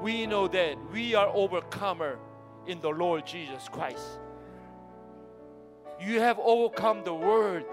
we 0.01 0.25
know 0.25 0.47
that 0.47 0.75
we 0.91 1.15
are 1.15 1.27
overcomer 1.27 2.17
in 2.67 2.81
the 2.81 2.89
Lord 2.89 3.25
Jesus 3.25 3.69
Christ. 3.69 4.19
You 5.99 6.19
have 6.19 6.39
overcome 6.39 7.03
the 7.03 7.13
world 7.13 7.63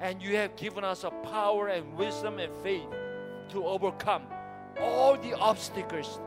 and 0.00 0.22
you 0.22 0.36
have 0.36 0.56
given 0.56 0.84
us 0.84 1.04
a 1.04 1.10
power 1.10 1.68
and 1.68 1.96
wisdom 1.96 2.38
and 2.38 2.52
faith 2.62 2.88
to 3.50 3.66
overcome 3.66 4.22
all 4.80 5.16
the 5.16 5.34
obstacles 5.34 6.20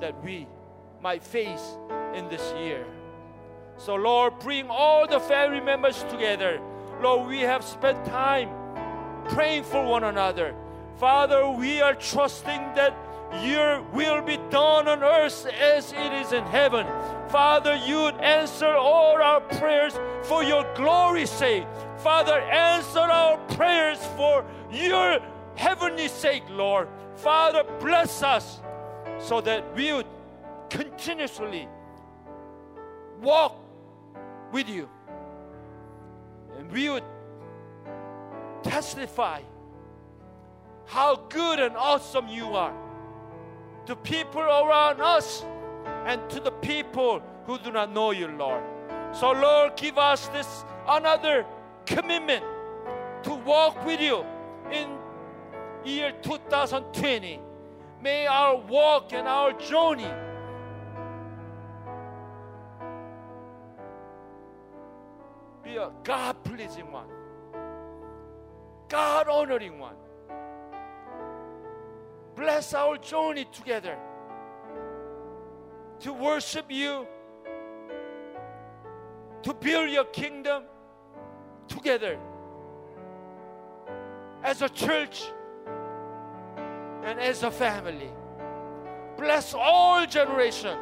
that 0.00 0.22
we 0.22 0.46
might 1.00 1.22
face 1.22 1.76
in 2.14 2.28
this 2.28 2.52
year. 2.58 2.84
So, 3.76 3.94
Lord, 3.94 4.38
bring 4.38 4.68
all 4.68 5.08
the 5.08 5.18
family 5.18 5.60
members 5.60 6.04
together. 6.04 6.60
Lord, 7.00 7.28
we 7.28 7.40
have 7.40 7.64
spent 7.64 8.04
time 8.04 8.50
praying 9.30 9.64
for 9.64 9.84
one 9.84 10.04
another. 10.04 10.54
Father, 10.98 11.48
we 11.48 11.80
are 11.80 11.94
trusting 11.94 12.60
that 12.74 12.96
your 13.42 13.82
will 13.92 14.22
be 14.22 14.36
done 14.50 14.86
on 14.86 15.02
earth 15.02 15.46
as 15.46 15.92
it 15.92 16.12
is 16.12 16.32
in 16.32 16.44
heaven. 16.44 16.86
Father, 17.28 17.74
you 17.74 18.02
would 18.02 18.16
answer 18.16 18.68
all 18.68 19.20
our 19.20 19.40
prayers 19.40 19.98
for 20.22 20.44
your 20.44 20.64
glory's 20.74 21.30
sake. 21.30 21.66
Father, 21.98 22.38
answer 22.38 23.00
our 23.00 23.38
prayers 23.54 23.98
for 24.16 24.44
your 24.70 25.18
heavenly 25.56 26.08
sake, 26.08 26.44
Lord. 26.48 26.88
Father, 27.16 27.64
bless 27.80 28.22
us 28.22 28.60
so 29.18 29.40
that 29.40 29.74
we 29.74 29.92
would 29.92 30.06
continuously 30.70 31.68
walk 33.20 33.56
with 34.52 34.68
you. 34.68 34.88
And 36.58 36.70
we 36.70 36.88
would 36.88 37.04
testify 38.64 39.40
how 40.86 41.16
good 41.28 41.60
and 41.60 41.76
awesome 41.76 42.28
you 42.28 42.46
are 42.48 42.74
to 43.86 43.94
people 43.96 44.42
around 44.42 45.00
us 45.00 45.44
and 46.06 46.28
to 46.30 46.40
the 46.40 46.50
people 46.50 47.22
who 47.46 47.58
do 47.58 47.70
not 47.70 47.92
know 47.92 48.10
you, 48.10 48.28
Lord. 48.28 48.62
So, 49.12 49.32
Lord, 49.32 49.76
give 49.76 49.98
us 49.98 50.28
this 50.28 50.64
another 50.88 51.46
commitment 51.86 52.44
to 53.22 53.34
walk 53.34 53.84
with 53.84 54.00
you 54.00 54.24
in 54.72 54.88
year 55.84 56.12
2020. 56.22 57.40
May 58.02 58.26
our 58.26 58.56
walk 58.56 59.12
and 59.12 59.26
our 59.28 59.52
journey 59.52 60.10
be 65.62 65.76
a 65.76 65.90
God 66.02 66.42
pleasing 66.44 66.90
one, 66.92 67.06
God 68.94 69.26
honoring 69.28 69.80
one. 69.80 69.96
Bless 72.36 72.74
our 72.74 72.96
journey 72.96 73.44
together 73.50 73.98
to 75.98 76.12
worship 76.12 76.66
you, 76.68 77.04
to 79.42 79.52
build 79.52 79.90
your 79.90 80.04
kingdom 80.04 80.62
together 81.66 82.20
as 84.44 84.62
a 84.62 84.68
church 84.68 85.24
and 87.02 87.18
as 87.18 87.42
a 87.42 87.50
family. 87.50 88.12
Bless 89.18 89.54
all 89.54 90.06
generation, 90.06 90.78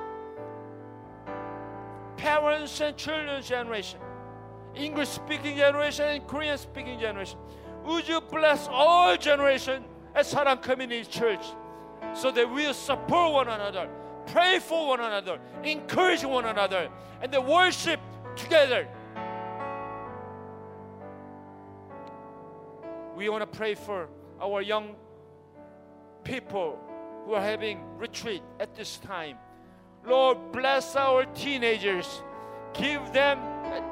parents 2.18 2.78
and 2.82 2.94
children's 2.94 3.48
generation, 3.48 4.00
English 4.74 5.08
speaking 5.08 5.56
generation 5.56 6.04
and 6.04 6.26
Korean 6.26 6.58
speaking 6.58 7.00
generation. 7.00 7.38
Would 7.84 8.06
you 8.08 8.20
bless 8.20 8.68
all 8.68 9.16
generation 9.16 9.84
as 10.14 10.32
Saram 10.32 10.62
Community 10.62 11.04
Church 11.04 11.44
so 12.14 12.30
that 12.30 12.50
we'll 12.50 12.74
support 12.74 13.32
one 13.32 13.48
another, 13.48 13.88
pray 14.26 14.58
for 14.58 14.88
one 14.88 15.00
another, 15.00 15.38
encourage 15.64 16.24
one 16.24 16.44
another, 16.44 16.88
and 17.20 17.32
then 17.32 17.46
worship 17.46 18.00
together. 18.36 18.88
We 23.16 23.28
want 23.28 23.42
to 23.42 23.58
pray 23.58 23.74
for 23.74 24.08
our 24.40 24.62
young 24.62 24.94
people 26.24 26.78
who 27.24 27.34
are 27.34 27.42
having 27.42 27.80
retreat 27.96 28.42
at 28.58 28.74
this 28.74 28.98
time. 28.98 29.36
Lord, 30.04 30.38
bless 30.52 30.96
our 30.96 31.24
teenagers. 31.26 32.22
Give 32.74 33.00
them 33.12 33.38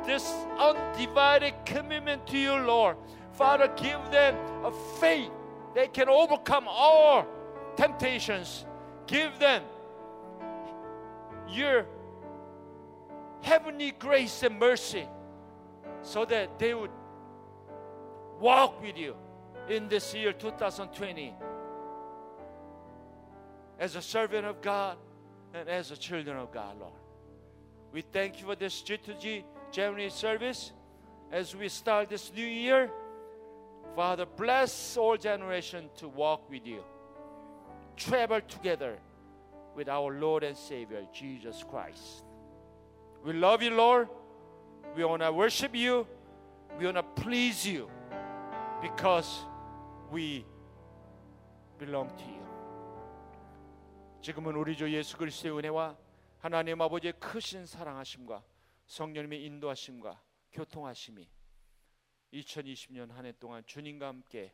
this 0.07 0.33
undivided 0.59 1.55
commitment 1.65 2.27
to 2.29 2.39
you, 2.39 2.55
Lord. 2.55 2.97
Father, 3.41 3.69
give 3.75 3.99
them 4.11 4.37
a 4.63 4.71
faith 5.01 5.31
they 5.75 5.89
can 5.89 6.11
overcome 6.11 6.67
all 6.69 7.27
temptations. 7.75 8.67
Give 9.07 9.31
them 9.39 9.63
your 11.49 11.87
heavenly 13.41 13.93
grace 13.93 14.43
and 14.43 14.59
mercy 14.59 15.09
so 16.03 16.27
that 16.27 16.59
they 16.59 16.75
would 16.75 16.91
walk 18.39 18.83
with 18.83 18.99
you 18.99 19.17
in 19.71 19.89
this 19.89 20.13
year 20.13 20.35
2020 20.35 21.35
as 23.79 23.97
a 23.97 24.03
servant 24.03 24.45
of 24.45 24.61
God 24.61 24.99
and 25.55 25.67
as 25.67 25.91
a 25.93 25.97
children 25.97 26.37
of 26.37 26.53
God, 26.53 26.79
Lord. 26.79 26.93
We 27.91 28.03
thank 28.03 28.39
you 28.39 28.45
for 28.45 28.55
this 28.55 28.83
G2G 28.83 29.45
January 29.73 30.11
service 30.11 30.73
as 31.33 31.57
we 31.57 31.71
start 31.71 32.11
this 32.11 32.31
new 32.35 32.45
year. 32.45 32.91
Father, 33.95 34.25
bless 34.25 34.97
all 34.97 35.17
generation 35.17 35.91
to 35.97 36.09
walk 36.09 36.49
with 36.49 36.67
you, 36.67 36.83
travel 37.97 38.41
together 38.41 38.99
with 39.75 39.89
our 39.89 40.13
Lord 40.13 40.45
and 40.45 40.57
Savior 40.57 41.05
Jesus 41.13 41.65
Christ. 41.69 42.25
We 43.25 43.33
love 43.33 43.63
you, 43.63 43.71
Lord. 43.71 44.09
We 44.97 45.05
want 45.05 45.23
to 45.23 45.33
worship 45.33 45.75
you. 45.75 46.07
We 46.79 46.87
want 46.87 46.97
to 46.97 47.03
please 47.03 47.67
you 47.67 47.89
because 48.81 49.45
we 50.11 50.45
belong 51.79 52.09
to 52.09 52.25
you. 52.25 52.41
지금은 54.23 54.55
우리 54.55 54.77
주 54.77 54.91
예수 54.93 55.17
그리스도의 55.17 55.57
은혜와 55.57 55.97
하나님 56.39 56.81
아버지의 56.81 57.15
크신 57.19 57.67
사랑하심과 57.67 58.43
성령님의 58.87 59.45
인도하심과 59.45 60.21
교통하심이 60.53 61.27
2020년 62.33 63.11
한 63.11 63.27
해 63.27 63.33
동안 63.33 63.65
주님과 63.67 64.07
함께 64.09 64.53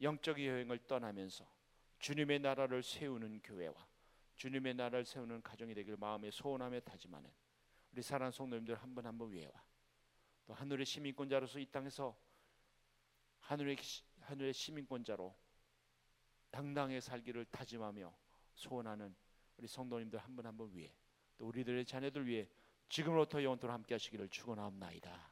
영적 0.00 0.44
여행을 0.44 0.78
떠나면서 0.86 1.46
주님의 1.98 2.40
나라를 2.40 2.82
세우는 2.82 3.40
교회와 3.42 3.74
주님의 4.36 4.74
나라를 4.74 5.04
세우는 5.04 5.42
가정이 5.42 5.74
되길 5.74 5.96
마음에 5.96 6.30
소원하며 6.30 6.80
다짐하는 6.80 7.30
우리 7.92 8.02
사랑하는 8.02 8.32
성도님들 8.32 8.74
한 8.76 8.94
분 8.94 9.04
한 9.06 9.18
분 9.18 9.30
위에와 9.32 9.52
또 10.46 10.54
하늘의 10.54 10.86
시민권자로서 10.86 11.58
이 11.58 11.66
땅에서 11.66 12.16
하늘의 13.40 13.76
시- 13.80 14.02
하늘의 14.20 14.52
시민권자로 14.52 15.34
당당하게 16.50 17.00
살기를 17.00 17.44
다짐하며 17.46 18.12
소원하는 18.54 19.14
우리 19.56 19.66
성도님들 19.68 20.18
한 20.18 20.34
분 20.34 20.46
한 20.46 20.56
분 20.56 20.72
위에 20.74 20.92
또 21.38 21.46
우리들의 21.46 21.84
자녀들 21.84 22.26
위해 22.26 22.48
지금부터 22.88 23.42
영원토록 23.42 23.72
함께 23.72 23.94
하시기를 23.94 24.28
축원하옵나이다. 24.28 25.30